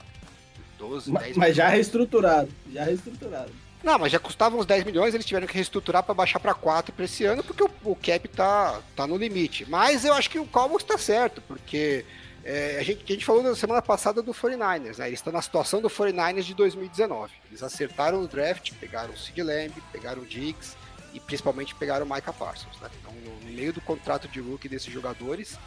12, 0.79 1.11
mas, 1.11 1.25
10 1.25 1.37
Mas 1.37 1.57
já 1.57 1.69
reestruturado, 1.69 2.51
já 2.71 2.85
reestruturado. 2.85 3.51
Não, 3.83 3.99
mas 3.99 4.13
já 4.13 4.19
custava 4.19 4.57
uns 4.57 4.67
10 4.67 4.85
milhões, 4.85 5.15
eles 5.15 5.25
tiveram 5.25 5.47
que 5.47 5.55
reestruturar 5.55 6.03
para 6.03 6.15
baixar 6.15 6.39
para 6.39 6.53
4 6.53 6.93
para 6.93 7.05
esse 7.05 7.25
ano, 7.25 7.43
porque 7.43 7.63
o, 7.63 7.71
o, 7.85 7.97
cap 7.97 8.29
tá, 8.29 8.81
tá 8.95 9.07
no 9.07 9.17
limite. 9.17 9.65
Mas 9.69 10.05
eu 10.05 10.13
acho 10.13 10.29
que 10.29 10.39
o 10.39 10.45
Cowboys 10.45 10.83
está 10.83 10.99
certo, 10.99 11.41
porque 11.49 12.05
é, 12.45 12.79
a, 12.79 12.83
gente, 12.83 13.03
a 13.09 13.13
gente 13.13 13.25
falou 13.25 13.43
na 13.43 13.55
semana 13.55 13.81
passada 13.81 14.21
do 14.21 14.33
49ers, 14.33 14.99
né? 14.99 15.09
Eles 15.09 15.19
estão 15.19 15.33
na 15.33 15.41
situação 15.41 15.81
do 15.81 15.89
49ers 15.89 16.43
de 16.43 16.55
2019. 16.55 17.33
Eles 17.51 17.63
acertaram 17.63 18.23
o 18.23 18.29
draft, 18.29 18.73
pegaram 18.79 19.15
o 19.15 19.17
Sid 19.17 19.43
Lamb, 19.43 19.73
pegaram 19.91 20.21
o 20.21 20.27
Diggs, 20.27 20.77
e 21.13 21.21
principalmente 21.21 21.75
pegaram 21.75 22.07
o 22.07 22.13
Micah 22.13 22.33
Parsons. 22.33 22.79
Né? 22.81 22.89
Então, 23.01 23.13
no 23.13 23.51
meio 23.51 23.73
do 23.73 23.81
contrato 23.81 24.29
de 24.29 24.41
rookie 24.41 24.69
desses 24.69 24.93
jogadores, 24.93 25.59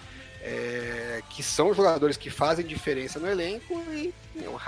é, 0.42 1.22
que 1.30 1.42
são 1.42 1.74
jogadores 1.74 2.18
que 2.18 2.30
fazem 2.30 2.66
diferença 2.66 3.18
no 3.20 3.30
elenco 3.30 3.82
e 3.92 4.14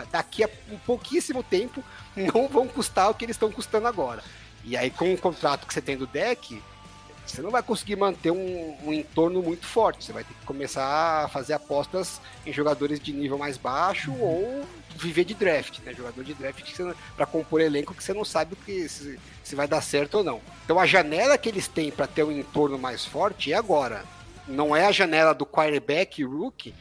daqui 0.10 0.44
a 0.44 0.50
um 0.72 0.78
pouquíssimo 0.80 1.44
tempo 1.44 1.84
não 2.16 2.48
vão 2.48 2.68
custar 2.68 3.10
o 3.10 3.14
que 3.14 3.26
eles 3.26 3.36
estão 3.36 3.52
custando 3.52 3.88
agora. 3.88 4.24
E 4.64 4.76
aí, 4.76 4.90
com 4.90 5.14
o 5.14 5.18
contrato 5.18 5.68
que 5.68 5.74
você 5.74 5.82
tem 5.82 5.96
do 5.96 6.08
deck, 6.08 6.62
você 7.26 7.42
não 7.42 7.50
vai 7.50 7.64
conseguir 7.64 7.96
manter 7.96 8.32
um, 8.32 8.78
um, 8.84 8.94
entorno 8.94 9.42
muito 9.42 9.66
forte. 9.66 10.06
Você 10.06 10.14
vai 10.14 10.24
ter 10.24 10.34
que 10.34 10.46
começar 10.46 11.26
a 11.26 11.28
fazer 11.28 11.54
apostas 11.54 12.22
em 12.46 12.54
jogadores 12.54 13.00
de 13.00 13.12
nível 13.12 13.38
mais 13.38 13.58
baixo 13.58 14.14
ou 14.14 14.64
viver 14.96 15.26
de 15.26 15.34
draft, 15.34 15.80
né? 15.80 15.94
Jogador 15.94 16.24
de 16.24 16.34
draft 16.34 16.64
para 17.16 17.26
compor 17.26 17.62
elenco 17.62 17.94
que 17.94 18.04
você 18.04 18.14
não 18.14 18.24
sabe 18.24 18.54
o 18.54 18.58
que 18.58 18.88
se, 18.88 19.20
se, 19.44 19.56
vai 19.56 19.68
dar 19.68 19.82
certo 19.82 20.20
ou 20.20 20.24
não. 20.24 20.40
Então 20.64 20.80
a 20.80 20.86
janela 20.86 21.38
que 21.38 21.50
eles 21.50 21.68
têm 21.68 21.92
para 21.92 22.08
ter 22.08 22.24
um 22.24 22.32
entorno 22.32 22.78
mais 22.78 23.04
forte 23.04 23.52
é 23.52 23.56
agora. 23.56 24.06
Não 24.48 24.76
é 24.76 24.86
a 24.86 24.92
janela 24.92 25.34
do 25.34 25.46
quarterback 25.46 26.24
rookie, 26.24 26.76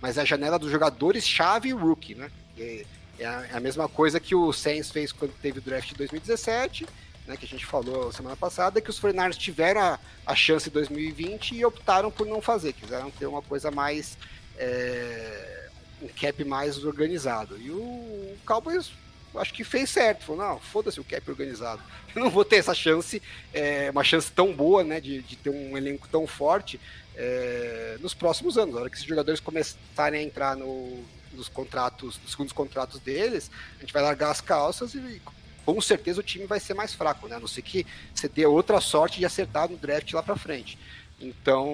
mas 0.00 0.16
é 0.16 0.22
a 0.22 0.24
janela 0.24 0.58
dos 0.58 0.70
jogadores 0.70 1.26
chave 1.26 1.72
rookie, 1.72 2.14
né? 2.14 2.30
É, 2.56 2.84
a, 3.20 3.46
é 3.46 3.56
a 3.56 3.60
mesma 3.60 3.88
coisa 3.88 4.20
que 4.20 4.34
o 4.34 4.52
Saints 4.52 4.90
fez 4.90 5.10
quando 5.10 5.32
teve 5.42 5.58
o 5.58 5.62
draft 5.62 5.88
de 5.88 5.96
2017 5.96 6.86
né, 7.28 7.36
que 7.36 7.44
a 7.44 7.48
gente 7.48 7.66
falou 7.66 8.10
semana 8.10 8.34
passada, 8.34 8.80
que 8.80 8.90
os 8.90 8.98
49 8.98 9.38
tiveram 9.38 9.80
a, 9.82 9.98
a 10.26 10.34
chance 10.34 10.68
em 10.68 10.72
2020 10.72 11.54
e 11.54 11.64
optaram 11.64 12.10
por 12.10 12.26
não 12.26 12.40
fazer, 12.40 12.72
quiseram 12.72 13.10
ter 13.10 13.26
uma 13.26 13.42
coisa 13.42 13.70
mais. 13.70 14.16
É, 14.56 15.68
um 16.00 16.08
cap 16.08 16.44
mais 16.44 16.84
organizado. 16.84 17.58
E 17.60 17.70
o, 17.70 17.76
o 17.76 18.38
Cowboys 18.46 18.92
acho 19.36 19.52
que 19.52 19.64
fez 19.64 19.90
certo. 19.90 20.24
Falou, 20.24 20.46
não, 20.46 20.58
foda-se 20.58 21.00
o 21.00 21.04
cap 21.04 21.28
organizado. 21.28 21.82
Eu 22.14 22.22
não 22.22 22.30
vou 22.30 22.44
ter 22.44 22.56
essa 22.56 22.74
chance, 22.74 23.20
é, 23.52 23.90
uma 23.90 24.04
chance 24.04 24.30
tão 24.30 24.52
boa, 24.52 24.82
né, 24.84 25.00
de, 25.00 25.22
de 25.22 25.36
ter 25.36 25.50
um 25.50 25.76
elenco 25.76 26.08
tão 26.08 26.26
forte 26.26 26.80
é, 27.16 27.96
nos 28.00 28.14
próximos 28.14 28.56
anos. 28.56 28.74
Na 28.74 28.80
hora 28.80 28.90
que 28.90 28.96
esses 28.96 29.06
jogadores 29.06 29.40
começarem 29.40 30.20
a 30.20 30.22
entrar 30.22 30.56
no, 30.56 31.04
nos 31.32 31.48
contratos, 31.48 32.18
nos 32.22 32.30
segundos 32.30 32.52
contratos 32.52 33.00
deles, 33.00 33.50
a 33.76 33.80
gente 33.80 33.92
vai 33.92 34.02
largar 34.02 34.30
as 34.30 34.40
calças 34.40 34.94
e 34.94 35.20
com 35.68 35.82
certeza 35.82 36.20
o 36.20 36.22
time 36.22 36.46
vai 36.46 36.58
ser 36.58 36.72
mais 36.72 36.94
fraco, 36.94 37.28
né? 37.28 37.36
A 37.36 37.40
não 37.40 37.46
ser 37.46 37.60
que 37.60 37.86
você 38.14 38.26
dê 38.26 38.46
outra 38.46 38.80
sorte 38.80 39.18
de 39.18 39.26
acertar 39.26 39.68
no 39.68 39.76
draft 39.76 40.10
lá 40.14 40.22
para 40.22 40.34
frente. 40.34 40.78
Então, 41.20 41.68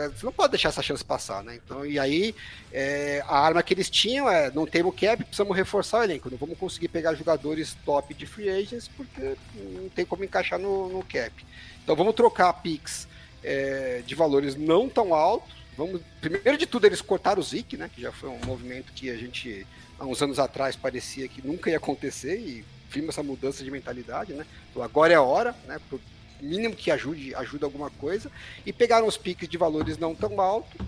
é, 0.00 0.08
você 0.08 0.24
não 0.24 0.32
pode 0.32 0.52
deixar 0.52 0.70
essa 0.70 0.80
chance 0.80 1.04
passar, 1.04 1.44
né? 1.44 1.60
Então, 1.62 1.84
e 1.84 1.98
aí, 1.98 2.34
é, 2.72 3.22
a 3.26 3.38
arma 3.38 3.62
que 3.62 3.74
eles 3.74 3.90
tinham 3.90 4.30
é: 4.30 4.50
não 4.50 4.66
temos 4.66 4.98
cap, 4.98 5.22
precisamos 5.22 5.54
reforçar 5.54 6.00
o 6.00 6.04
elenco. 6.04 6.30
Não 6.30 6.38
vamos 6.38 6.56
conseguir 6.56 6.88
pegar 6.88 7.12
jogadores 7.16 7.76
top 7.84 8.14
de 8.14 8.24
free 8.24 8.48
agents 8.48 8.88
porque 8.88 9.36
não 9.74 9.90
tem 9.90 10.06
como 10.06 10.24
encaixar 10.24 10.58
no, 10.58 10.88
no 10.88 11.02
cap. 11.02 11.44
Então, 11.82 11.94
vamos 11.94 12.14
trocar 12.14 12.50
picks 12.54 13.06
é, 13.42 14.02
de 14.06 14.14
valores 14.14 14.56
não 14.56 14.88
tão 14.88 15.14
altos. 15.14 15.54
Vamos, 15.76 16.00
primeiro 16.18 16.56
de 16.56 16.64
tudo, 16.64 16.86
eles 16.86 17.02
cortaram 17.02 17.42
o 17.42 17.44
Zik, 17.44 17.76
né? 17.76 17.90
Que 17.94 18.00
já 18.00 18.10
foi 18.10 18.30
um 18.30 18.40
movimento 18.46 18.90
que 18.94 19.10
a 19.10 19.18
gente, 19.18 19.66
há 19.98 20.06
uns 20.06 20.22
anos 20.22 20.38
atrás, 20.38 20.76
parecia 20.76 21.28
que 21.28 21.46
nunca 21.46 21.68
ia 21.68 21.76
acontecer 21.76 22.38
e 22.38 22.64
firma 22.94 23.10
essa 23.10 23.24
mudança 23.24 23.64
de 23.64 23.70
mentalidade, 23.72 24.32
né? 24.32 24.46
Agora 24.80 25.12
é 25.12 25.16
a 25.16 25.22
hora, 25.22 25.52
né? 25.66 25.80
Por 25.90 26.00
mínimo 26.40 26.76
que 26.76 26.92
ajude, 26.92 27.34
ajuda 27.34 27.66
alguma 27.66 27.90
coisa. 27.90 28.30
E 28.64 28.72
pegaram 28.72 29.06
os 29.08 29.16
piques 29.16 29.48
de 29.48 29.58
valores 29.58 29.98
não 29.98 30.14
tão 30.14 30.40
altos, 30.40 30.80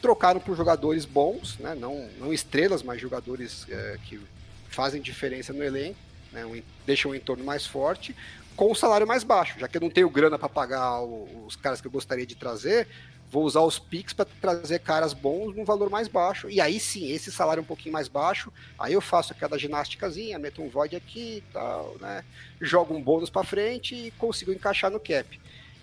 trocaram 0.00 0.40
por 0.40 0.56
jogadores 0.56 1.04
bons, 1.04 1.58
né? 1.58 1.76
Não, 1.76 2.08
não 2.18 2.32
estrelas, 2.32 2.82
mas 2.82 3.00
jogadores 3.00 3.64
é, 3.70 3.96
que 4.04 4.20
fazem 4.68 5.00
diferença 5.00 5.52
no 5.52 5.62
elenco, 5.62 5.98
né? 6.32 6.44
Um, 6.44 6.60
deixam 6.84 7.12
o 7.12 7.14
entorno 7.14 7.44
mais 7.44 7.64
forte, 7.64 8.16
com 8.56 8.70
o 8.70 8.74
salário 8.74 9.06
mais 9.06 9.24
baixo. 9.24 9.58
Já 9.58 9.68
que 9.68 9.76
eu 9.76 9.80
não 9.80 9.90
tenho 9.90 10.08
grana 10.10 10.38
para 10.38 10.48
pagar 10.48 11.02
os 11.02 11.56
caras 11.56 11.80
que 11.80 11.86
eu 11.86 11.90
gostaria 11.90 12.26
de 12.26 12.34
trazer, 12.34 12.86
vou 13.30 13.44
usar 13.44 13.62
os 13.62 13.78
Pix 13.78 14.12
para 14.12 14.26
trazer 14.26 14.80
caras 14.80 15.14
bons 15.14 15.56
num 15.56 15.64
valor 15.64 15.88
mais 15.88 16.06
baixo. 16.06 16.50
E 16.50 16.60
aí 16.60 16.78
sim, 16.78 17.10
esse 17.10 17.32
salário 17.32 17.62
um 17.62 17.66
pouquinho 17.66 17.92
mais 17.92 18.06
baixo, 18.06 18.52
aí 18.78 18.92
eu 18.92 19.00
faço 19.00 19.32
aquela 19.32 19.58
ginásticazinha, 19.58 20.38
meto 20.38 20.62
um 20.62 20.68
void 20.68 20.94
aqui 20.94 21.38
e 21.38 21.52
tal, 21.52 21.96
né? 21.98 22.22
Jogo 22.60 22.94
um 22.94 23.02
bônus 23.02 23.30
para 23.30 23.42
frente 23.42 23.94
e 23.94 24.10
consigo 24.12 24.52
encaixar 24.52 24.90
no 24.90 25.00
cap. 25.00 25.40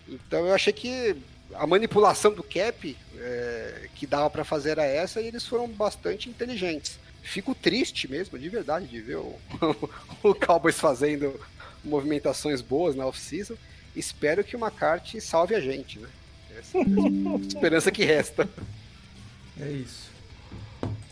Então 0.08 0.46
eu 0.46 0.54
achei 0.54 0.72
que 0.72 1.16
a 1.56 1.66
manipulação 1.66 2.32
do 2.32 2.44
cap 2.44 2.96
é, 3.18 3.90
que 3.96 4.06
dava 4.06 4.30
para 4.30 4.44
fazer 4.44 4.72
era 4.72 4.86
essa 4.86 5.20
e 5.20 5.28
eles 5.28 5.46
foram 5.46 5.68
bastante 5.68 6.30
inteligentes. 6.30 7.00
Fico 7.24 7.54
triste 7.54 8.10
mesmo, 8.10 8.38
de 8.40 8.48
verdade, 8.48 8.88
de 8.88 9.02
ver 9.02 9.18
o, 9.18 9.36
o 10.24 10.36
Cowboys 10.36 10.80
fazendo 10.80 11.40
movimentações 11.84 12.62
boas 12.62 12.96
na 12.96 13.06
off-season. 13.06 13.56
Espero 13.96 14.44
que 14.44 14.56
o 14.56 14.60
McCarthy 14.60 15.20
salve 15.20 15.56
a 15.56 15.60
gente, 15.60 16.00
né? 16.00 16.10
esperança 17.48 17.92
que 17.92 18.04
resta. 18.04 18.48
É 19.60 19.70
isso. 19.70 20.10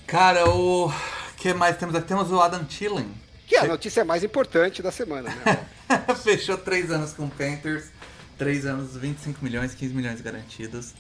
Cara, 0.06 0.50
o 0.50 0.92
que 1.38 1.54
mais 1.54 1.78
temos 1.78 1.96
aqui? 1.96 2.08
Temos 2.08 2.32
o 2.32 2.40
Adam 2.40 2.64
Thielen. 2.66 3.10
Que 3.46 3.56
é 3.56 3.60
a 3.60 3.68
notícia 3.68 4.04
mais 4.04 4.24
importante 4.24 4.82
da 4.82 4.92
semana, 4.92 5.30
né? 5.30 5.66
Fechou 6.22 6.58
três 6.58 6.92
anos 6.92 7.14
com 7.14 7.26
o 7.26 7.30
Panthers. 7.30 7.92
Três 8.38 8.66
anos, 8.66 8.96
25 8.96 9.44
milhões, 9.44 9.74
15 9.74 9.94
milhões 9.94 10.22
garantidos. 10.22 10.94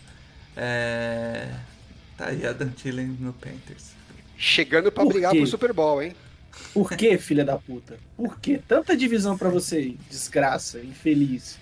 É... 0.55 1.47
Tá 2.17 2.29
aí 2.29 2.45
Adam 2.45 2.69
Thielen 2.69 3.15
no 3.19 3.31
Panthers. 3.33 3.91
Chegando 4.37 4.91
para 4.91 5.05
brigar 5.05 5.33
pro 5.33 5.45
Super 5.45 5.71
Bowl, 5.71 6.01
hein? 6.01 6.15
Por 6.73 6.91
que, 6.91 7.17
filha 7.17 7.45
da 7.45 7.57
puta? 7.57 7.97
Por 8.15 8.39
que 8.39 8.57
tanta 8.57 8.95
divisão 8.95 9.37
para 9.37 9.49
você, 9.49 9.95
desgraça, 10.09 10.79
infeliz? 10.79 11.57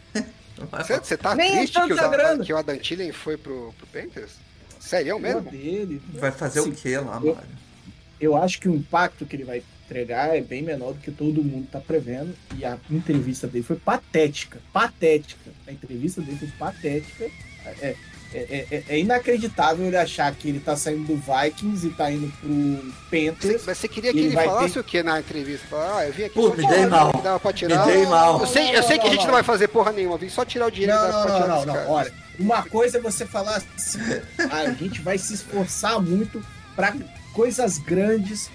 Você 0.71 1.17
tá 1.17 1.35
Nem 1.35 1.57
triste 1.57 1.73
que 1.73 1.93
o, 1.93 2.09
grana. 2.09 2.45
que 2.45 2.53
o 2.53 2.57
Adam 2.57 2.77
Thielen 2.77 3.11
foi 3.11 3.37
pro, 3.37 3.73
pro 3.77 3.87
Panthers? 3.87 4.33
Sério 4.79 5.19
mesmo? 5.19 5.41
Dele. 5.41 6.01
Vai 6.13 6.31
fazer 6.31 6.61
Sim. 6.61 6.69
o 6.69 6.71
que 6.73 6.97
lá, 6.97 7.19
eu, 7.23 7.37
eu 8.19 8.37
acho 8.37 8.59
que 8.59 8.69
o 8.69 8.75
impacto 8.75 9.25
que 9.25 9.35
ele 9.35 9.43
vai 9.43 9.63
entregar 9.85 10.35
é 10.35 10.41
bem 10.41 10.61
menor 10.61 10.93
do 10.93 10.99
que 10.99 11.11
todo 11.11 11.43
mundo 11.43 11.67
tá 11.71 11.79
prevendo. 11.79 12.35
E 12.57 12.63
a 12.63 12.77
entrevista 12.89 13.47
dele 13.47 13.63
foi 13.63 13.75
patética. 13.75 14.59
Patética. 14.71 15.51
A 15.67 15.71
entrevista 15.71 16.21
dele 16.21 16.37
foi 16.37 16.47
patética. 16.57 17.25
É, 17.81 17.95
é, 18.35 18.45
é, 18.49 18.67
é, 18.69 18.83
é, 18.89 18.99
inacreditável 18.99 19.85
ele 19.85 19.95
achar 19.95 20.29
que 20.35 20.49
ele 20.49 20.59
tá 20.59 20.75
saindo 20.75 21.05
do 21.05 21.15
Vikings 21.15 21.87
e 21.87 21.89
tá 21.91 22.11
indo 22.11 22.29
pro 22.41 22.91
Panthers. 23.09 23.63
Mas 23.65 23.77
você 23.77 23.87
queria 23.87 24.11
que 24.11 24.19
ele, 24.19 24.27
ele 24.27 24.35
falasse 24.35 24.73
ter... 24.73 24.79
o 24.81 24.83
que 24.83 25.01
na 25.01 25.19
entrevista? 25.21 25.65
Falar, 25.67 25.99
ah, 25.99 26.07
eu 26.07 26.13
vim 26.13 26.23
aqui 26.25 26.33
Pô, 26.33 26.49
me 26.49 26.67
dei 26.67 26.85
mal. 26.85 27.13
Tirar. 27.53 27.85
Me 27.85 27.93
dei 27.93 28.05
mal. 28.05 28.41
Eu 28.41 28.47
sei, 28.47 28.75
eu 28.75 28.83
sei 28.83 28.97
não, 28.97 29.03
que 29.03 29.07
a 29.07 29.11
gente 29.11 29.19
não, 29.19 29.27
não 29.27 29.33
vai 29.35 29.43
fazer 29.43 29.69
porra 29.69 29.93
nenhuma, 29.93 30.17
vim 30.17 30.27
só 30.27 30.43
tirar 30.43 30.67
o 30.67 30.71
dinheiro 30.71 30.93
não, 30.93 31.01
da 31.01 31.25
não, 31.25 31.39
não, 31.39 31.65
não, 31.65 31.65
não, 31.65 31.91
olha, 31.91 32.11
uma 32.37 32.63
coisa 32.63 32.97
é 32.97 33.01
você 33.01 33.25
falar 33.25 33.55
assim, 33.55 33.99
ah, 34.51 34.59
a 34.59 34.73
gente 34.73 35.01
vai 35.01 35.17
se 35.17 35.33
esforçar 35.33 36.01
muito 36.01 36.43
para 36.75 36.93
coisas 37.31 37.77
grandes, 37.77 38.49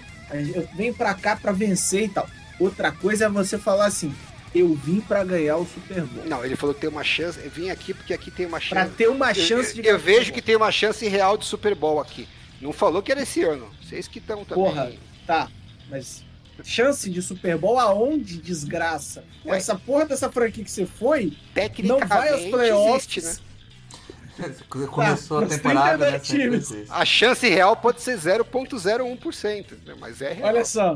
eu 0.53 0.67
venho 0.75 0.93
para 0.93 1.15
cá 1.15 1.35
para 1.35 1.51
vencer 1.51 2.03
e 2.03 2.09
tal. 2.09 2.27
Outra 2.59 2.91
coisa 2.91 3.25
é 3.25 3.29
você 3.29 3.57
falar 3.57 3.87
assim, 3.87 4.13
eu 4.53 4.73
vim 4.75 4.99
para 4.99 5.23
ganhar 5.23 5.57
o 5.57 5.65
Super 5.65 6.03
Bowl. 6.03 6.25
Não, 6.25 6.45
ele 6.45 6.55
falou 6.55 6.73
que 6.73 6.81
tem 6.81 6.89
uma 6.89 7.03
chance. 7.03 7.39
Eu 7.43 7.49
vim 7.49 7.69
aqui 7.69 7.93
porque 7.93 8.13
aqui 8.13 8.29
tem 8.29 8.45
uma 8.45 8.59
chance. 8.59 8.73
Para 8.73 8.89
ter 8.89 9.09
uma 9.09 9.33
chance 9.33 9.77
eu, 9.77 9.81
de. 9.81 9.87
Eu, 9.87 9.93
eu 9.95 9.99
vejo 9.99 10.33
que 10.33 10.41
tem 10.41 10.55
uma 10.55 10.71
chance 10.71 11.07
real 11.07 11.37
de 11.37 11.45
Super 11.45 11.75
Bowl 11.75 11.99
aqui. 11.99 12.27
Não 12.59 12.73
falou 12.73 13.01
que 13.01 13.11
era 13.11 13.21
esse 13.21 13.43
ano. 13.43 13.69
Vocês 13.81 14.07
que 14.07 14.19
estão 14.19 14.45
também. 14.45 14.63
Porra, 14.63 14.91
tá. 15.25 15.49
Mas 15.89 16.23
chance 16.63 17.09
de 17.09 17.21
Super 17.21 17.57
Bowl 17.57 17.79
aonde, 17.79 18.37
desgraça? 18.37 19.23
Ué. 19.45 19.57
Essa 19.57 19.75
porra 19.75 20.05
dessa 20.05 20.31
franquia 20.31 20.63
que 20.63 20.71
você 20.71 20.85
foi, 20.85 21.33
não 21.83 21.99
vai 21.99 22.29
aos 22.29 22.45
playoffs. 22.45 23.17
Existe, 23.17 23.41
né? 23.41 23.50
Começou 24.69 25.39
ah, 25.39 25.43
a 25.43 25.47
temporada, 25.47 26.11
né? 26.11 26.21
A 26.89 27.05
chance 27.05 27.47
real 27.47 27.75
pode 27.75 28.01
ser 28.01 28.17
0,01%, 28.17 29.65
né? 29.85 29.95
mas 29.99 30.21
é 30.21 30.33
real. 30.33 30.49
Olha 30.49 30.65
só, 30.65 30.95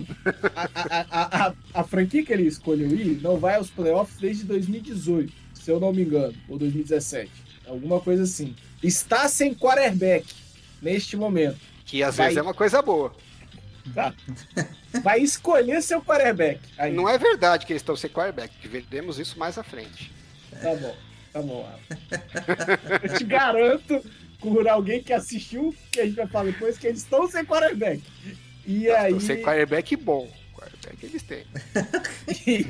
a, 0.55 1.05
a, 1.09 1.47
a, 1.47 1.53
a, 1.73 1.83
franquia 1.83 2.23
que 2.23 2.31
ele 2.31 2.47
escolheu 2.47 2.89
ir 2.89 3.21
não 3.21 3.37
vai 3.37 3.55
aos 3.55 3.69
playoffs 3.69 4.17
desde 4.17 4.43
2018, 4.45 5.33
se 5.53 5.69
eu 5.69 5.79
não 5.79 5.91
me 5.93 6.03
engano, 6.03 6.33
ou 6.47 6.57
2017. 6.57 7.31
Alguma 7.67 7.99
coisa 7.99 8.23
assim. 8.23 8.55
Está 8.81 9.27
sem 9.27 9.53
quarterback 9.53 10.25
neste 10.81 11.17
momento. 11.17 11.59
Que 11.85 12.03
às 12.03 12.15
vai... 12.15 12.27
vezes 12.27 12.37
é 12.37 12.41
uma 12.41 12.53
coisa 12.53 12.81
boa. 12.81 13.13
Tá. 13.93 14.13
Vai 15.03 15.19
escolher 15.19 15.81
seu 15.81 16.01
quarterback. 16.01 16.59
Aí. 16.77 16.93
Não 16.93 17.07
é 17.07 17.17
verdade 17.17 17.65
que 17.65 17.73
eles 17.73 17.81
estão 17.81 17.95
sem 17.95 18.09
quarterback, 18.09 18.51
veremos 18.67 19.19
isso 19.19 19.37
mais 19.37 19.57
à 19.57 19.63
frente. 19.63 20.11
Tá 20.61 20.73
bom. 20.75 20.95
Tá 21.35 21.41
bom, 21.41 21.69
Eu 23.03 23.17
te 23.17 23.25
garanto, 23.25 24.01
por 24.39 24.65
alguém 24.69 25.03
que 25.03 25.11
assistiu, 25.11 25.75
que 25.91 25.99
a 25.99 26.05
gente 26.05 26.15
vai 26.15 26.27
falar 26.27 26.45
depois, 26.45 26.77
que 26.77 26.87
eles 26.87 26.99
estão 26.99 27.29
sem 27.29 27.43
quarterback. 27.43 28.01
E 28.65 28.89
aí... 28.89 29.19
Sem 29.19 29.41
quarterback 29.41 29.97
bom. 29.97 30.31
Quarterback 30.53 31.05
eles 31.05 31.23
têm. 31.23 31.43
e, 32.47 32.65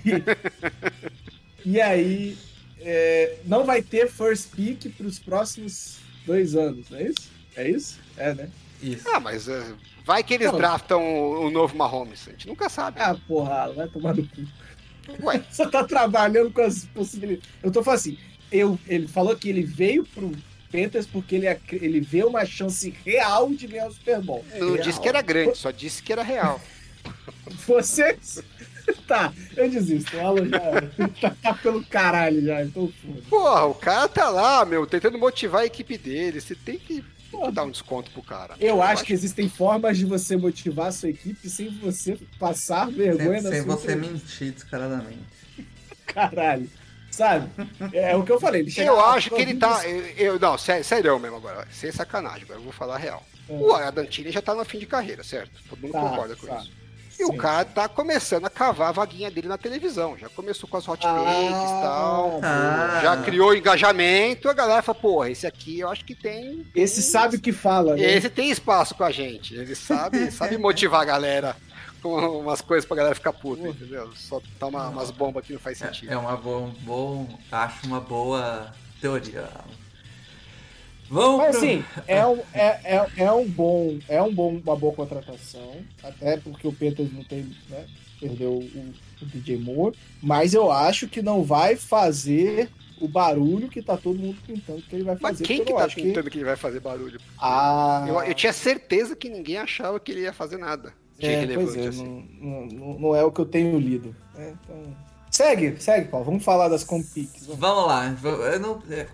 e 1.78 1.80
aí, 1.80 2.36
é, 2.82 3.38
não 3.46 3.66
vai 3.66 3.84
ter 3.84 4.10
first 4.10 4.50
pick 4.56 4.92
para 4.98 5.06
os 5.06 5.20
próximos 5.20 6.00
dois 6.26 6.56
anos, 6.56 6.90
não 6.90 6.98
é 6.98 7.04
isso? 7.04 7.32
É 7.56 7.70
isso? 7.70 8.00
É, 8.18 8.34
né? 8.34 8.50
Isso. 8.82 9.08
Ah, 9.14 9.20
mas 9.20 9.48
uh, 9.48 9.78
vai 10.04 10.24
que 10.24 10.34
eles 10.34 10.52
não, 10.52 10.58
draftam 10.58 11.04
o, 11.04 11.46
o, 11.46 11.52
novo 11.52 11.78
Mahomes. 11.78 12.28
A 12.28 12.32
gente 12.32 12.48
nunca 12.48 12.68
sabe. 12.68 13.00
Ah, 13.00 13.16
porra, 13.28 13.72
vai 13.74 13.88
tomar 13.88 14.16
no 14.16 14.28
cu. 14.28 14.42
Ué. 15.22 15.44
Você 15.52 15.70
tá 15.70 15.84
trabalhando 15.84 16.52
com 16.52 16.62
as 16.62 16.86
possibilidades. 16.86 17.48
Eu 17.62 17.72
tô 17.72 17.84
falando 17.84 18.00
assim, 18.00 18.18
eu, 18.52 18.80
ele 18.88 19.08
falou 19.08 19.36
que 19.36 19.50
ele 19.50 19.64
veio 19.64 20.04
pro 20.06 20.32
Panthers 20.72 21.06
porque 21.06 21.36
ele, 21.36 21.48
ele 21.72 22.00
vê 22.02 22.24
uma 22.24 22.46
chance 22.46 22.94
real 23.06 23.50
de 23.52 23.68
ganhar 23.68 23.88
o 23.88 23.94
Super 23.94 24.22
Bowl. 24.22 24.46
Não 24.58 24.74
real. 24.74 24.84
disse 24.84 25.00
que 25.00 25.08
era 25.08 25.22
grande, 25.22 25.58
só 25.58 25.72
disse 25.72 26.04
que 26.04 26.12
era 26.12 26.24
real. 26.24 26.60
Vocês. 27.68 28.42
Tá, 29.08 29.34
eu 29.58 29.66
eu 29.66 29.72
desisto. 29.72 30.16
O 30.16 30.20
Alan 30.20 30.48
já 30.48 30.60
tá, 31.20 31.36
tá 31.42 31.54
pelo 31.56 31.84
caralho 31.86 32.40
já, 32.46 32.64
então 32.64 32.92
foda. 33.02 33.22
Porra, 33.28 33.66
o 33.66 33.74
cara 33.74 34.08
tá 34.08 34.30
lá, 34.30 34.64
meu, 34.64 34.86
tentando 34.86 35.18
motivar 35.18 35.62
a 35.62 35.66
equipe 35.66 35.98
dele. 35.98 36.40
Você 36.40 36.54
tem 36.54 36.78
que 36.78 37.04
dar 37.52 37.64
um 37.64 37.72
desconto 37.72 38.12
pro 38.12 38.22
cara. 38.22 38.56
Eu 38.60 38.84
acho 38.84 39.04
que 39.04 39.12
existem 39.12 39.50
formas 39.50 39.98
de 39.98 40.06
você 40.06 40.38
motivar 40.38 40.90
a 40.90 40.92
sua 40.92 41.10
equipe 41.10 41.50
sem 41.50 41.70
você 41.80 42.16
passar 42.40 42.90
vergonha 42.92 43.42
Sem, 43.42 43.44
na 43.44 43.50
sem 43.50 43.64
sua 43.64 43.76
você 43.76 43.92
entrevista. 43.94 44.14
mentir 44.14 44.52
descaradamente. 44.54 45.20
Caralho. 46.06 46.70
Sabe? 47.16 47.50
É, 47.94 48.16
o 48.16 48.24
que 48.24 48.32
eu 48.32 48.40
falei. 48.40 48.62
Ele 48.62 48.74
Eu 48.84 49.00
acho 49.00 49.30
que 49.30 49.42
ele 49.42 49.54
"Pô, 49.54 49.60
tá. 49.68 49.88
Eu, 49.88 50.02
eu- 50.34 50.40
não, 50.40 50.58
sério, 50.58 50.84
sério 50.84 51.18
mesmo 51.18 51.38
agora. 51.38 51.66
Sem 51.72 51.92
sacanagem, 51.92 52.44
agora 52.44 52.60
eu 52.60 52.64
vou 52.64 52.74
falar 52.74 52.96
a 52.96 52.98
real. 52.98 53.24
É. 53.50 53.54
O 53.54 53.74
Adantini 53.74 54.32
já 54.32 54.42
tá 54.42 54.54
no 54.54 54.66
fim 54.66 54.80
de 54.80 54.86
carreira, 54.86 55.24
certo? 55.24 55.52
Todo 55.70 55.80
mundo 55.80 55.94
Tá, 55.94 56.02
concorda 56.02 56.36
com 56.36 56.48
tá. 56.48 56.58
isso. 56.58 56.72
E 57.18 57.24
o 57.24 57.28
Sim. 57.32 57.38
cara 57.38 57.64
tá 57.64 57.88
começando 57.88 58.44
a 58.46 58.50
cavar 58.50 58.90
a 58.90 58.92
vaguinha 58.92 59.32
dele 59.32 59.48
na 59.48 59.58
televisão. 59.58 60.18
Já 60.18 60.28
começou 60.28 60.68
com 60.68 60.76
as 60.76 60.86
hot 60.86 61.08
Ah, 61.08 61.14
takes 61.14 61.48
e 61.48 61.82
tal. 61.82 62.42
Ah. 62.44 63.00
Já 63.02 63.18
criou 63.24 63.56
engajamento. 63.56 64.50
A 64.50 64.54
galera 64.54 64.82
fala, 64.82 64.98
porra, 65.00 65.30
esse 65.32 65.48
aqui 65.48 65.80
eu 65.80 65.88
acho 65.88 66.04
que 66.04 66.14
tem. 66.14 66.68
Esse 66.76 67.02
sabe 67.02 67.38
o 67.38 67.40
que 67.42 67.54
fala, 67.54 67.96
né? 67.96 68.02
Esse 68.04 68.30
tem 68.30 68.50
espaço 68.52 68.94
com 68.96 69.06
a 69.06 69.12
gente. 69.12 69.56
Ele 69.56 69.74
sabe, 69.76 70.30
sabe 70.30 70.58
motivar 70.58 71.04
a 71.04 71.06
galera 71.06 71.56
umas 72.10 72.62
coisas 72.62 72.86
pra 72.88 72.98
galera 72.98 73.16
ficar 73.16 73.34
puta, 73.34 73.68
entendeu? 73.68 74.12
Só 74.16 74.42
dar 74.60 74.68
uma- 74.68 74.90
umas 74.90 75.12
bombas 75.12 75.46
que 75.46 75.54
não 75.54 75.60
faz 75.60 75.78
sentido. 75.78 76.10
É, 76.10 76.14
é 76.14 76.18
uma 76.18 76.36
boa, 76.38 76.60
um 76.62 76.72
bom, 76.72 77.28
acho 77.52 77.86
uma 77.88 78.00
boa 78.02 78.72
teoria. 79.02 79.50
Vamos 81.08 81.38
Mas 81.38 81.50
pro- 81.58 81.58
assim, 81.66 81.86
é 82.08 82.26
um, 82.26 82.40
é, 82.52 82.96
é, 82.98 83.12
é 83.18 83.32
um 83.32 83.48
bom, 83.48 84.00
é 84.10 84.22
um 84.22 84.34
bom, 84.34 84.56
uma 84.58 84.76
boa 84.76 84.92
contratação, 84.94 85.84
até 86.02 86.38
porque 86.38 86.68
o 86.68 86.74
Peters 86.74 87.14
não 87.14 87.24
tem, 87.24 87.56
né, 87.70 87.86
perdeu 88.20 88.54
o, 88.54 88.60
o 89.22 89.26
DJ 89.26 89.58
Moore, 89.58 89.96
mas 90.22 90.56
eu 90.56 90.72
acho 90.72 91.08
que 91.08 91.22
não 91.22 91.44
vai 91.44 91.76
fazer 91.76 92.72
o 93.00 93.08
barulho 93.08 93.70
que 93.70 93.84
tá 93.84 93.96
todo 93.98 94.18
mundo 94.18 94.38
pintando 94.48 94.82
que 94.82 94.96
ele 94.96 95.04
vai 95.04 95.16
Mas 95.22 95.34
fazer. 95.34 95.44
quem 95.44 95.58
porque 95.58 95.74
que 95.74 95.78
tá 95.78 95.86
acho 95.86 95.96
pintando 95.96 96.30
que... 96.32 96.38
ele 96.40 96.46
vai 96.46 96.56
fazer 96.56 96.80
barulho? 96.80 97.20
Ah, 97.38 98.04
Eu, 98.08 98.20
eu 98.24 98.34
tinha 98.34 98.54
certeza 98.54 99.16
que 99.16 99.30
ninguém 99.30 99.58
achava 99.58 100.00
que 100.00 100.12
ele 100.12 100.22
ia 100.22 100.34
fazer 100.34 100.58
nada 100.58 100.92
é, 101.20 101.54
pois 101.54 101.76
é, 101.76 101.88
assim. 101.88 102.28
não, 102.42 102.66
não, 102.66 103.00
não 103.00 103.16
é 103.16 103.24
o 103.24 103.32
que 103.32 103.40
eu 103.40 103.46
tenho 103.46 103.80
lido. 103.80 104.16
É, 104.38 104.52
então... 104.64 104.96
Segue, 105.32 105.76
segue, 105.82 106.08
Paulo. 106.08 106.26
Vamos 106.26 106.44
falar 106.44 106.70
das 106.70 106.84
compics. 106.84 107.46
Vamos. 107.46 107.60
Vamos 107.60 107.88
lá. 107.88 108.16
Eu 108.54 108.60
não, 108.60 108.82
é, 108.90 109.06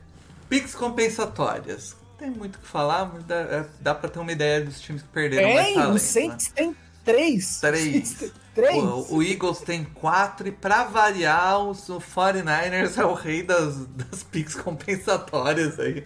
compensatórias. 0.78 1.96
Não 2.12 2.18
tem 2.18 2.30
muito 2.30 2.58
o 2.58 2.60
que 2.60 2.68
falar, 2.68 3.12
mas 3.12 3.24
dá, 3.26 3.36
é, 3.36 3.66
dá 3.80 3.96
pra 3.96 4.10
ter 4.10 4.20
uma 4.20 4.32
ideia 4.32 4.64
dos 4.64 4.80
times 4.80 5.02
que 5.02 5.08
perderam 5.08 5.54
mais 5.54 5.66
Tem, 5.66 5.74
talento, 5.74 5.90
o 5.90 5.94
né? 5.94 6.00
Saints 6.00 6.48
tem 6.50 6.76
três. 7.04 7.60
Três. 7.60 8.32
três. 8.54 8.84
O, 8.84 9.16
o 9.16 9.24
Eagles 9.24 9.60
tem 9.62 9.84
quatro 9.84 10.48
e 10.48 10.52
pra 10.52 10.84
variar, 10.84 11.60
os- 11.60 11.90
o 11.90 12.00
49ers 12.00 12.98
é 13.02 13.06
o 13.06 13.14
rei 13.14 13.42
das, 13.42 13.86
das 13.88 14.22
picks 14.22 14.54
compensatórias 14.56 15.80
aí. 15.80 16.06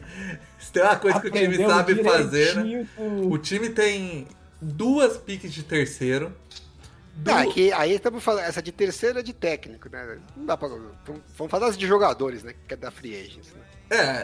Se 0.60 0.72
tem 0.72 0.84
uma 0.84 0.96
coisa 0.96 1.20
que 1.20 1.28
o 1.28 1.32
time 1.32 1.46
Aprendeu 1.46 1.70
sabe 1.70 2.04
fazer, 2.04 2.56
né? 2.56 2.88
O 3.30 3.38
time 3.38 3.70
tem 3.70 4.28
duas 4.62 5.18
picks 5.18 5.54
de 5.54 5.64
terceiro. 5.64 6.32
du- 7.16 7.32
Ah, 7.32 7.46
que 7.46 7.72
aí 7.74 7.94
estamos 7.96 8.24
falando, 8.24 8.46
essa 8.46 8.62
de 8.62 8.72
terceira 8.72 9.20
é 9.20 9.24
de 9.24 9.34
técnico, 9.34 9.90
né? 9.90 10.18
Não 10.36 10.46
dá 10.46 10.58
pra. 10.58 10.68
Vamos 10.68 11.50
falar 11.50 11.68
das 11.68 11.78
de 11.78 11.88
jogadores, 11.88 12.44
né? 12.44 12.54
Que 12.68 12.74
é 12.74 12.78
da 12.78 12.92
Free 12.92 13.16
Agents, 13.20 13.50
né? 13.54 13.62
É, 13.90 14.24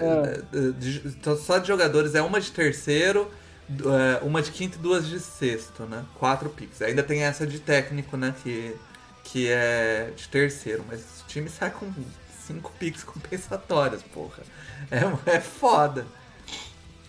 de- 0.79 1.01
então 1.07 1.37
só 1.37 1.57
de 1.59 1.67
jogadores 1.67 2.15
é 2.15 2.21
uma 2.21 2.41
de 2.41 2.51
terceiro, 2.51 3.31
é, 3.69 4.23
uma 4.25 4.41
de 4.41 4.51
quinto 4.51 4.77
e 4.77 4.81
duas 4.81 5.07
de 5.07 5.19
sexto, 5.19 5.83
né? 5.83 6.03
Quatro 6.17 6.49
picks. 6.49 6.81
Ainda 6.81 7.03
tem 7.03 7.23
essa 7.23 7.45
de 7.45 7.59
técnico, 7.59 8.17
né? 8.17 8.33
Que, 8.43 8.75
que 9.23 9.47
é 9.49 10.11
de 10.15 10.27
terceiro, 10.27 10.83
mas 10.87 10.99
o 11.21 11.27
time 11.27 11.47
sai 11.49 11.69
com 11.71 11.91
cinco 12.47 12.73
picks 12.79 13.03
compensatórias, 13.05 14.01
porra. 14.01 14.41
É, 14.89 15.35
é 15.35 15.39
foda. 15.39 16.07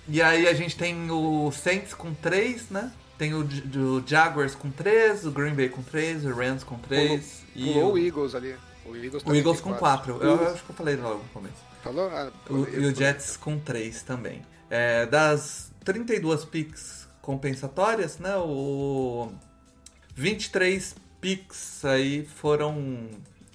E 0.06 0.20
aí 0.20 0.46
a 0.46 0.52
gente 0.52 0.76
tem 0.76 1.10
o 1.10 1.50
Saints 1.52 1.94
com 1.94 2.12
três, 2.12 2.68
né? 2.68 2.92
Tem 3.22 3.34
o, 3.34 3.44
J- 3.44 3.78
o 3.78 4.02
Jaguars 4.04 4.56
com 4.56 4.68
três, 4.68 5.24
o 5.24 5.30
Green 5.30 5.54
Bay 5.54 5.68
com 5.68 5.80
três, 5.80 6.24
o 6.24 6.30
Rams 6.34 6.64
com 6.64 6.76
três 6.76 7.44
e 7.54 7.66
Pulou 7.72 7.90
o, 7.90 7.92
o 7.92 7.98
Eagles 7.98 8.34
ali. 8.34 8.56
O 8.84 8.96
Eagles, 8.96 9.22
o 9.24 9.32
Eagles 9.32 9.60
com 9.60 9.72
quatro. 9.74 10.18
Eu, 10.20 10.36
eu 10.40 10.48
acho 10.52 10.64
que 10.64 10.70
eu 10.70 10.74
falei 10.74 10.96
logo 10.96 11.18
no 11.22 11.28
começo. 11.28 11.54
Falou? 11.84 12.08
Ah, 12.10 12.32
O- 12.50 12.66
e 12.68 12.84
o 12.86 12.92
Jets 12.92 13.36
com 13.36 13.60
3 13.60 14.02
também. 14.02 14.42
É, 14.68 15.06
das 15.06 15.70
32 15.84 16.44
picks 16.44 17.06
compensatórias, 17.20 18.18
né? 18.18 18.34
O 18.38 19.30
23 20.16 20.96
picks 21.20 21.84
aí 21.84 22.24
foram 22.24 23.08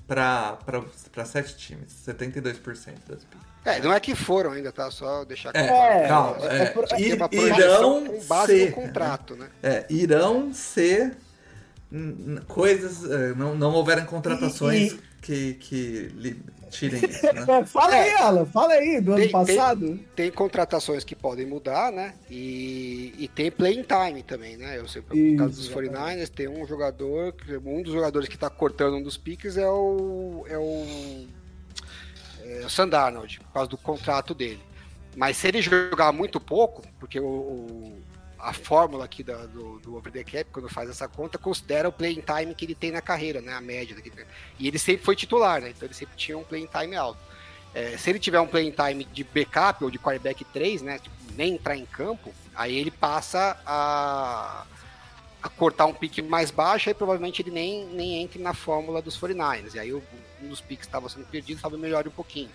para 0.07 0.57
7 1.26 1.57
times, 1.57 1.91
72% 2.07 2.93
das 3.05 3.24
picks. 3.26 3.47
É, 3.68 3.80
não 3.82 3.93
é 3.93 3.99
que 3.99 4.15
foram 4.15 4.51
ainda, 4.51 4.72
tá? 4.72 4.89
Só 4.89 5.26
deixar 5.26 5.51
É, 5.55 5.68
claro. 5.68 6.07
calma, 6.07 6.53
é 6.53 6.61
é, 6.63 6.65
por- 6.68 6.86
é 6.89 7.13
uma 7.15 7.30
irão 7.32 8.05
com 8.05 8.20
base 8.26 8.57
ser, 8.59 8.65
no 8.70 8.76
contrato, 8.76 9.36
né? 9.36 9.47
é, 9.61 9.86
irão 9.89 10.53
ser 10.53 11.18
coisas, 12.47 13.09
é, 13.09 13.34
não, 13.34 13.55
não 13.55 13.74
houveram 13.74 14.05
contratações 14.05 14.91
E- 14.93 14.99
que, 15.22 15.53
que 15.55 16.11
li- 16.15 16.41
tirem 16.70 16.99
isso, 17.09 17.26
né? 17.26 17.45
É, 17.61 17.65
fala 17.65 17.93
aí, 17.95 18.11
Alan, 18.11 18.45
fala 18.45 18.74
aí, 18.74 18.99
do 19.01 19.11
ano 19.13 19.22
Tem- 19.22 19.32
tem- 19.32 19.32
passado. 19.32 19.99
Tem 20.15 20.32
contratações 20.32 21.03
que 21.03 21.15
podem 21.15 21.45
mudar, 21.45 21.91
né? 21.91 22.13
E, 22.30 23.13
e 23.18 23.28
tem 23.28 23.49
playing 23.49 23.84
time 23.84 24.22
também, 24.24 24.57
né? 24.57 24.78
Eu 24.78 24.88
sei, 24.88 25.01
Isso, 25.13 25.38
caso 25.38 25.49
dos 25.51 25.65
exatamente. 25.70 25.93
49ers, 25.95 26.30
tem 26.30 26.47
um 26.47 26.65
jogador, 26.68 27.34
que- 27.34 27.57
um 27.57 27.82
dos 27.82 27.93
jogadores 27.93 28.28
que 28.30 28.38
tá 28.38 28.49
cortando 28.49 28.95
um 28.97 29.01
dos 29.03 29.18
piques 29.18 29.57
é 29.57 29.68
o. 29.68 30.45
É 30.49 30.57
o. 30.57 31.26
É 32.49 32.65
o 32.65 32.69
Sam 32.69 32.87
Darnold, 32.89 33.39
por 33.39 33.51
causa 33.53 33.69
do 33.69 33.77
contrato 33.77 34.33
dele. 34.33 34.61
Mas 35.15 35.37
se 35.37 35.47
ele 35.47 35.61
jogar 35.61 36.11
muito 36.11 36.39
pouco, 36.39 36.83
porque 36.99 37.19
o, 37.19 37.25
o- 37.25 38.03
a 38.39 38.53
fórmula 38.53 39.03
aqui 39.05 39.23
da- 39.23 39.47
do, 39.47 39.79
do 39.79 39.95
Over 39.97 40.11
the 40.13 40.23
Cap, 40.23 40.45
quando 40.51 40.69
faz 40.69 40.89
essa 40.89 41.07
conta, 41.07 41.37
considera 41.39 41.89
o 41.89 41.91
playing 41.91 42.21
time 42.21 42.53
que 42.53 42.65
ele 42.65 42.75
tem 42.75 42.91
na 42.91 43.01
carreira, 43.01 43.41
né? 43.41 43.51
A 43.53 43.59
média. 43.61 43.95
E 44.59 44.67
ele 44.67 44.77
sempre 44.77 45.03
foi 45.03 45.15
titular, 45.15 45.59
né? 45.59 45.69
Então 45.69 45.87
ele 45.87 45.95
sempre 45.95 46.15
tinha 46.15 46.37
um 46.37 46.43
playing 46.43 46.67
time 46.67 46.95
alto. 46.95 47.19
É, 47.73 47.97
se 47.97 48.09
ele 48.09 48.19
tiver 48.19 48.39
um 48.39 48.47
playing 48.47 48.71
time 48.71 49.03
de 49.05 49.23
backup 49.23 49.83
ou 49.83 49.89
de 49.91 49.97
quarterback 49.99 50.45
3, 50.45 50.81
né? 50.83 50.99
Tipo, 50.99 51.15
nem 51.35 51.55
entrar 51.55 51.75
em 51.75 51.85
campo, 51.85 52.31
aí 52.55 52.77
ele 52.77 52.91
passa 52.91 53.59
a, 53.65 54.65
a 55.41 55.49
cortar 55.49 55.85
um 55.87 55.93
pique 55.93 56.21
mais 56.21 56.51
baixo, 56.51 56.89
aí 56.89 56.93
provavelmente 56.95 57.41
ele 57.41 57.51
nem, 57.51 57.85
nem 57.87 58.21
entre 58.21 58.39
na 58.41 58.53
fórmula 58.53 59.01
dos 59.01 59.19
49ers. 59.19 59.73
E 59.75 59.79
aí 59.79 59.91
o- 59.93 60.03
um 60.43 60.49
dos 60.49 60.61
que 60.61 60.73
estava 60.75 61.09
sendo 61.09 61.25
perdido, 61.25 61.61
talvez 61.61 61.81
melhore 61.81 62.07
um 62.07 62.11
pouquinho. 62.11 62.49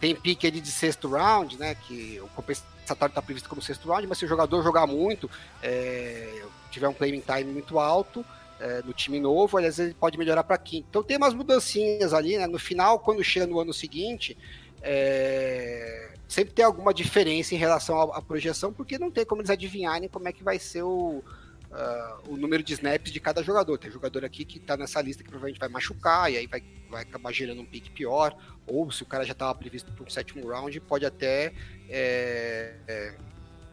Tem 0.00 0.14
pique 0.14 0.46
ali 0.46 0.60
de 0.60 0.70
sexto 0.70 1.08
round, 1.08 1.58
né? 1.58 1.74
Que 1.74 2.20
o 2.20 2.28
compensatório 2.28 3.10
está 3.10 3.22
previsto 3.22 3.48
como 3.48 3.60
sexto 3.60 3.88
round, 3.88 4.06
mas 4.06 4.18
se 4.18 4.24
o 4.24 4.28
jogador 4.28 4.62
jogar 4.62 4.86
muito, 4.86 5.30
é, 5.62 6.42
tiver 6.70 6.88
um 6.88 6.94
playing 6.94 7.20
time 7.20 7.52
muito 7.52 7.78
alto, 7.78 8.24
é, 8.60 8.82
no 8.82 8.92
time 8.92 9.20
novo, 9.20 9.60
vezes 9.60 9.78
ele 9.78 9.94
pode 9.94 10.18
melhorar 10.18 10.44
para 10.44 10.58
quinto. 10.58 10.86
Então 10.90 11.02
tem 11.02 11.16
umas 11.16 11.34
mudancinhas 11.34 12.12
ali, 12.12 12.36
né? 12.36 12.46
No 12.46 12.58
final, 12.58 12.98
quando 12.98 13.22
chega 13.22 13.46
no 13.46 13.60
ano 13.60 13.72
seguinte, 13.72 14.36
é, 14.82 16.12
sempre 16.28 16.52
tem 16.54 16.64
alguma 16.64 16.92
diferença 16.92 17.54
em 17.54 17.58
relação 17.58 18.00
à 18.12 18.20
projeção, 18.20 18.72
porque 18.72 18.98
não 18.98 19.10
tem 19.10 19.24
como 19.24 19.40
eles 19.40 19.50
adivinharem 19.50 20.08
como 20.08 20.28
é 20.28 20.32
que 20.32 20.44
vai 20.44 20.58
ser 20.58 20.82
o, 20.82 21.22
ah, 21.70 22.18
o 22.26 22.36
número 22.36 22.62
de 22.62 22.72
snaps 22.72 23.12
de 23.12 23.20
cada 23.20 23.42
jogador. 23.42 23.78
Tem 23.78 23.90
jogador 23.90 24.24
aqui 24.24 24.44
que 24.44 24.58
tá 24.58 24.76
nessa 24.76 25.00
lista 25.00 25.22
que 25.22 25.28
provavelmente 25.28 25.60
vai 25.60 25.68
machucar, 25.68 26.32
e 26.32 26.36
aí 26.36 26.46
vai, 26.46 26.62
vai 26.90 27.02
acabar 27.02 27.32
gerando 27.32 27.60
um 27.60 27.66
pique 27.66 27.90
pior, 27.90 28.36
ou 28.66 28.90
se 28.90 29.02
o 29.02 29.06
cara 29.06 29.24
já 29.24 29.32
estava 29.32 29.54
previsto 29.54 29.92
para 29.92 30.04
um 30.04 30.10
sétimo 30.10 30.46
round, 30.48 30.78
pode 30.80 31.04
até 31.04 31.52
é, 31.88 32.74
é, 32.86 33.14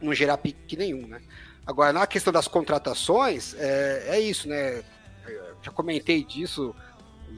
não 0.00 0.12
gerar 0.14 0.38
pique 0.38 0.76
nenhum, 0.76 1.06
né? 1.06 1.20
Agora, 1.66 1.92
na 1.92 2.06
questão 2.06 2.32
das 2.32 2.46
contratações, 2.46 3.54
é, 3.54 4.04
é 4.08 4.20
isso, 4.20 4.48
né? 4.48 4.84
Eu 5.26 5.56
já 5.62 5.72
comentei 5.72 6.22
disso 6.22 6.74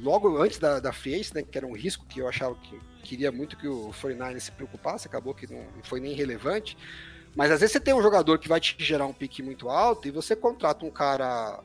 logo 0.02 0.36
antes 0.36 0.58
da, 0.58 0.80
da 0.80 0.92
Free 0.92 1.24
né? 1.34 1.42
Que 1.42 1.56
era 1.56 1.66
um 1.66 1.74
risco 1.74 2.04
que 2.06 2.20
eu 2.20 2.28
achava 2.28 2.54
que 2.56 2.78
queria 3.02 3.32
muito 3.32 3.56
que 3.56 3.66
o 3.66 3.90
49 4.00 4.38
se 4.40 4.52
preocupasse, 4.52 5.08
acabou 5.08 5.34
que 5.34 5.50
não 5.50 5.64
foi 5.82 5.98
nem 5.98 6.12
relevante. 6.12 6.76
Mas 7.38 7.52
às 7.52 7.60
vezes 7.60 7.72
você 7.74 7.78
tem 7.78 7.94
um 7.94 8.02
jogador 8.02 8.36
que 8.36 8.48
vai 8.48 8.58
te 8.58 8.74
gerar 8.80 9.06
um 9.06 9.12
pique 9.12 9.44
muito 9.44 9.70
alto 9.70 10.08
e 10.08 10.10
você 10.10 10.34
contrata 10.34 10.84
um 10.84 10.90
cara 10.90 11.60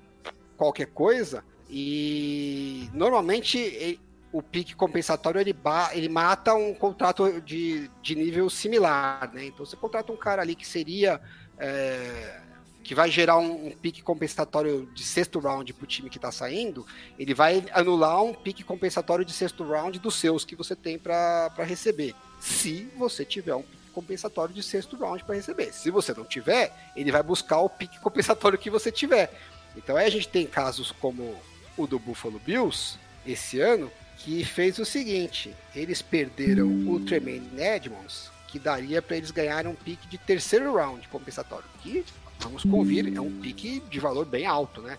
qualquer 0.55 0.85
coisa 0.85 1.43
e 1.67 2.87
normalmente 2.93 3.57
ele- 3.57 3.99
o 4.31 4.39
pique 4.39 4.75
compensatório 4.75 5.41
ele, 5.41 5.55
ele 5.93 6.09
mata 6.09 6.53
um 6.53 6.75
contrato 6.75 7.41
de, 7.41 7.89
de 8.03 8.15
nível 8.15 8.51
similar, 8.51 9.31
né? 9.33 9.45
Então 9.45 9.65
você 9.65 9.75
contrata 9.75 10.11
um 10.11 10.15
cara 10.15 10.43
ali 10.43 10.53
que 10.53 10.67
seria 10.67 11.19
é, 11.57 12.39
que 12.83 12.93
vai 12.93 13.09
gerar 13.09 13.39
um, 13.39 13.69
um 13.69 13.71
pique 13.71 14.03
compensatório 14.03 14.87
de 14.93 15.03
sexto 15.03 15.39
round 15.39 15.73
para 15.73 15.83
o 15.83 15.87
time 15.87 16.07
que 16.07 16.19
está 16.19 16.31
saindo, 16.31 16.85
ele 17.17 17.33
vai 17.33 17.65
anular 17.71 18.21
um 18.21 18.31
pique 18.35 18.63
compensatório 18.63 19.25
de 19.25 19.33
sexto 19.33 19.63
round 19.63 19.97
dos 19.97 20.13
seus 20.19 20.45
que 20.45 20.55
você 20.55 20.75
tem 20.75 20.99
para 20.99 21.51
receber. 21.59 22.13
Se 22.39 22.87
você 22.95 23.25
tiver 23.25 23.55
um 23.55 23.63
compensatório 23.93 24.53
de 24.53 24.63
sexto 24.63 24.97
round 24.97 25.23
para 25.23 25.35
receber. 25.35 25.71
Se 25.73 25.89
você 25.89 26.13
não 26.13 26.25
tiver, 26.25 26.73
ele 26.95 27.11
vai 27.11 27.23
buscar 27.23 27.59
o 27.59 27.69
pique 27.69 27.99
compensatório 27.99 28.57
que 28.57 28.69
você 28.69 28.91
tiver. 28.91 29.31
Então 29.75 29.95
aí 29.95 30.05
a 30.05 30.11
gente 30.11 30.27
tem 30.27 30.45
casos 30.45 30.91
como 30.91 31.35
o 31.77 31.87
do 31.87 31.97
Buffalo 31.97 32.39
Bills, 32.39 32.97
esse 33.25 33.59
ano 33.59 33.91
que 34.17 34.43
fez 34.43 34.79
o 34.79 34.85
seguinte: 34.85 35.55
eles 35.75 36.01
perderam 36.01 36.67
o 36.67 36.99
Tremaine 36.99 37.49
Edmonds, 37.57 38.31
que 38.47 38.59
daria 38.59 39.01
para 39.01 39.17
eles 39.17 39.31
ganharem 39.31 39.71
um 39.71 39.75
pique 39.75 40.07
de 40.07 40.17
terceiro 40.17 40.75
round 40.75 41.07
compensatório. 41.07 41.65
Que, 41.81 42.05
vamos 42.39 42.63
convir, 42.63 43.15
é 43.15 43.21
um 43.21 43.39
pique 43.39 43.81
de 43.89 43.99
valor 43.99 44.25
bem 44.25 44.45
alto, 44.45 44.81
né? 44.81 44.97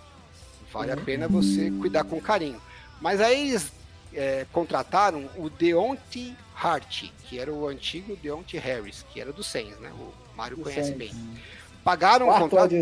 Vale 0.73 0.91
a 0.91 0.97
pena 0.97 1.29
você 1.29 1.71
cuidar 1.71 2.05
com 2.05 2.21
carinho. 2.21 2.61
Mas 3.01 3.21
aí 3.21 3.51
eles 3.51 3.73
é, 4.13 4.47
contrataram 4.53 5.29
o 5.37 5.49
Deontay 5.49 6.37
Hart, 6.55 7.11
que 7.25 7.39
era 7.39 7.53
o 7.53 7.67
antigo 7.67 8.17
Deontay 8.17 8.61
Harris, 8.61 9.05
que 9.13 9.21
era 9.21 9.33
do 9.33 9.43
Saints, 9.43 9.79
né? 9.81 9.91
O 9.93 10.13
Mário 10.37 10.57
conhece 10.59 10.93
bem. 10.93 11.13
Pagaram 11.83 12.29
um 12.29 12.39
contrato. 12.39 12.75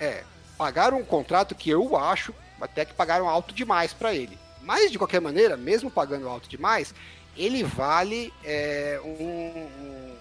É, 0.00 0.24
pagaram 0.56 0.98
um 0.98 1.04
contrato 1.04 1.54
que 1.54 1.70
eu 1.70 1.96
acho 1.96 2.34
até 2.60 2.84
que 2.84 2.94
pagaram 2.94 3.28
alto 3.28 3.54
demais 3.54 3.92
para 3.92 4.14
ele. 4.14 4.38
Mas 4.62 4.90
de 4.90 4.98
qualquer 4.98 5.20
maneira, 5.20 5.56
mesmo 5.56 5.90
pagando 5.90 6.28
alto 6.28 6.48
demais, 6.48 6.94
ele 7.36 7.62
vale 7.64 8.32
é, 8.44 9.00
um, 9.04 9.08
um, 9.08 10.14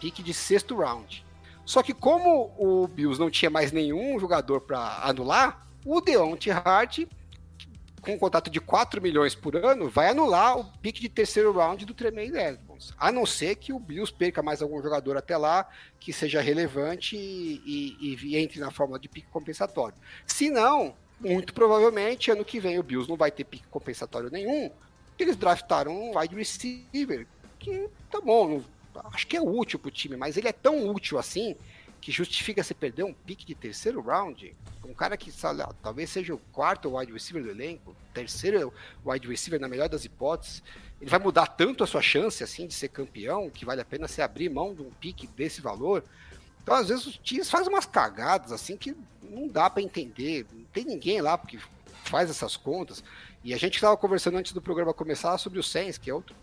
pique 0.00 0.22
de 0.22 0.32
sexto 0.32 0.76
round. 0.76 1.24
Só 1.64 1.82
que 1.82 1.92
como 1.92 2.52
o 2.58 2.86
Bills 2.88 3.20
não 3.20 3.30
tinha 3.30 3.50
mais 3.50 3.72
nenhum 3.72 4.18
jogador 4.18 4.60
para 4.60 5.00
anular, 5.02 5.66
o 5.84 6.00
Deontay 6.00 6.52
Hart 6.52 7.00
com 8.00 8.12
um 8.12 8.18
contrato 8.18 8.50
de 8.50 8.60
4 8.60 9.00
milhões 9.00 9.34
por 9.34 9.56
ano, 9.56 9.88
vai 9.88 10.08
anular 10.08 10.58
o 10.58 10.64
pique 10.78 11.00
de 11.00 11.08
terceiro 11.08 11.52
round 11.52 11.84
do 11.84 11.94
Tremaine 11.94 12.36
Edmonds. 12.36 12.92
A 12.98 13.12
não 13.12 13.26
ser 13.26 13.56
que 13.56 13.72
o 13.72 13.78
Bills 13.78 14.12
perca 14.12 14.42
mais 14.42 14.62
algum 14.62 14.80
jogador 14.82 15.16
até 15.16 15.36
lá, 15.36 15.68
que 15.98 16.12
seja 16.12 16.40
relevante 16.40 17.16
e, 17.16 17.96
e, 18.00 18.18
e 18.22 18.36
entre 18.36 18.58
na 18.58 18.70
fórmula 18.70 18.98
de 18.98 19.08
pique 19.08 19.26
compensatório. 19.28 19.96
Se 20.26 20.50
não, 20.50 20.94
muito 21.20 21.52
provavelmente, 21.52 22.30
ano 22.30 22.44
que 22.44 22.58
vem 22.58 22.78
o 22.78 22.82
Bills 22.82 23.08
não 23.08 23.16
vai 23.16 23.30
ter 23.30 23.44
pique 23.44 23.66
compensatório 23.68 24.30
nenhum. 24.30 24.70
Eles 25.18 25.36
draftaram 25.36 25.92
um 25.92 26.18
wide 26.18 26.34
receiver, 26.34 27.26
que 27.58 27.88
tá 28.10 28.20
bom, 28.20 28.62
acho 29.12 29.26
que 29.26 29.36
é 29.36 29.40
útil 29.42 29.78
pro 29.78 29.90
time, 29.90 30.16
mas 30.16 30.36
ele 30.36 30.48
é 30.48 30.52
tão 30.52 30.88
útil 30.88 31.18
assim 31.18 31.54
que 32.00 32.10
justifica 32.10 32.62
você 32.62 32.72
perder 32.72 33.04
um 33.04 33.12
pique 33.12 33.44
de 33.44 33.54
terceiro 33.54 34.00
round, 34.00 34.54
um 34.84 34.94
cara 34.94 35.16
que 35.16 35.30
sabe, 35.30 35.62
talvez 35.82 36.10
seja 36.10 36.34
o 36.34 36.38
quarto 36.52 36.96
wide 36.96 37.12
receiver 37.12 37.42
do 37.42 37.50
elenco, 37.50 37.94
terceiro 38.14 38.72
wide 39.04 39.28
receiver 39.28 39.60
na 39.60 39.68
melhor 39.68 39.88
das 39.88 40.04
hipóteses, 40.04 40.62
ele 41.00 41.10
vai 41.10 41.18
mudar 41.18 41.46
tanto 41.46 41.84
a 41.84 41.86
sua 41.86 42.02
chance 42.02 42.42
assim 42.42 42.66
de 42.66 42.74
ser 42.74 42.88
campeão 42.88 43.48
que 43.50 43.64
vale 43.64 43.80
a 43.80 43.84
pena 43.84 44.08
você 44.08 44.22
abrir 44.22 44.48
mão 44.48 44.74
de 44.74 44.82
um 44.82 44.90
pique 44.90 45.26
desse 45.26 45.60
valor. 45.60 46.04
Então, 46.62 46.74
às 46.74 46.88
vezes, 46.88 47.06
os 47.06 47.16
times 47.16 47.48
fazem 47.50 47.68
umas 47.68 47.86
cagadas 47.86 48.52
assim 48.52 48.76
que 48.76 48.94
não 49.22 49.48
dá 49.48 49.70
para 49.70 49.82
entender. 49.82 50.46
Não 50.52 50.64
tem 50.64 50.84
ninguém 50.84 51.22
lá 51.22 51.38
porque 51.38 51.58
faz 52.04 52.28
essas 52.28 52.56
contas. 52.56 53.02
E 53.42 53.54
a 53.54 53.56
gente 53.56 53.76
estava 53.76 53.96
conversando 53.96 54.36
antes 54.36 54.52
do 54.52 54.60
programa 54.60 54.92
começar 54.92 55.38
sobre 55.38 55.58
o 55.58 55.62
Sens, 55.62 55.96
que 55.96 56.10
é 56.10 56.14
outro 56.14 56.36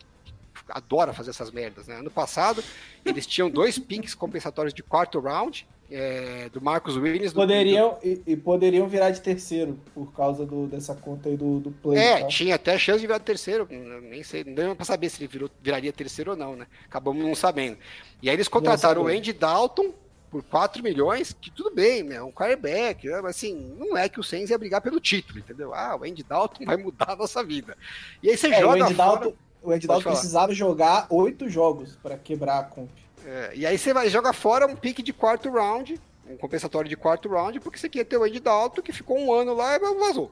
adora 0.70 1.14
fazer 1.14 1.32
essas 1.32 1.52
merdas, 1.52 1.88
né? 1.88 1.96
Ano 1.96 2.12
passado, 2.12 2.64
eles 3.06 3.26
tinham 3.26 3.50
dois 3.50 3.78
picks 3.80 4.14
compensatórios 4.14 4.74
de 4.74 4.84
quarto 4.84 5.20
round, 5.20 5.68
é, 5.90 6.50
do 6.50 6.62
Marcos 6.62 6.98
Williams. 6.98 7.34
Poderiam, 7.34 7.98
do... 8.02 8.08
E, 8.08 8.22
e, 8.28 8.36
poderiam 8.36 8.88
virar 8.88 9.12
de 9.12 9.22
terceiro, 9.22 9.80
por 9.94 10.12
causa 10.14 10.46
do, 10.46 10.68
dessa 10.68 10.94
conta 10.94 11.30
aí 11.30 11.38
do, 11.38 11.60
do 11.60 11.72
play. 11.72 11.98
É, 11.98 12.22
tá? 12.22 12.28
tinha 12.28 12.56
até 12.56 12.78
chance 12.78 13.00
de 13.00 13.08
virar 13.08 13.20
de 13.20 13.26
terceiro. 13.26 13.68
Nem 13.70 14.24
sei, 14.24 14.44
não 14.44 14.76
para 14.76 14.86
saber 14.86 15.10
se 15.10 15.20
ele 15.22 15.28
virou, 15.28 15.50
viraria 15.62 15.94
terceiro 15.94 16.32
ou 16.32 16.38
não, 16.38 16.56
né? 16.56 16.68
Acabamos 16.86 17.26
não 17.26 17.36
sabendo. 17.36 17.78
E 18.22 18.30
aí 18.30 18.36
eles 18.36 18.48
contrataram 18.48 19.04
o 19.04 19.08
Andy 19.08 19.34
Dalton 19.34 19.94
por 20.30 20.44
4 20.44 20.84
milhões, 20.84 21.34
que 21.40 21.50
tudo 21.50 21.74
bem, 21.74 22.04
né? 22.04 22.22
Um 22.22 22.32
quarterback, 22.32 23.08
né? 23.08 23.22
mas 23.22 23.38
assim, 23.38 23.74
não 23.78 23.96
é 23.96 24.10
que 24.10 24.20
o 24.20 24.24
Sainz 24.24 24.50
ia 24.50 24.58
brigar 24.58 24.82
pelo 24.82 25.00
título, 25.00 25.40
entendeu? 25.40 25.74
Ah, 25.74 25.96
o 25.96 26.04
Andy 26.04 26.22
Dalton 26.22 26.66
vai 26.66 26.76
mudar 26.76 27.12
a 27.12 27.16
nossa 27.16 27.42
vida. 27.42 27.78
E 28.22 28.30
aí 28.30 28.38
você 28.38 28.48
é, 28.48 28.60
joga 28.60 28.84
o 28.84 28.84
Andy 28.84 28.94
fora... 28.94 29.20
Dalton 29.20 29.47
o 29.68 29.74
Ed 29.74 29.86
Dalton 29.86 30.12
precisava 30.12 30.54
jogar 30.54 31.08
oito 31.10 31.50
jogos 31.50 31.98
para 32.02 32.18
quebrar 32.18 32.60
a 32.60 32.64
comp. 32.64 32.90
É, 33.26 33.52
e 33.54 33.66
aí 33.66 33.78
você 33.78 33.94
vai 33.94 34.10
jogar 34.10 34.32
fora 34.32 34.66
um 34.66 34.78
pique 34.78 35.04
de 35.04 35.12
quarto 35.12 35.52
round, 35.52 36.00
um 36.26 36.38
compensatório 36.38 36.90
de 36.90 36.96
quarto 36.96 37.28
round, 37.28 37.60
porque 37.60 37.78
você 37.78 37.90
queria 37.90 38.06
ter 38.06 38.16
o 38.16 38.26
Ed 38.26 38.40
Dalton, 38.40 38.82
que 38.82 38.94
ficou 38.94 39.20
um 39.20 39.34
ano 39.34 39.54
lá 39.54 39.76
e 39.76 39.80
vazou. 39.80 40.32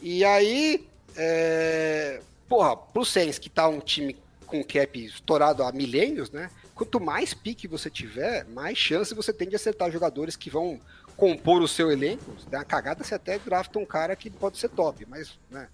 E 0.00 0.24
aí, 0.24 0.86
é... 1.16 2.20
porra, 2.48 2.76
pro 2.76 3.04
Saints, 3.04 3.40
que 3.40 3.50
tá 3.50 3.66
um 3.66 3.80
time 3.80 4.16
com 4.46 4.62
cap 4.62 5.04
estourado 5.04 5.64
há 5.64 5.72
milênios, 5.72 6.30
né? 6.30 6.48
Quanto 6.72 7.00
mais 7.00 7.34
pique 7.34 7.66
você 7.66 7.90
tiver, 7.90 8.46
mais 8.46 8.78
chance 8.78 9.12
você 9.14 9.32
tem 9.32 9.48
de 9.48 9.56
acertar 9.56 9.90
jogadores 9.90 10.36
que 10.36 10.48
vão 10.48 10.80
compor 11.16 11.60
o 11.60 11.66
seu 11.66 11.90
elenco. 11.90 12.38
Se 12.38 12.48
der 12.48 12.58
uma 12.58 12.64
cagada, 12.64 13.02
você 13.02 13.16
até 13.16 13.36
drafta 13.36 13.80
um 13.80 13.84
cara 13.84 14.14
que 14.14 14.30
pode 14.30 14.58
ser 14.58 14.68
top, 14.68 15.04
mas, 15.08 15.36
né? 15.50 15.66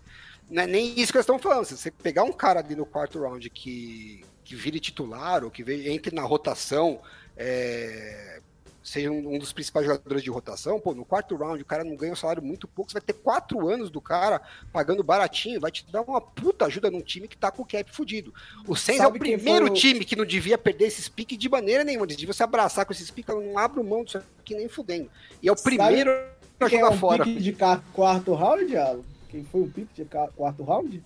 Não 0.48 0.62
é 0.62 0.66
nem 0.66 0.88
isso 0.98 1.12
que 1.12 1.18
eles 1.18 1.24
estão 1.24 1.38
falando. 1.38 1.64
Se 1.64 1.76
você 1.76 1.90
pegar 1.90 2.22
um 2.22 2.32
cara 2.32 2.60
ali 2.60 2.76
no 2.76 2.86
quarto 2.86 3.20
round 3.20 3.48
que, 3.50 4.24
que 4.44 4.54
vire 4.54 4.78
titular 4.78 5.44
ou 5.44 5.50
que 5.50 5.62
entre 5.90 6.14
na 6.14 6.22
rotação, 6.22 7.00
é, 7.36 8.40
seja 8.82 9.10
um, 9.10 9.34
um, 9.34 9.38
dos 9.38 9.52
principais 9.52 9.84
jogadores 9.84 10.22
de 10.22 10.30
rotação, 10.30 10.78
pô, 10.78 10.94
no 10.94 11.04
quarto 11.04 11.34
round 11.34 11.60
o 11.60 11.66
cara 11.66 11.82
não 11.82 11.96
ganha 11.96 12.12
um 12.12 12.16
salário 12.16 12.42
muito 12.42 12.68
pouco, 12.68 12.90
você 12.90 12.98
vai 12.98 13.02
ter 13.02 13.14
quatro 13.14 13.68
anos 13.68 13.90
do 13.90 14.00
cara 14.00 14.40
pagando 14.72 15.02
baratinho, 15.02 15.60
vai 15.60 15.72
te 15.72 15.84
dar 15.90 16.02
uma 16.02 16.20
puta 16.20 16.66
ajuda 16.66 16.88
num 16.88 17.00
time 17.00 17.26
que 17.26 17.36
tá 17.36 17.50
com 17.50 17.62
o 17.62 17.66
cap 17.66 17.92
fudido. 17.92 18.32
O 18.68 18.76
Saints 18.76 19.02
é 19.02 19.06
o 19.08 19.12
primeiro 19.12 19.68
time 19.70 20.04
que 20.04 20.14
não 20.14 20.24
devia 20.24 20.56
perder 20.56 20.86
esses 20.86 21.08
piques 21.08 21.36
de 21.36 21.48
maneira 21.48 21.82
nenhuma, 21.82 22.06
deviam 22.06 22.32
se 22.32 22.44
abraçar 22.44 22.86
com 22.86 22.92
esses 22.92 23.10
piques, 23.10 23.34
não 23.34 23.58
abre 23.58 23.82
mão 23.82 24.04
disso 24.04 24.22
aqui 24.38 24.54
nem 24.54 24.68
fudendo. 24.68 25.10
E 25.42 25.48
é 25.48 25.52
o 25.52 25.56
primeiro 25.56 26.12
a 26.60 26.68
jogar 26.68 26.86
é 26.86 26.90
um 26.90 26.98
fora. 26.98 27.24
Pique 27.24 27.40
de 27.40 27.56
quarto 27.92 28.34
round, 28.34 28.76
Alan? 28.76 29.15
Quem 29.28 29.44
foi 29.44 29.62
o 29.62 29.70
pick 29.70 29.88
de 29.94 30.04
quarto 30.04 30.62
round? 30.62 31.02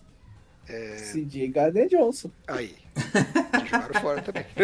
É... 0.68 0.96
CJ 0.96 1.48
Gardner 1.48 1.88
Johnson. 1.88 2.30
Aí. 2.46 2.76
Jogaram 3.64 4.00
fora 4.00 4.22
também. 4.22 4.44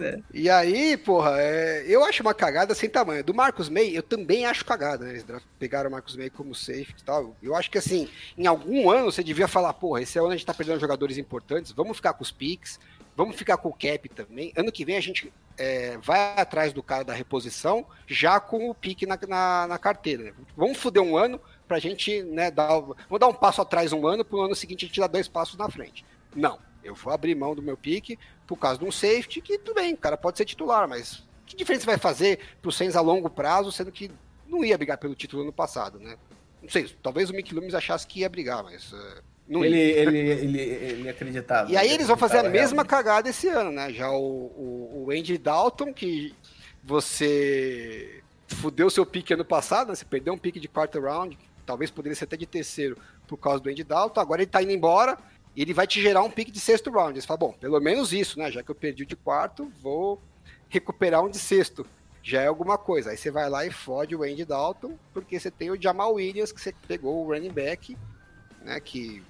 é. 0.00 0.20
E 0.32 0.48
aí, 0.48 0.96
porra, 0.96 1.34
é... 1.40 1.84
eu 1.86 2.02
acho 2.04 2.22
uma 2.22 2.32
cagada 2.32 2.74
sem 2.74 2.88
tamanho. 2.88 3.22
Do 3.22 3.34
Marcos 3.34 3.68
May, 3.68 3.96
eu 3.96 4.02
também 4.02 4.46
acho 4.46 4.64
cagada, 4.64 5.04
né? 5.04 5.10
Eles 5.12 5.26
pegaram 5.58 5.90
o 5.90 5.92
Marcos 5.92 6.16
May 6.16 6.30
como 6.30 6.54
safe 6.54 6.94
e 6.98 7.04
tal. 7.04 7.36
Eu 7.42 7.54
acho 7.54 7.70
que 7.70 7.78
assim, 7.78 8.08
em 8.36 8.46
algum 8.46 8.90
ano 8.90 9.10
você 9.10 9.22
devia 9.22 9.48
falar, 9.48 9.74
porra, 9.74 10.00
esse 10.02 10.18
ano 10.18 10.28
a 10.28 10.32
gente 10.32 10.46
tá 10.46 10.54
perdendo 10.54 10.80
jogadores 10.80 11.18
importantes, 11.18 11.72
vamos 11.72 11.96
ficar 11.96 12.14
com 12.14 12.22
os 12.22 12.30
picks, 12.30 12.80
vamos 13.16 13.36
ficar 13.36 13.56
com 13.56 13.68
o 13.68 13.72
cap 13.72 14.08
também. 14.08 14.52
Ano 14.56 14.72
que 14.72 14.84
vem 14.84 14.96
a 14.96 15.00
gente 15.00 15.32
é, 15.58 15.96
vai 15.98 16.40
atrás 16.40 16.72
do 16.72 16.82
cara 16.82 17.04
da 17.04 17.12
reposição 17.12 17.86
já 18.06 18.40
com 18.40 18.70
o 18.70 18.74
pique 18.74 19.06
na, 19.06 19.18
na, 19.28 19.66
na 19.66 19.78
carteira. 19.78 20.34
Vamos 20.56 20.78
foder 20.78 21.02
um 21.02 21.16
ano 21.16 21.40
para 21.66 21.76
a 21.76 21.80
gente 21.80 22.22
né, 22.22 22.50
dar, 22.50 22.68
vamos 22.80 23.20
dar 23.20 23.28
um 23.28 23.34
passo 23.34 23.60
atrás 23.60 23.92
um 23.92 24.06
ano, 24.06 24.24
para 24.24 24.36
o 24.36 24.42
ano 24.42 24.54
seguinte 24.54 24.84
a 24.84 24.88
gente 24.88 25.00
dar 25.00 25.06
dois 25.06 25.28
passos 25.28 25.56
na 25.56 25.68
frente. 25.68 26.04
Não, 26.34 26.58
eu 26.82 26.94
vou 26.94 27.12
abrir 27.12 27.34
mão 27.34 27.54
do 27.54 27.62
meu 27.62 27.76
pique 27.76 28.18
por 28.46 28.56
causa 28.56 28.78
de 28.78 28.84
um 28.84 28.92
safety 28.92 29.40
que 29.40 29.58
tudo 29.58 29.76
bem, 29.76 29.94
o 29.94 29.96
cara 29.96 30.16
pode 30.16 30.36
ser 30.36 30.44
titular, 30.44 30.88
mas 30.88 31.22
que 31.46 31.56
diferença 31.56 31.86
vai 31.86 31.98
fazer 31.98 32.40
para 32.60 32.68
o 32.68 32.72
Sainz 32.72 32.96
a 32.96 33.00
longo 33.00 33.30
prazo, 33.30 33.70
sendo 33.70 33.92
que 33.92 34.10
não 34.46 34.64
ia 34.64 34.76
brigar 34.76 34.98
pelo 34.98 35.14
título 35.14 35.42
ano 35.42 35.52
passado, 35.52 35.98
né? 35.98 36.16
Não 36.62 36.68
sei, 36.68 36.88
talvez 37.02 37.28
o 37.28 37.34
Mick 37.34 37.54
Loomis 37.54 37.74
achasse 37.74 38.06
que 38.06 38.20
ia 38.20 38.28
brigar, 38.28 38.62
mas 38.62 38.92
uh, 38.92 39.22
ele, 39.48 39.78
ele, 39.78 40.18
ele, 40.18 40.60
ele 40.60 41.08
acreditava. 41.08 41.70
E 41.70 41.76
aí 41.76 41.90
eles 41.90 42.06
vão 42.06 42.16
fazer 42.16 42.38
a 42.38 42.42
mesma 42.42 42.82
realmente. 42.82 42.88
cagada 42.88 43.28
esse 43.28 43.48
ano, 43.48 43.70
né? 43.70 43.92
Já 43.92 44.10
o, 44.10 44.16
o, 44.16 45.04
o 45.06 45.10
Andy 45.10 45.36
Dalton, 45.38 45.92
que 45.92 46.34
você 46.82 48.22
fudeu 48.48 48.90
seu 48.90 49.06
pique 49.06 49.34
ano 49.34 49.44
passado, 49.44 49.88
né? 49.88 49.94
Você 49.94 50.04
perdeu 50.04 50.34
um 50.34 50.38
pique 50.38 50.60
de 50.60 50.68
quarto 50.68 51.00
round, 51.00 51.38
talvez 51.66 51.90
poderia 51.90 52.16
ser 52.16 52.24
até 52.24 52.36
de 52.36 52.46
terceiro 52.46 52.96
por 53.26 53.36
causa 53.36 53.62
do 53.62 53.70
Andy 53.70 53.84
Dalton. 53.84 54.20
Agora 54.20 54.42
ele 54.42 54.50
tá 54.50 54.62
indo 54.62 54.72
embora 54.72 55.18
e 55.54 55.62
ele 55.62 55.74
vai 55.74 55.86
te 55.86 56.00
gerar 56.00 56.22
um 56.22 56.30
pique 56.30 56.50
de 56.50 56.60
sexto 56.60 56.90
round. 56.90 57.20
Você 57.20 57.26
fala, 57.26 57.38
bom, 57.38 57.52
pelo 57.52 57.80
menos 57.80 58.12
isso, 58.12 58.38
né? 58.38 58.50
Já 58.50 58.62
que 58.62 58.70
eu 58.70 58.74
perdi 58.74 59.02
o 59.02 59.06
de 59.06 59.16
quarto, 59.16 59.70
vou 59.82 60.20
recuperar 60.68 61.22
um 61.22 61.28
de 61.28 61.38
sexto. 61.38 61.86
Já 62.22 62.42
é 62.42 62.46
alguma 62.46 62.78
coisa. 62.78 63.10
Aí 63.10 63.16
você 63.16 63.30
vai 63.30 63.48
lá 63.50 63.66
e 63.66 63.70
fode 63.70 64.14
o 64.14 64.22
Andy 64.22 64.44
Dalton, 64.44 64.96
porque 65.12 65.38
você 65.38 65.50
tem 65.50 65.70
o 65.70 65.80
Jamal 65.80 66.14
Williams, 66.14 66.52
que 66.52 66.60
você 66.60 66.72
pegou 66.86 67.24
o 67.24 67.28
running 67.28 67.50
back, 67.50 67.96
né? 68.64 68.78
Que 68.80 69.22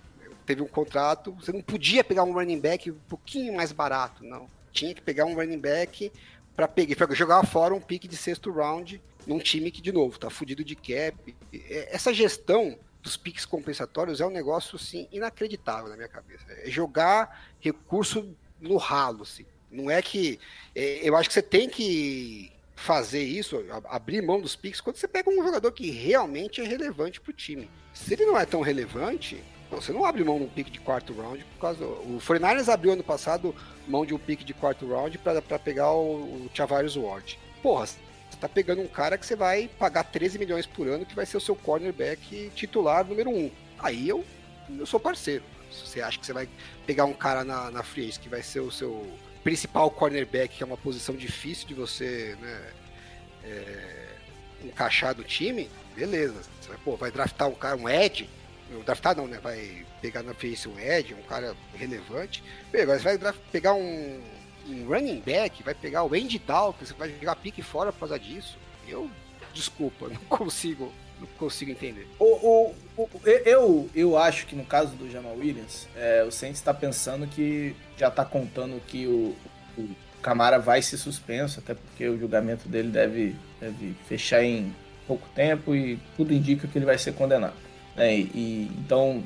teve 0.42 0.62
um 0.62 0.68
contrato, 0.68 1.32
você 1.32 1.52
não 1.52 1.62
podia 1.62 2.02
pegar 2.02 2.24
um 2.24 2.32
running 2.32 2.60
back 2.60 2.90
um 2.90 2.98
pouquinho 3.08 3.54
mais 3.54 3.72
barato, 3.72 4.24
não. 4.24 4.48
Tinha 4.72 4.94
que 4.94 5.00
pegar 5.00 5.24
um 5.24 5.34
running 5.34 5.58
back 5.58 6.12
para 6.54 6.68
pegar, 6.68 7.06
pra 7.06 7.14
jogar 7.14 7.46
fora 7.46 7.74
um 7.74 7.80
pique 7.80 8.08
de 8.08 8.16
sexto 8.16 8.50
round 8.50 9.02
num 9.26 9.38
time 9.38 9.70
que, 9.70 9.80
de 9.80 9.92
novo, 9.92 10.18
tá 10.18 10.28
fudido 10.30 10.64
de 10.64 10.74
cap. 10.74 11.34
Essa 11.88 12.12
gestão 12.12 12.78
dos 13.02 13.16
piques 13.16 13.44
compensatórios 13.44 14.20
é 14.20 14.26
um 14.26 14.30
negócio, 14.30 14.76
assim, 14.76 15.08
inacreditável 15.12 15.88
na 15.88 15.96
minha 15.96 16.08
cabeça. 16.08 16.44
É 16.48 16.70
jogar 16.70 17.50
recurso 17.60 18.34
no 18.60 18.76
ralo, 18.76 19.22
assim. 19.22 19.44
Não 19.70 19.90
é 19.90 20.02
que... 20.02 20.38
É, 20.74 21.00
eu 21.02 21.16
acho 21.16 21.28
que 21.28 21.34
você 21.34 21.42
tem 21.42 21.68
que 21.68 22.52
fazer 22.74 23.22
isso, 23.22 23.64
abrir 23.84 24.20
mão 24.22 24.40
dos 24.40 24.56
piques, 24.56 24.80
quando 24.80 24.96
você 24.96 25.06
pega 25.06 25.30
um 25.30 25.44
jogador 25.44 25.70
que 25.70 25.90
realmente 25.90 26.60
é 26.60 26.64
relevante 26.64 27.20
para 27.20 27.30
o 27.30 27.34
time. 27.34 27.70
Se 27.94 28.12
ele 28.12 28.26
não 28.26 28.36
é 28.36 28.44
tão 28.44 28.60
relevante, 28.60 29.40
você 29.80 29.92
não 29.92 30.04
abre 30.04 30.22
mão 30.24 30.38
de 30.38 30.44
um 30.44 30.48
pique 30.48 30.70
de 30.70 30.80
quarto 30.80 31.12
round 31.14 31.44
por 31.44 31.60
causa. 31.60 31.84
O 31.84 32.18
49ers 32.20 32.68
abriu 32.68 32.92
ano 32.92 33.02
passado 33.02 33.54
mão 33.86 34.04
de 34.04 34.14
um 34.14 34.18
pique 34.18 34.44
de 34.44 34.52
quarto 34.52 34.86
round 34.86 35.16
para 35.18 35.58
pegar 35.58 35.92
o, 35.92 36.46
o 36.46 36.50
Ward. 37.02 37.38
Porra, 37.62 37.86
você 37.86 37.98
tá 38.40 38.48
pegando 38.48 38.82
um 38.82 38.88
cara 38.88 39.16
que 39.16 39.24
você 39.24 39.36
vai 39.36 39.68
pagar 39.78 40.04
13 40.04 40.38
milhões 40.38 40.66
por 40.66 40.86
ano, 40.88 41.06
que 41.06 41.14
vai 41.14 41.26
ser 41.26 41.36
o 41.36 41.40
seu 41.40 41.54
cornerback 41.54 42.50
titular 42.54 43.04
número 43.04 43.30
1. 43.30 43.50
aí 43.78 44.08
eu, 44.08 44.24
eu 44.78 44.86
sou 44.86 44.98
parceiro. 44.98 45.44
Se 45.70 45.86
você 45.86 46.02
acha 46.02 46.18
que 46.18 46.26
você 46.26 46.32
vai 46.32 46.48
pegar 46.86 47.04
um 47.04 47.14
cara 47.14 47.44
na, 47.44 47.70
na 47.70 47.82
free 47.82 48.10
que 48.10 48.28
vai 48.28 48.42
ser 48.42 48.60
o 48.60 48.70
seu 48.70 49.06
principal 49.42 49.90
cornerback, 49.90 50.56
que 50.56 50.62
é 50.62 50.66
uma 50.66 50.76
posição 50.76 51.16
difícil 51.16 51.66
de 51.66 51.74
você 51.74 52.36
né, 52.40 52.72
é, 53.44 54.08
encaixar 54.64 55.14
do 55.14 55.24
time, 55.24 55.70
beleza. 55.94 56.42
Você 56.60 56.68
vai, 56.68 56.78
pô, 56.84 56.96
vai 56.96 57.10
draftar 57.10 57.48
um 57.48 57.54
cara, 57.54 57.76
um 57.76 57.88
Ed, 57.88 58.28
draftar 58.80 59.16
não, 59.16 59.26
né? 59.26 59.38
Vai 59.42 59.84
pegar 60.00 60.22
na 60.22 60.34
face 60.34 60.68
um 60.68 60.78
Ed, 60.78 61.14
um 61.14 61.22
cara 61.22 61.54
relevante. 61.74 62.42
Agora 62.72 62.98
você 62.98 63.18
vai 63.18 63.34
pegar 63.50 63.74
um, 63.74 64.20
um 64.68 64.86
running 64.86 65.20
back, 65.20 65.62
vai 65.62 65.74
pegar 65.74 66.04
o 66.04 66.14
Andy 66.14 66.38
Dalton, 66.38 66.84
você 66.84 66.94
vai 66.94 67.10
jogar 67.10 67.36
pique 67.36 67.62
fora 67.62 67.92
por 67.92 68.00
causa 68.00 68.18
disso. 68.18 68.58
Eu, 68.88 69.10
desculpa, 69.52 70.08
não 70.12 70.20
consigo, 70.22 70.92
não 71.20 71.26
consigo 71.38 71.70
entender. 71.70 72.08
O, 72.18 72.24
o, 72.24 72.74
o 72.96 73.10
eu, 73.24 73.90
eu 73.94 74.16
acho 74.16 74.46
que 74.46 74.54
no 74.54 74.64
caso 74.64 74.94
do 74.94 75.10
Jamal 75.10 75.36
Williams, 75.36 75.88
é, 75.96 76.24
o 76.24 76.30
Saints 76.30 76.58
está 76.58 76.72
pensando 76.72 77.26
que 77.26 77.74
já 77.96 78.08
está 78.08 78.24
contando 78.24 78.80
que 78.86 79.06
o, 79.06 79.36
o 79.76 79.88
Camara 80.22 80.58
vai 80.58 80.80
ser 80.80 80.96
suspenso, 80.96 81.60
até 81.60 81.74
porque 81.74 82.08
o 82.08 82.18
julgamento 82.18 82.68
dele 82.68 82.88
deve, 82.90 83.36
deve 83.60 83.94
fechar 84.06 84.42
em 84.44 84.74
pouco 85.06 85.28
tempo 85.34 85.74
e 85.74 85.98
tudo 86.16 86.32
indica 86.32 86.68
que 86.68 86.78
ele 86.78 86.86
vai 86.86 86.96
ser 86.96 87.12
condenado. 87.12 87.54
É, 87.96 88.14
e, 88.14 88.70
então 88.78 89.22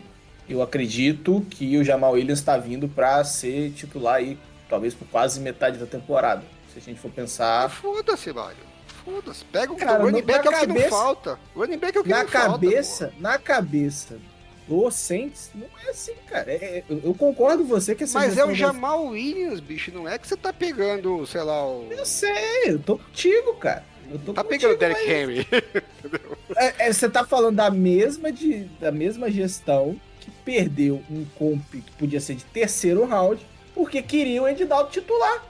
eu 0.49 0.63
acredito 0.63 1.45
que 1.51 1.77
o 1.77 1.85
Jamal 1.85 2.13
Williams 2.13 2.39
está 2.39 2.57
vindo 2.57 2.89
para 2.89 3.23
ser 3.25 3.73
titular 3.73 4.17
aí, 4.17 4.39
talvez 4.69 4.95
por 4.95 5.07
quase 5.09 5.41
metade 5.41 5.79
da 5.79 5.87
temporada. 5.87 6.43
Se 6.73 6.79
a 6.79 6.83
gente 6.83 7.01
for 7.01 7.11
pensar. 7.11 7.69
Foda-se, 7.71 8.33
Mário. 8.33 8.59
Foda-se. 9.05 9.45
Pega 9.45 9.73
o 9.73 9.77
Cara, 9.77 10.03
running 10.03 10.23
back 10.23 10.47
é 10.47 10.51
o 10.51 10.61
que 10.61 10.67
não 10.67 10.89
falta. 10.89 11.39
O 11.55 11.61
running 11.61 11.79
back 11.79 11.97
é 11.97 12.01
o 12.01 12.05
que 12.05 12.11
na 12.11 12.23
não 12.23 12.27
cabeça, 12.29 13.05
falta. 13.07 13.21
Na 13.21 13.39
cabeça 13.39 14.19
do 14.69 14.91
Saints, 14.91 15.51
não 15.55 15.69
é 15.87 15.91
assim, 15.91 16.15
cara. 16.29 16.51
É, 16.51 16.83
eu, 16.89 17.01
eu, 17.05 17.15
concordo 17.15 17.63
com 17.63 17.69
você 17.69 17.95
que 17.95 18.05
essa 18.05 18.19
Mas 18.19 18.37
é 18.37 18.45
o 18.45 18.53
Jamal 18.53 19.07
Williams, 19.07 19.61
bicho. 19.61 19.93
Não 19.93 20.09
é 20.09 20.19
que 20.19 20.27
você 20.27 20.37
tá 20.37 20.53
pegando, 20.53 21.25
sei 21.27 21.43
lá, 21.43 21.67
o. 21.67 21.87
Eu 21.91 22.05
sei, 22.05 22.65
eu 22.67 22.79
tô 22.79 22.99
contigo, 22.99 23.55
cara. 23.55 23.85
Tá 24.35 24.45
pegando 24.45 24.75
o 24.75 24.79
Derek. 24.79 25.11
Henry. 25.11 25.47
é, 26.57 26.87
é, 26.87 26.93
você 26.93 27.09
tá 27.09 27.25
falando 27.25 27.57
da 27.57 27.71
mesma, 27.71 28.33
de, 28.33 28.65
da 28.81 28.93
mesma 28.93 29.31
gestão 29.31 30.01
que 30.21 30.31
perdeu 30.45 31.03
um 31.11 31.25
comp 31.37 31.63
que 31.71 31.93
podia 31.99 32.21
ser 32.21 32.35
de 32.35 32.45
terceiro 32.45 33.05
round 33.05 33.45
porque 33.75 34.01
queria 34.01 34.43
o 34.43 34.47
Andy 34.47 34.65
Dalton 34.65 34.91
titular. 34.91 35.45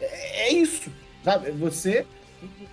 É, 0.00 0.48
é 0.48 0.52
isso, 0.52 0.90
sabe? 1.24 1.50
Você 1.52 2.06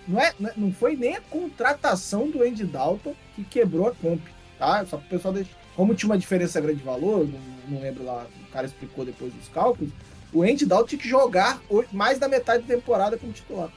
não, 0.08 0.20
é, 0.20 0.34
não 0.56 0.72
foi 0.72 0.96
nem 0.96 1.16
a 1.16 1.22
contratação 1.22 2.30
do 2.30 2.44
Andy 2.44 2.66
Dalton 2.66 3.16
que 3.36 3.44
quebrou 3.44 3.88
a 3.88 3.96
comp, 3.96 4.22
tá? 4.58 4.86
Só 4.86 4.98
para 4.98 5.06
o 5.06 5.10
pessoal 5.10 5.34
deixar. 5.34 5.58
Como 5.76 5.96
tinha 5.96 6.10
uma 6.10 6.18
diferença 6.18 6.60
grande 6.60 6.80
de 6.80 6.84
valor, 6.84 7.26
não, 7.28 7.40
não, 7.70 7.82
lembro 7.82 8.04
lá, 8.04 8.28
o 8.48 8.52
cara 8.52 8.68
explicou 8.68 9.06
depois 9.06 9.32
dos 9.34 9.48
cálculos, 9.48 9.92
o 10.34 10.44
Andy 10.44 10.66
Dalton 10.66 10.88
tinha 10.88 11.00
que 11.00 11.08
jogar 11.08 11.62
mais 11.92 12.20
da 12.20 12.28
metade 12.28 12.64
da 12.64 12.76
temporada 12.76 13.18
como 13.18 13.32
titular. 13.32 13.72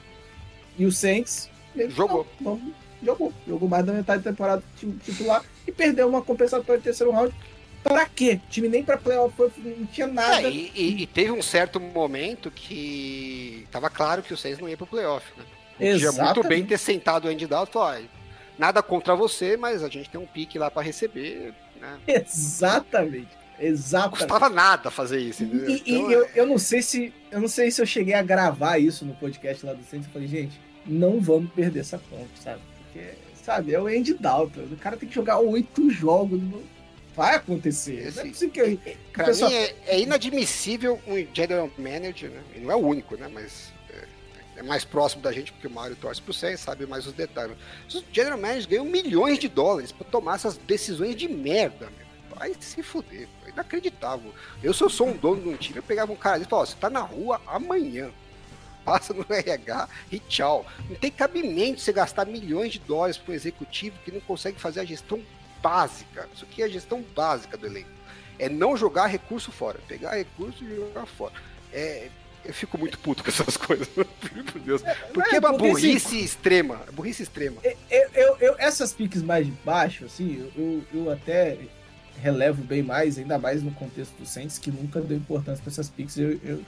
E 0.77 0.85
o 0.85 0.91
Saints 0.91 1.49
jogou. 1.89 2.27
Não, 2.39 2.55
não, 2.55 2.73
jogou. 3.03 3.33
Jogou 3.47 3.69
mais 3.69 3.85
da 3.85 3.93
metade 3.93 4.23
da 4.23 4.31
temporada 4.31 4.63
titular 5.03 5.43
e 5.67 5.71
perdeu 5.71 6.07
uma 6.07 6.21
compensatória 6.21 6.77
de 6.77 6.83
terceiro 6.83 7.11
round 7.11 7.33
Pra 7.83 8.05
quê? 8.05 8.39
O 8.45 8.49
time 8.49 8.69
nem 8.69 8.81
pra 8.81 8.97
playoff 8.97 9.35
não 9.57 9.85
tinha 9.87 10.07
nada. 10.07 10.47
É, 10.47 10.49
e, 10.49 10.71
e, 10.73 11.03
e, 11.03 11.07
teve 11.07 11.31
um 11.31 11.41
certo 11.41 11.81
momento 11.81 12.49
que 12.49 13.67
tava 13.69 13.89
claro 13.89 14.23
que 14.23 14.33
o 14.33 14.37
Saints 14.37 14.59
não 14.59 14.69
ia 14.69 14.77
pro 14.77 14.87
playoff, 14.87 15.25
né? 15.37 15.43
Podia 15.77 16.11
muito 16.13 16.47
bem 16.47 16.65
ter 16.65 16.77
sentado 16.77 17.25
o 17.25 17.27
Andy 17.29 17.45
Dalton 17.45 17.69
e 17.69 17.73
falar, 17.73 18.01
nada 18.57 18.81
contra 18.81 19.15
você, 19.15 19.57
mas 19.57 19.83
a 19.83 19.89
gente 19.89 20.09
tem 20.09 20.19
um 20.19 20.25
pique 20.25 20.57
lá 20.57 20.71
para 20.71 20.81
receber, 20.81 21.53
né? 21.79 21.99
Exatamente. 22.07 23.27
Exatamente. 23.59 24.11
Não 24.21 24.27
custava 24.27 24.49
nada 24.49 24.89
fazer 24.89 25.19
isso. 25.19 25.43
E, 25.43 25.83
então, 25.85 26.11
eu, 26.11 26.23
é... 26.23 26.31
eu 26.35 26.47
não 26.47 26.57
sei 26.57 26.81
se 26.81 27.13
eu 27.29 27.41
não 27.41 27.49
sei 27.49 27.69
se 27.69 27.81
eu 27.81 27.85
cheguei 27.85 28.13
a 28.13 28.23
gravar 28.23 28.77
isso 28.77 29.03
no 29.05 29.13
podcast 29.15 29.65
lá 29.65 29.73
do 29.73 29.83
Saints. 29.83 30.07
Eu 30.07 30.13
falei, 30.13 30.27
gente, 30.27 30.59
não 30.85 31.19
vamos 31.19 31.51
perder 31.51 31.79
essa 31.79 31.97
conta, 32.09 32.29
sabe? 32.41 32.61
Porque, 32.83 33.09
sabe, 33.43 33.73
é 33.73 33.79
o 33.79 33.87
Andy 33.87 34.13
Dalton. 34.13 34.61
O 34.61 34.77
cara 34.77 34.97
tem 34.97 35.07
que 35.07 35.15
jogar 35.15 35.39
oito 35.39 35.89
jogos. 35.89 36.41
Vai 37.15 37.35
acontecer. 37.35 38.11
Não 38.15 38.23
é 38.23 38.27
possível 38.27 38.77
que. 38.77 38.97
Pra 39.11 39.25
pessoal... 39.25 39.51
mim 39.51 39.57
é, 39.57 39.75
é, 39.87 39.99
inadmissível 39.99 40.99
um 41.07 41.27
general 41.33 41.69
manager, 41.77 42.31
né? 42.31 42.41
E 42.55 42.59
não 42.59 42.71
é 42.71 42.75
o 42.75 42.79
único, 42.79 43.15
né? 43.15 43.29
Mas 43.31 43.71
é, 43.91 44.59
é 44.59 44.63
mais 44.63 44.83
próximo 44.83 45.21
da 45.21 45.31
gente, 45.31 45.51
porque 45.51 45.67
o 45.67 45.71
Mario 45.71 45.95
torce 45.95 46.21
pro 46.21 46.33
100, 46.33 46.57
sabe 46.57 46.87
mais 46.87 47.05
os 47.05 47.13
detalhes. 47.13 47.55
Os 47.87 48.03
general 48.11 48.39
managers 48.39 48.65
ganham 48.65 48.85
milhões 48.85 49.37
de 49.37 49.47
dólares 49.47 49.91
para 49.91 50.07
tomar 50.07 50.35
essas 50.35 50.57
decisões 50.57 51.15
de 51.15 51.27
merda, 51.27 51.85
meu. 51.97 52.03
Vai 52.35 52.55
se 52.59 52.81
fuder, 52.81 53.27
inacreditável. 53.47 54.33
Eu, 54.63 54.73
se 54.73 54.81
eu 54.81 54.89
sou 54.89 55.07
um 55.07 55.15
dono 55.15 55.43
de 55.43 55.49
um 55.49 55.55
time, 55.55 55.77
eu 55.77 55.83
pegava 55.83 56.11
um 56.11 56.15
cara 56.15 56.41
e 56.41 56.45
falava: 56.45 56.65
você 56.65 56.75
tá 56.75 56.89
na 56.89 57.01
rua 57.01 57.39
amanhã. 57.45 58.11
Passa 58.83 59.13
no 59.13 59.25
RH 59.29 59.87
e 60.11 60.19
tchau. 60.19 60.65
Não 60.89 60.95
tem 60.95 61.11
cabimento 61.11 61.81
você 61.81 61.93
gastar 61.93 62.25
milhões 62.25 62.73
de 62.73 62.79
dólares 62.79 63.17
para 63.17 63.31
um 63.31 63.35
executivo 63.35 63.97
que 64.03 64.11
não 64.11 64.19
consegue 64.21 64.59
fazer 64.59 64.81
a 64.81 64.85
gestão 64.85 65.21
básica. 65.61 66.27
Isso 66.33 66.45
aqui 66.45 66.61
é 66.61 66.65
a 66.65 66.69
gestão 66.69 67.01
básica 67.15 67.57
do 67.57 67.65
elenco. 67.65 67.89
É 68.37 68.49
não 68.49 68.75
jogar 68.75 69.07
recurso 69.07 69.51
fora. 69.51 69.79
Pegar 69.87 70.15
recurso 70.15 70.63
e 70.63 70.75
jogar 70.75 71.05
fora. 71.05 71.33
É, 71.71 72.09
eu 72.43 72.53
fico 72.53 72.77
muito 72.77 72.99
puto 72.99 73.23
com 73.23 73.29
essas 73.29 73.55
coisas, 73.57 73.87
por 73.87 74.59
Deus. 74.59 74.83
É, 74.83 74.93
porque 75.13 75.35
é, 75.35 75.39
uma 75.39 75.53
porque, 75.53 75.69
burrice 75.69 76.07
assim, 76.07 76.19
extrema. 76.19 76.81
Burrice 76.91 77.23
extrema. 77.23 77.61
Eu, 77.63 78.09
eu, 78.13 78.37
eu, 78.39 78.55
essas 78.57 78.91
piques 78.91 79.23
mais 79.23 79.45
de 79.45 79.51
baixo, 79.63 80.05
assim, 80.05 80.51
eu, 80.55 80.83
eu 80.93 81.11
até 81.11 81.57
relevo 82.21 82.63
bem 82.63 82.83
mais, 82.83 83.17
ainda 83.17 83.37
mais 83.37 83.63
no 83.63 83.71
contexto 83.71 84.13
do 84.17 84.25
Saints, 84.25 84.57
que 84.57 84.71
nunca 84.71 85.01
deu 85.01 85.17
importância 85.17 85.63
para 85.63 85.71
essas 85.71 85.89
piques. 85.89 86.17
Eu, 86.17 86.39
eu, 86.43 86.63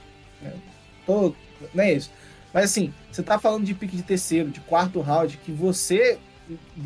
não 1.06 1.84
é 1.84 1.92
isso. 1.92 2.10
Mas 2.52 2.66
assim, 2.66 2.92
você 3.10 3.22
tá 3.22 3.38
falando 3.38 3.64
de 3.64 3.74
pique 3.74 3.96
de 3.96 4.02
terceiro, 4.02 4.50
de 4.50 4.60
quarto 4.60 5.00
round, 5.00 5.36
que 5.38 5.52
você 5.52 6.18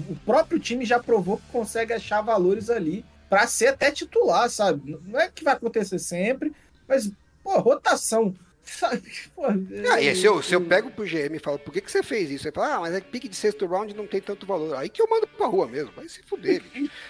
o 0.09 0.17
próprio 0.25 0.59
time 0.59 0.85
já 0.85 0.99
provou 0.99 1.37
que 1.37 1.53
consegue 1.53 1.93
achar 1.93 2.23
valores 2.23 2.71
ali 2.71 3.05
para 3.29 3.47
ser 3.47 3.69
até 3.69 3.91
titular, 3.91 4.49
sabe? 4.51 4.99
Não 5.07 5.21
é 5.21 5.29
que 5.29 5.45
vai 5.45 5.55
acontecer 5.55 5.99
sempre, 5.99 6.53
mas, 6.89 7.11
pô, 7.43 7.59
rotação. 7.59 8.35
Sabe? 8.63 9.03
Pô, 9.35 9.47
ah, 9.47 10.01
e 10.01 10.15
se 10.15 10.27
eu, 10.27 10.41
se 10.43 10.55
eu 10.55 10.61
pego 10.61 10.91
pro 10.91 11.07
GM 11.07 11.35
e 11.35 11.39
falo, 11.41 11.59
por 11.59 11.73
que, 11.73 11.81
que 11.81 11.91
você 11.91 12.03
fez 12.03 12.31
isso? 12.31 12.47
Ele 12.47 12.55
fala, 12.55 12.75
ah, 12.75 12.81
mas 12.81 12.95
é 12.95 13.01
que 13.01 13.09
pique 13.09 13.27
de 13.27 13.35
sexto 13.35 13.67
round 13.67 13.97
não 13.97 14.07
tem 14.07 14.21
tanto 14.21 14.47
valor. 14.47 14.77
Aí 14.77 14.89
que 14.89 15.01
eu 15.01 15.09
mando 15.09 15.27
pra 15.27 15.47
rua 15.47 15.67
mesmo, 15.67 15.91
vai 15.93 16.07
se 16.09 16.23
fuder. 16.23 16.63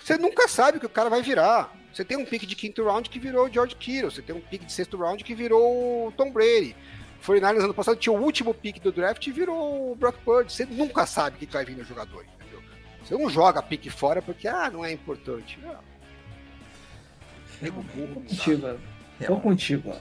você 0.02 0.16
nunca 0.16 0.46
sabe 0.48 0.78
o 0.78 0.80
que 0.80 0.86
o 0.86 0.90
cara 0.90 1.11
vai 1.11 1.22
virar. 1.22 1.76
Você 1.92 2.04
tem 2.04 2.16
um 2.16 2.24
pique 2.24 2.46
de 2.46 2.54
quinto 2.54 2.84
round 2.84 3.11
que 3.11 3.18
virou 3.18 3.46
o 3.46 3.52
George 3.52 3.74
Kittle, 3.74 4.11
você 4.11 4.22
tem 4.22 4.34
um 4.34 4.40
pique 4.40 4.64
de 4.64 4.72
sexto 4.72 4.96
round 4.96 5.22
que 5.24 5.34
virou 5.34 6.06
o 6.06 6.12
Tom 6.12 6.30
Brady. 6.30 6.74
49ers 7.27 7.64
ano 7.64 7.75
passado 7.75 7.99
tinha 7.99 8.12
o 8.12 8.21
último 8.21 8.55
pique 8.55 8.81
do 8.81 8.93
draft 8.93 9.27
e 9.27 9.33
virou 9.33 9.93
o 9.93 9.95
Brock 9.95 10.18
Purdy. 10.25 10.53
Você 10.53 10.64
nunca 10.64 11.07
sabe 11.07 11.37
o 11.37 11.39
que 11.39 11.53
vai 11.53 11.64
vir 11.64 11.77
no 11.77 11.85
jogador. 11.85 12.25
Você 13.05 13.14
não 13.14 13.29
joga 13.29 13.62
pique 13.62 13.91
fora 13.91 14.23
porque, 14.23 14.47
ah, 14.47 14.71
não 14.71 14.85
é 14.85 14.93
importante. 14.93 15.59
Não. 15.62 15.79
Nego 17.61 17.83
burro. 17.83 18.14
Contigo, 18.14 18.62
mano. 18.62 18.81
Tô 19.27 19.37
contigo, 19.37 19.93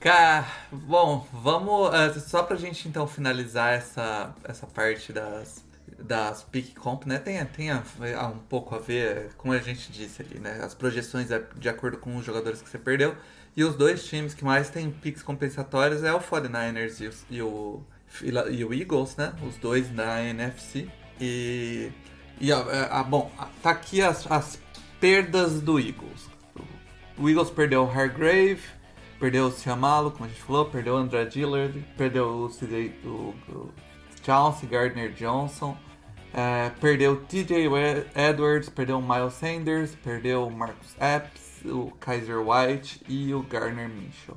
Cara, 0.00 0.46
bom, 0.70 1.26
vamos. 1.32 1.88
Uh, 1.88 2.20
só 2.20 2.42
pra 2.42 2.56
gente 2.56 2.86
então 2.86 3.06
finalizar 3.06 3.74
essa, 3.74 4.34
essa 4.44 4.66
parte 4.66 5.12
das, 5.12 5.64
das 5.98 6.44
pick 6.44 6.74
comp, 6.76 7.06
né? 7.06 7.18
Tem, 7.18 7.44
tem 7.46 7.70
a, 7.70 7.82
a, 8.18 8.28
um 8.28 8.38
pouco 8.38 8.74
a 8.74 8.78
ver, 8.78 9.32
como 9.36 9.52
a 9.52 9.58
gente 9.58 9.90
disse 9.90 10.22
ali, 10.22 10.38
né? 10.38 10.60
As 10.62 10.74
projeções 10.74 11.30
é 11.30 11.42
de 11.56 11.68
acordo 11.68 11.98
com 11.98 12.16
os 12.16 12.24
jogadores 12.24 12.62
que 12.62 12.68
você 12.68 12.78
perdeu. 12.78 13.16
E 13.56 13.64
os 13.64 13.74
dois 13.74 14.04
times 14.06 14.34
que 14.34 14.44
mais 14.44 14.68
têm 14.68 14.90
picks 14.90 15.22
compensatórios 15.22 16.04
é 16.04 16.12
o 16.12 16.20
49ers 16.20 17.00
e 17.00 17.36
e 17.36 17.42
o, 17.42 17.82
e 18.50 18.64
o 18.64 18.74
Eagles, 18.74 19.16
né? 19.16 19.32
Os 19.42 19.56
dois 19.56 19.88
da 19.88 20.22
NFC. 20.22 20.88
E, 21.18 21.90
e 22.38 22.52
a, 22.52 22.98
a, 23.00 23.02
bom, 23.02 23.32
tá 23.62 23.70
aqui 23.70 24.02
as, 24.02 24.30
as 24.30 24.60
perdas 25.00 25.62
do 25.62 25.78
Eagles. 25.78 26.28
O 27.16 27.30
Eagles 27.30 27.48
perdeu 27.48 27.84
o 27.84 27.90
Hargrave, 27.90 28.60
perdeu 29.18 29.46
o 29.46 29.50
Siamalo, 29.50 30.10
como 30.10 30.26
a 30.26 30.28
gente 30.28 30.42
falou, 30.42 30.66
perdeu 30.66 30.94
o 30.94 30.96
André 30.98 31.24
Dillard, 31.24 31.78
perdeu 31.96 32.28
o, 32.28 32.50
CD, 32.50 32.92
o, 33.04 33.34
o 33.48 33.72
Chauncey 34.22 34.68
Gardner 34.68 35.12
Johnson, 35.12 35.74
é, 36.34 36.70
perdeu 36.78 37.12
o 37.12 37.16
TJ 37.16 37.70
Edwards, 38.14 38.68
perdeu 38.68 38.98
o 38.98 39.02
Miles 39.02 39.32
Sanders, 39.32 39.94
perdeu 39.94 40.46
o 40.46 40.50
Marcus 40.50 40.94
Epps, 41.00 41.45
o 41.70 41.90
Kaiser 42.00 42.38
White 42.38 43.02
e 43.08 43.32
o 43.34 43.42
Garner 43.42 43.88
Mitchell. 43.88 44.36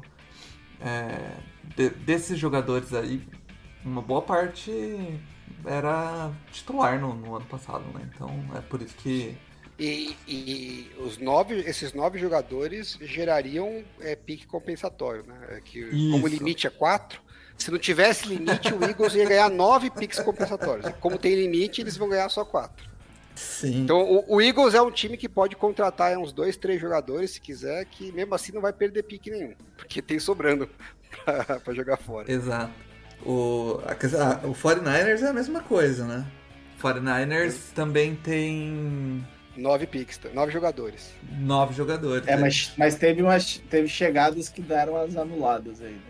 É, 0.82 1.38
de, 1.76 1.90
desses 1.90 2.38
jogadores 2.38 2.94
aí, 2.94 3.22
uma 3.84 4.02
boa 4.02 4.22
parte 4.22 4.72
era 5.66 6.32
titular 6.52 7.00
no, 7.00 7.14
no 7.14 7.36
ano 7.36 7.46
passado, 7.46 7.84
né? 7.94 8.10
Então 8.14 8.30
é 8.56 8.62
por 8.62 8.82
isso 8.82 8.96
que. 8.96 9.38
E, 9.78 10.16
e, 10.28 10.92
os 11.00 11.18
nove, 11.18 11.56
esses 11.62 11.94
nove 11.94 12.20
jogadores 12.20 12.98
gerariam 13.02 13.84
é, 14.02 14.14
pique 14.14 14.46
compensatório, 14.46 15.24
né? 15.26 15.38
É 15.50 15.62
que, 15.62 15.90
como 16.12 16.26
o 16.26 16.28
limite 16.28 16.68
é 16.68 16.70
quatro, 16.70 17.22
se 17.58 17.72
não 17.72 17.78
tivesse 17.78 18.28
limite, 18.28 18.74
o 18.74 18.84
Eagles 18.84 19.16
ia 19.16 19.28
ganhar 19.28 19.50
nove 19.50 19.90
piques 19.90 20.20
compensatórios. 20.20 20.92
Como 21.00 21.18
tem 21.18 21.36
limite, 21.36 21.82
eles 21.82 21.96
vão 21.96 22.10
ganhar 22.10 22.28
só 22.30 22.44
quatro. 22.44 22.89
Sim. 23.40 23.84
Então 23.84 24.02
o, 24.02 24.36
o 24.36 24.42
Eagles 24.42 24.74
é 24.74 24.82
um 24.82 24.92
time 24.92 25.16
que 25.16 25.30
pode 25.30 25.56
contratar 25.56 26.18
uns 26.18 26.34
dois, 26.34 26.58
três 26.58 26.80
jogadores 26.80 27.32
se 27.32 27.40
quiser, 27.40 27.86
que 27.86 28.12
mesmo 28.12 28.36
assim 28.36 28.52
não 28.52 28.60
vai 28.60 28.74
perder 28.74 29.04
pique 29.04 29.32
nenhum, 29.32 29.54
porque 29.78 30.02
tem 30.02 30.20
sobrando 30.20 30.70
pra, 31.24 31.60
pra 31.62 31.74
jogar 31.74 31.96
fora. 31.96 32.30
Exato. 32.30 32.74
O, 33.26 33.80
a, 33.86 33.92
ah, 33.94 34.48
o 34.48 34.54
49ers 34.54 35.22
é 35.22 35.30
a 35.30 35.34
mesma 35.34 35.62
coisa, 35.62 36.06
né? 36.06 36.26
49ers 36.82 37.72
também 37.74 38.14
tem 38.14 39.26
Nove 39.56 39.88
picks, 39.88 40.18
tá? 40.18 40.30
nove 40.34 40.52
jogadores. 40.52 41.14
nove 41.40 41.74
jogadores. 41.74 42.28
É, 42.28 42.36
né? 42.36 42.42
mas, 42.42 42.74
mas 42.78 42.96
teve, 42.96 43.22
umas, 43.22 43.58
teve 43.70 43.88
chegadas 43.88 44.50
que 44.50 44.62
deram 44.62 44.98
as 44.98 45.16
anuladas 45.16 45.82
aí, 45.82 45.94
né? 45.94 46.02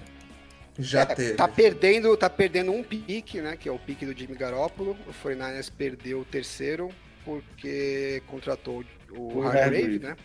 Já 0.79 1.01
É, 1.01 1.05
teve. 1.05 1.33
Tá 1.35 1.47
perdendo, 1.47 2.15
tá 2.17 2.29
perdendo 2.29 2.71
um 2.71 2.83
pique, 2.83 3.39
né? 3.39 3.55
Que 3.55 3.69
é 3.69 3.71
o 3.71 3.77
pique 3.77 4.05
do 4.05 4.17
Jimmy 4.17 4.35
Garoppolo. 4.35 4.97
O 5.07 5.27
49ers 5.27 5.71
perdeu 5.75 6.21
o 6.21 6.25
terceiro 6.25 6.89
porque 7.29 8.23
contratou 8.27 8.83
o 9.11 9.37
O 9.39 9.43
Hargrave, 9.47 9.99
né? 9.99 10.15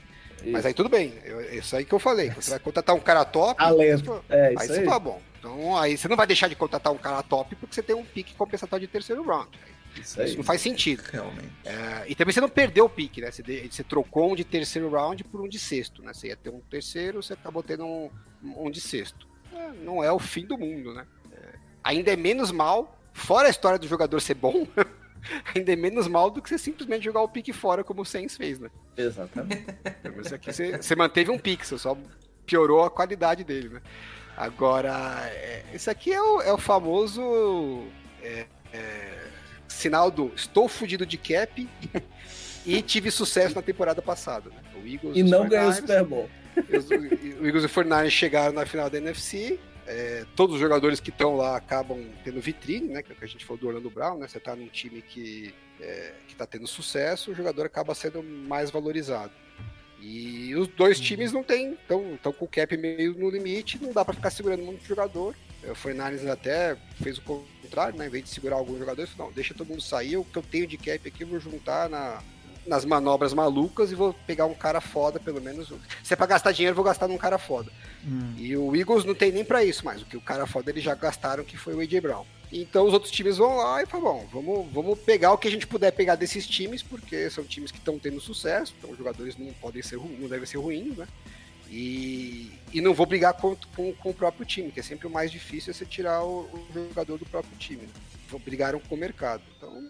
Isso. 0.42 0.52
Mas 0.52 0.66
aí 0.66 0.74
tudo 0.74 0.88
bem, 0.88 1.14
eu- 1.24 1.40
é 1.40 1.56
isso 1.56 1.74
aí 1.76 1.84
que 1.84 1.92
eu 1.94 1.98
falei. 1.98 2.30
Você 2.30 2.50
vai 2.50 2.58
contratar 2.58 2.94
um 2.94 3.00
cara 3.00 3.24
top. 3.24 3.58
Talento. 3.58 4.24
É, 4.28 4.48
aí 4.58 4.66
você 4.68 4.80
aí. 4.80 4.84
fala, 4.84 4.98
bom. 4.98 5.22
Então 5.38 5.76
aí 5.78 5.96
você 5.96 6.08
não 6.08 6.16
vai 6.16 6.26
deixar 6.26 6.48
de 6.48 6.54
contratar 6.54 6.92
um 6.92 6.98
cara 6.98 7.22
top 7.22 7.54
porque 7.56 7.74
você 7.74 7.82
tem 7.82 7.94
um 7.96 8.04
pique 8.04 8.34
compensatório 8.34 8.86
de 8.86 8.92
terceiro 8.92 9.22
round. 9.22 9.48
Isso 10.00 10.20
aí. 10.20 10.26
Isso 10.28 10.36
não 10.36 10.44
faz 10.44 10.60
sentido. 10.60 11.02
Realmente. 11.12 11.52
É, 11.64 12.04
e 12.08 12.14
também 12.14 12.32
você 12.34 12.40
não 12.40 12.48
perdeu 12.48 12.84
o 12.86 12.88
pique, 12.90 13.20
né? 13.20 13.30
Você, 13.30 13.42
de- 13.42 13.68
você 13.70 13.84
trocou 13.84 14.32
um 14.32 14.36
de 14.36 14.44
terceiro 14.44 14.90
round 14.90 15.22
por 15.24 15.40
um 15.40 15.48
de 15.48 15.58
sexto, 15.58 16.02
né? 16.02 16.12
Você 16.12 16.28
ia 16.28 16.36
ter 16.36 16.50
um 16.50 16.60
terceiro, 16.60 17.22
você 17.22 17.32
acabou 17.34 17.62
tendo 17.62 17.84
um, 17.86 18.10
um 18.42 18.70
de 18.70 18.80
sexto. 18.80 19.26
É, 19.54 19.68
não 19.84 20.02
é 20.02 20.10
o 20.12 20.18
fim 20.18 20.44
do 20.44 20.58
mundo, 20.58 20.92
né? 20.92 21.06
É, 21.32 21.36
ainda 21.84 22.12
é 22.12 22.16
menos 22.16 22.50
mal, 22.50 22.98
fora 23.12 23.46
a 23.46 23.50
história 23.50 23.78
do 23.78 23.86
jogador 23.86 24.20
ser 24.20 24.34
bom, 24.34 24.66
ainda 25.54 25.72
é 25.72 25.76
menos 25.76 26.06
mal 26.08 26.30
do 26.30 26.40
que 26.42 26.48
você 26.48 26.58
simplesmente 26.58 27.04
jogar 27.04 27.20
o 27.22 27.28
pique 27.28 27.52
fora, 27.52 27.82
como 27.84 28.02
o 28.02 28.04
Sainz 28.04 28.36
fez, 28.36 28.58
né? 28.58 28.70
Exatamente. 28.96 29.64
Menos 30.02 30.32
aqui 30.32 30.52
você, 30.52 30.76
você 30.76 30.94
manteve 30.96 31.30
um 31.30 31.38
pixel, 31.38 31.78
só 31.78 31.96
piorou 32.46 32.84
a 32.84 32.90
qualidade 32.90 33.42
dele, 33.44 33.68
né? 33.70 33.80
Agora, 34.36 34.92
é, 35.32 35.64
isso 35.72 35.90
aqui 35.90 36.12
é 36.12 36.20
o, 36.20 36.42
é 36.42 36.52
o 36.52 36.58
famoso 36.58 37.84
é, 38.22 38.46
é, 38.72 39.26
sinal 39.68 40.10
do 40.10 40.32
estou 40.34 40.68
fudido 40.68 41.06
de 41.06 41.16
cap 41.16 41.68
e 42.66 42.82
tive 42.82 43.10
sucesso 43.10 43.54
na 43.54 43.62
temporada 43.62 44.02
passada. 44.02 44.50
Né? 44.50 44.56
O 44.74 44.86
Eagles 44.86 45.16
E 45.16 45.22
não 45.22 45.48
ganhou 45.48 45.68
o 45.70 45.72
49ers, 45.72 45.76
Super 45.76 46.04
Bowl. 46.04 46.30
os- 46.56 46.90
O 46.90 47.46
Eagles 47.46 47.62
e 47.62 47.66
o 47.66 47.68
49ers 47.68 48.10
chegaram 48.10 48.52
na 48.52 48.66
final 48.66 48.90
da 48.90 48.98
NFC. 48.98 49.58
É, 49.86 50.24
todos 50.34 50.54
os 50.54 50.60
jogadores 50.60 51.00
que 51.00 51.10
estão 51.10 51.36
lá 51.36 51.56
acabam 51.56 52.04
tendo 52.22 52.40
vitrine, 52.40 52.88
né? 52.88 53.02
Que 53.02 53.12
é 53.12 53.14
o 53.14 53.18
que 53.18 53.24
a 53.24 53.28
gente 53.28 53.44
falou 53.44 53.60
do 53.60 53.68
Orlando 53.68 53.90
Brown, 53.90 54.18
né? 54.18 54.28
Você 54.28 54.40
tá 54.40 54.56
num 54.56 54.68
time 54.68 55.02
que, 55.02 55.54
é, 55.80 56.12
que 56.26 56.34
tá 56.34 56.46
tendo 56.46 56.66
sucesso, 56.66 57.30
o 57.30 57.34
jogador 57.34 57.66
acaba 57.66 57.94
sendo 57.94 58.22
mais 58.22 58.70
valorizado. 58.70 59.32
E 60.00 60.54
os 60.54 60.68
dois 60.68 61.00
times 61.00 61.32
não 61.32 61.42
tem, 61.42 61.72
estão 61.72 62.32
com 62.32 62.44
o 62.44 62.48
cap 62.48 62.76
meio 62.76 63.14
no 63.14 63.30
limite, 63.30 63.82
não 63.82 63.92
dá 63.92 64.04
para 64.04 64.14
ficar 64.14 64.30
segurando 64.30 64.62
muito 64.62 64.84
jogador. 64.84 65.34
É, 65.62 65.70
O 65.70 65.74
49ers 65.74 66.28
até 66.28 66.76
fez 67.02 67.18
o 67.18 67.22
contrário, 67.22 67.98
né? 67.98 68.06
Em 68.06 68.10
vez 68.10 68.24
de 68.24 68.30
segurar 68.30 68.56
alguns 68.56 68.78
jogadores, 68.78 69.10
não, 69.16 69.32
deixa 69.32 69.54
todo 69.54 69.68
mundo 69.68 69.80
sair, 69.80 70.16
o 70.16 70.24
que 70.24 70.36
eu 70.36 70.42
tenho 70.42 70.66
de 70.66 70.76
cap 70.76 71.08
aqui 71.08 71.22
eu 71.22 71.28
vou 71.28 71.40
juntar 71.40 71.88
na, 71.88 72.22
nas 72.66 72.84
manobras 72.84 73.34
malucas 73.34 73.90
e 73.90 73.94
vou 73.94 74.14
pegar 74.26 74.46
um 74.46 74.54
cara 74.54 74.80
foda, 74.80 75.20
pelo 75.20 75.40
menos. 75.40 75.72
Se 76.02 76.12
é 76.14 76.16
pra 76.16 76.26
gastar 76.26 76.52
dinheiro, 76.52 76.74
vou 76.74 76.84
gastar 76.84 77.08
num 77.08 77.18
cara 77.18 77.38
foda. 77.38 77.70
Hum. 78.06 78.34
E 78.36 78.56
o 78.56 78.74
Eagles 78.74 79.04
não 79.04 79.14
tem 79.14 79.32
nem 79.32 79.44
pra 79.44 79.64
isso 79.64 79.84
mais. 79.84 80.02
O 80.02 80.06
que 80.06 80.16
o 80.16 80.20
cara 80.20 80.46
foda 80.46 80.70
eles 80.70 80.82
já 80.82 80.94
gastaram, 80.94 81.44
que 81.44 81.56
foi 81.56 81.74
o 81.74 81.80
AJ 81.80 82.00
Brown. 82.00 82.24
Então 82.52 82.86
os 82.86 82.92
outros 82.92 83.10
times 83.10 83.38
vão 83.38 83.56
lá 83.56 83.82
e 83.82 83.86
falam, 83.86 84.04
bom, 84.04 84.28
vamos, 84.32 84.72
vamos 84.72 84.98
pegar 85.00 85.32
o 85.32 85.38
que 85.38 85.48
a 85.48 85.50
gente 85.50 85.66
puder 85.66 85.90
pegar 85.90 86.14
desses 86.14 86.46
times, 86.46 86.82
porque 86.82 87.28
são 87.28 87.42
times 87.42 87.72
que 87.72 87.78
estão 87.78 87.98
tendo 87.98 88.20
sucesso, 88.20 88.72
então 88.78 88.90
os 88.90 88.98
jogadores 88.98 89.36
não 89.36 89.52
podem 89.54 89.82
ser 89.82 89.96
não 89.96 90.28
devem 90.28 90.46
ser 90.46 90.58
ruins, 90.58 90.96
né? 90.96 91.08
E, 91.68 92.52
e 92.72 92.80
não 92.80 92.94
vou 92.94 93.06
brigar 93.06 93.32
com, 93.34 93.56
com, 93.74 93.92
com 93.94 94.10
o 94.10 94.14
próprio 94.14 94.46
time, 94.46 94.70
que 94.70 94.78
é 94.78 94.82
sempre 94.82 95.06
o 95.06 95.10
mais 95.10 95.32
difícil 95.32 95.72
é 95.72 95.74
você 95.74 95.84
tirar 95.84 96.22
o, 96.22 96.42
o 96.42 96.66
jogador 96.88 97.18
do 97.18 97.26
próprio 97.26 97.56
time. 97.58 97.82
Né? 97.82 98.40
Brigaram 98.44 98.80
com 98.80 98.94
o 98.94 98.98
mercado. 98.98 99.42
Então, 99.56 99.88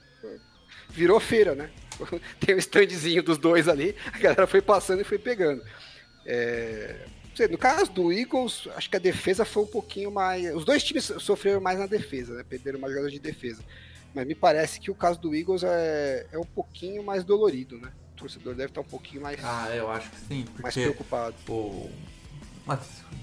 virou 0.90 1.18
feira, 1.20 1.54
né? 1.54 1.70
Tem 2.40 2.54
um 2.54 2.58
standzinho 2.58 3.22
dos 3.22 3.38
dois 3.38 3.68
ali, 3.68 3.94
a 4.12 4.18
galera 4.18 4.46
foi 4.46 4.60
passando 4.60 5.00
e 5.00 5.04
foi 5.04 5.18
pegando. 5.18 5.62
É, 6.26 7.06
no 7.50 7.58
caso 7.58 7.90
do 7.90 8.12
Eagles, 8.12 8.68
acho 8.76 8.88
que 8.88 8.96
a 8.96 9.00
defesa 9.00 9.44
foi 9.44 9.64
um 9.64 9.66
pouquinho 9.66 10.10
mais. 10.10 10.54
Os 10.54 10.64
dois 10.64 10.82
times 10.82 11.12
sofreram 11.18 11.60
mais 11.60 11.78
na 11.78 11.86
defesa, 11.86 12.34
né? 12.34 12.44
Perderam 12.48 12.78
mais 12.78 12.92
jogadores 12.92 13.12
de 13.12 13.20
defesa. 13.20 13.62
Mas 14.14 14.26
me 14.26 14.34
parece 14.34 14.78
que 14.78 14.90
o 14.90 14.94
caso 14.94 15.20
do 15.20 15.34
Eagles 15.34 15.64
é, 15.64 16.26
é 16.30 16.38
um 16.38 16.44
pouquinho 16.44 17.02
mais 17.02 17.24
dolorido, 17.24 17.78
né? 17.78 17.90
O 18.12 18.16
torcedor 18.16 18.54
deve 18.54 18.68
estar 18.68 18.80
um 18.80 18.84
pouquinho 18.84 19.20
mais, 19.22 19.40
Ah, 19.42 19.68
eu 19.74 19.90
acho 19.90 20.08
que 20.10 20.16
sim, 20.20 20.44
mais 20.62 20.72
preocupado. 20.72 21.34
o, 21.48 21.90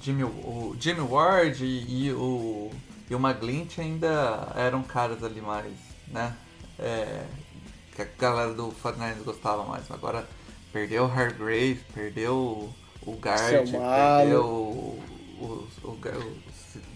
Jimmy, 0.02 0.24
o 0.26 0.76
Jimmy 0.78 1.00
Ward 1.00 1.64
e, 1.64 2.08
e 2.08 2.12
o, 2.12 2.70
e 3.10 3.16
o 3.16 3.18
McGlinch 3.18 3.80
ainda 3.80 4.52
eram 4.56 4.84
caras 4.84 5.24
ali 5.24 5.40
mais, 5.40 5.72
né? 6.10 6.36
É, 6.78 7.24
que 7.96 8.02
a 8.02 8.08
galera 8.18 8.54
do 8.54 8.72
49ers 8.72 9.24
gostava 9.24 9.64
mais. 9.64 9.90
Agora 9.92 10.28
perdeu 10.72 11.04
o 11.06 11.12
Hargrave, 11.12 11.80
perdeu 11.94 12.36
o, 13.06 13.12
Guard, 13.14 13.70
perdeu 13.70 14.44
o, 14.46 15.04
o, 15.40 15.68
o, 15.84 15.88
o 15.90 16.00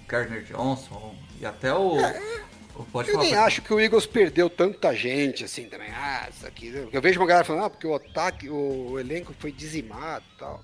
Gardner 0.07 0.43
Johnson 0.43 1.15
e 1.39 1.45
até 1.45 1.73
o. 1.73 1.97
pode 2.91 3.09
Eu 3.09 3.19
nem 3.19 3.31
pra- 3.31 3.45
acho 3.45 3.61
que 3.61 3.73
o 3.73 3.79
Eagles 3.79 4.05
perdeu 4.05 4.49
tanta 4.49 4.93
gente 4.95 5.43
assim 5.43 5.67
também. 5.67 5.89
Ah, 5.91 6.27
isso 6.29 6.45
aqui. 6.45 6.87
Eu 6.91 7.01
vejo 7.01 7.19
uma 7.19 7.27
galera 7.27 7.45
falando, 7.45 7.65
ah, 7.65 7.69
porque 7.69 7.87
o 7.87 7.95
ataque, 7.95 8.49
o, 8.49 8.91
o 8.91 8.99
elenco 8.99 9.33
foi 9.39 9.51
dizimado 9.51 10.23
e 10.35 10.37
tal. 10.39 10.63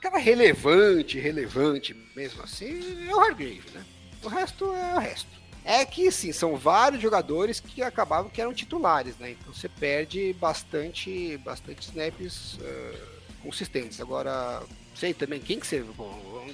Cara 0.00 0.18
relevante, 0.18 1.18
relevante 1.18 1.94
mesmo 2.14 2.42
assim, 2.42 3.08
é 3.08 3.14
o 3.14 3.20
Hargrave, 3.20 3.62
né? 3.74 3.84
O 4.22 4.28
resto 4.28 4.72
é 4.74 4.94
o 4.94 4.98
resto. 4.98 5.28
É 5.68 5.84
que 5.84 6.12
sim, 6.12 6.30
são 6.30 6.54
vários 6.54 7.02
jogadores 7.02 7.58
que 7.58 7.82
acabavam 7.82 8.30
que 8.30 8.40
eram 8.40 8.54
titulares, 8.54 9.16
né? 9.18 9.32
Então 9.32 9.52
você 9.52 9.68
perde 9.68 10.32
bastante, 10.34 11.36
bastante 11.38 11.88
snaps 11.88 12.56
eh, 12.62 12.98
consistentes. 13.42 14.00
Agora, 14.00 14.62
sei 14.94 15.12
também 15.12 15.40
quem 15.40 15.58
que 15.58 15.66
você. 15.66 15.80
Bom, 15.82 16.48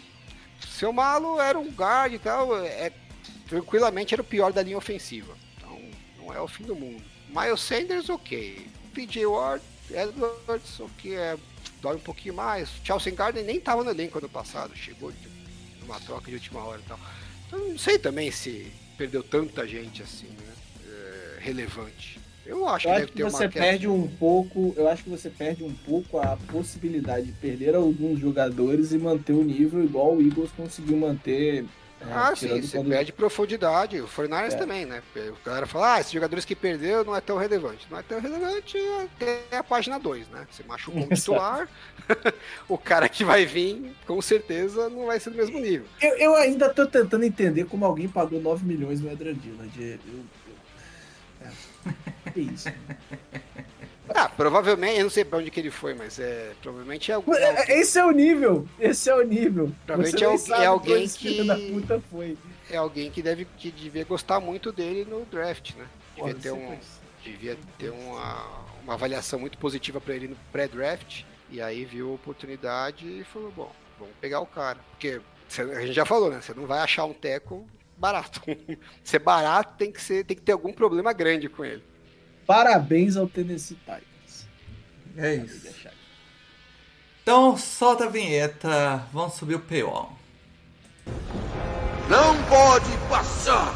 seu 0.67 0.95
Malo 0.95 1.39
era 1.39 1.59
um 1.59 1.69
guard 1.69 2.15
e 2.15 2.19
tal, 2.19 2.57
é, 2.65 2.91
tranquilamente 3.47 4.15
era 4.15 4.23
o 4.23 4.25
pior 4.25 4.51
da 4.51 4.63
linha 4.63 4.79
ofensiva. 4.79 5.37
Então, 5.59 5.79
não 6.17 6.33
é 6.33 6.41
o 6.41 6.49
fim 6.49 6.65
do 6.65 6.75
mundo. 6.75 7.05
Miles 7.29 7.61
Sanders, 7.61 8.09
ok. 8.09 8.67
PJ 8.95 9.27
Ward, 9.27 9.63
Edwards, 9.91 10.81
ok. 10.81 11.15
É, 11.15 11.37
dói 11.83 11.97
um 11.97 12.01
pouquinho 12.01 12.33
mais. 12.35 12.71
Chelsea 12.83 13.15
Garden 13.15 13.45
nem 13.45 13.61
tava 13.61 13.85
no 13.85 13.91
elenco 13.91 14.17
ano 14.17 14.29
passado, 14.31 14.75
chegou 14.75 15.13
de 15.13 15.29
uma 15.83 16.01
troca 16.01 16.31
de 16.31 16.37
última 16.37 16.65
hora 16.65 16.81
e 16.81 16.89
tal. 16.89 16.99
Então, 17.47 17.59
não 17.59 17.79
sei 17.79 17.99
também 17.99 18.31
se 18.31 18.73
perdeu 19.03 19.23
tanta 19.23 19.67
gente 19.67 20.01
assim, 20.01 20.29
né? 20.29 20.53
É, 20.87 21.39
relevante. 21.41 22.21
Eu 22.47 22.69
acho 22.69 22.87
Eu 22.87 22.91
que 22.91 22.95
acho 22.95 23.01
deve 23.01 23.13
que 23.13 23.17
ter 23.17 23.23
você 23.25 23.49
perde 23.49 23.89
um 23.89 24.07
pouco, 24.07 24.75
eu 24.77 24.89
acho 24.89 25.03
que 25.03 25.11
você 25.11 25.29
perde 25.29 25.65
um 25.65 25.73
pouco 25.73 26.19
a 26.19 26.37
possibilidade 26.51 27.27
de 27.27 27.33
perder 27.33 27.75
alguns 27.75 28.21
jogadores 28.21 28.93
e 28.93 28.99
manter 28.99 29.33
o 29.33 29.43
nível 29.43 29.83
igual 29.83 30.15
o 30.15 30.23
Eagles 30.23 30.51
conseguiu 30.57 30.97
manter. 30.97 31.65
É, 32.09 32.13
Ah, 32.13 32.35
sim, 32.37 32.61
você 32.61 32.77
quando- 32.79 32.89
perde 32.89 33.13
profundidade. 33.13 34.01
O 34.01 34.07
Fornares 34.07 34.55
É. 34.55 34.57
também, 34.59 34.85
né? 34.87 35.03
O 35.17 35.45
galera 35.45 35.67
fala, 35.67 35.95
ah, 35.95 36.01
esses 36.01 36.13
jogadores 36.13 36.45
que 36.45 36.55
perdeu 36.55 37.05
não 37.05 37.15
é 37.15 37.21
tão 37.21 37.37
relevante. 37.37 37.87
Não 37.91 37.99
é 37.99 38.03
tão 38.03 38.21
relevante 38.21 38.77
até 39.05 39.57
a 39.57 39.63
página 39.63 39.99
2, 39.99 40.29
né? 40.29 40.47
Você 40.51 40.63
machucou 40.65 41.03
um 41.03 41.09
titular, 41.09 41.69
o 42.69 42.77
cara 42.79 43.09
que 43.09 43.25
vai 43.25 43.47
vir, 43.47 43.95
com 44.07 44.21
certeza, 44.21 44.89
não 44.91 45.07
vai 45.07 45.19
ser 45.21 45.31
do 45.31 45.37
mesmo 45.37 45.59
nível. 45.61 45.87
Eu, 46.01 46.17
eu 46.17 46.35
ainda 46.37 46.69
tô 46.73 46.87
tentando 46.87 47.25
entender 47.25 47.65
como 47.67 47.85
alguém 47.85 48.09
pagou 48.09 48.41
9 48.41 48.65
milhões 48.67 49.01
no 49.01 49.11
Adrian 49.11 49.35
Dillard. 49.35 49.73
Eu, 49.83 49.99
eu, 50.13 51.47
é. 52.27 52.31
Que 52.33 52.41
isso? 52.53 52.69
Ah, 54.17 54.29
provavelmente, 54.29 54.99
eu 54.99 55.05
não 55.05 55.11
sei 55.11 55.25
pra 55.25 55.39
onde 55.39 55.51
que 55.51 55.59
ele 55.61 55.71
foi, 55.71 55.95
mas 55.95 56.19
é, 56.19 56.53
provavelmente 56.63 57.11
é 57.11 57.15
algum. 57.15 57.35
É, 57.35 57.79
Esse 57.81 57.99
é 57.99 58.05
o 58.05 58.11
nível. 58.11 58.69
Esse 58.79 59.09
é 59.11 59.15
o 59.15 59.23
nível. 59.23 59.73
Provavelmente 59.87 60.23
é 60.25 60.63
é 60.63 60.67
alguém 60.67 61.09
que- 61.09 61.45
da 61.45 61.57
puta 61.57 62.03
foi. 62.11 62.37
É 62.71 62.77
alguém 62.77 63.11
que 63.11 63.23
deve 63.23 63.45
que 63.45 63.71
devia 63.71 64.05
gostar 64.05 64.41
muito 64.41 64.71
dele 64.73 65.05
no 65.05 65.25
draft, 65.25 65.75
né? 65.77 65.87
Devia 66.17 66.35
ter, 66.35 66.51
um, 66.53 66.79
devia 67.23 67.59
ter 67.79 67.91
uma, 67.91 68.47
uma 68.85 68.95
avaliação 68.95 69.39
muito 69.39 69.59
positiva 69.59 70.01
pra 70.01 70.15
ele 70.15 70.29
no 70.29 70.37
pré-draft. 70.53 71.25
E 71.51 71.61
aí 71.61 71.85
viu 71.85 72.11
a 72.11 72.15
oportunidade 72.15 73.07
e 73.07 73.25
falou: 73.25 73.51
bom, 73.51 73.73
vamos 73.99 74.15
pegar 74.21 74.41
o 74.41 74.47
cara. 74.47 74.79
Porque 74.93 75.21
a 75.59 75.81
gente 75.81 75.93
já 75.93 76.05
falou, 76.07 76.31
né? 76.31 76.41
Você 76.41 76.55
não 76.55 76.67
vai 76.67 76.79
achar 76.81 77.05
um 77.05 77.13
teco 77.13 77.67
barato. 77.97 78.41
Ser 79.05 79.19
barato 79.19 79.75
tem 79.77 79.93
que, 79.93 80.01
ser, 80.01 80.25
tem 80.25 80.37
que 80.37 80.43
ter 80.43 80.53
algum 80.53 80.73
problema 80.73 81.13
grande 81.13 81.49
com 81.49 81.65
ele. 81.65 81.83
Parabéns 82.47 83.17
ao 83.17 83.27
Tennessee 83.27 83.77
Titans. 83.77 84.47
É 85.17 85.35
isso. 85.35 85.73
Então 87.23 87.57
solta 87.57 88.05
a 88.05 88.09
vinheta, 88.09 89.07
vamos 89.13 89.35
subir 89.35 89.55
o 89.55 89.61
paywall. 89.61 90.13
Não 92.09 92.43
pode 92.45 92.91
passar! 93.09 93.75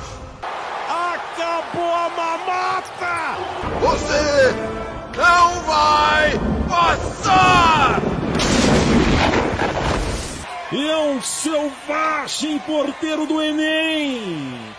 Acabou 0.88 1.94
a 1.94 2.08
mamata! 2.08 3.36
Você 3.80 4.52
não 5.16 5.60
vai 5.62 6.32
passar! 6.68 8.00
É 10.72 10.96
um 10.96 11.22
selvagem 11.22 12.58
porteiro 12.58 13.26
do 13.26 13.40
Enem! 13.40 14.75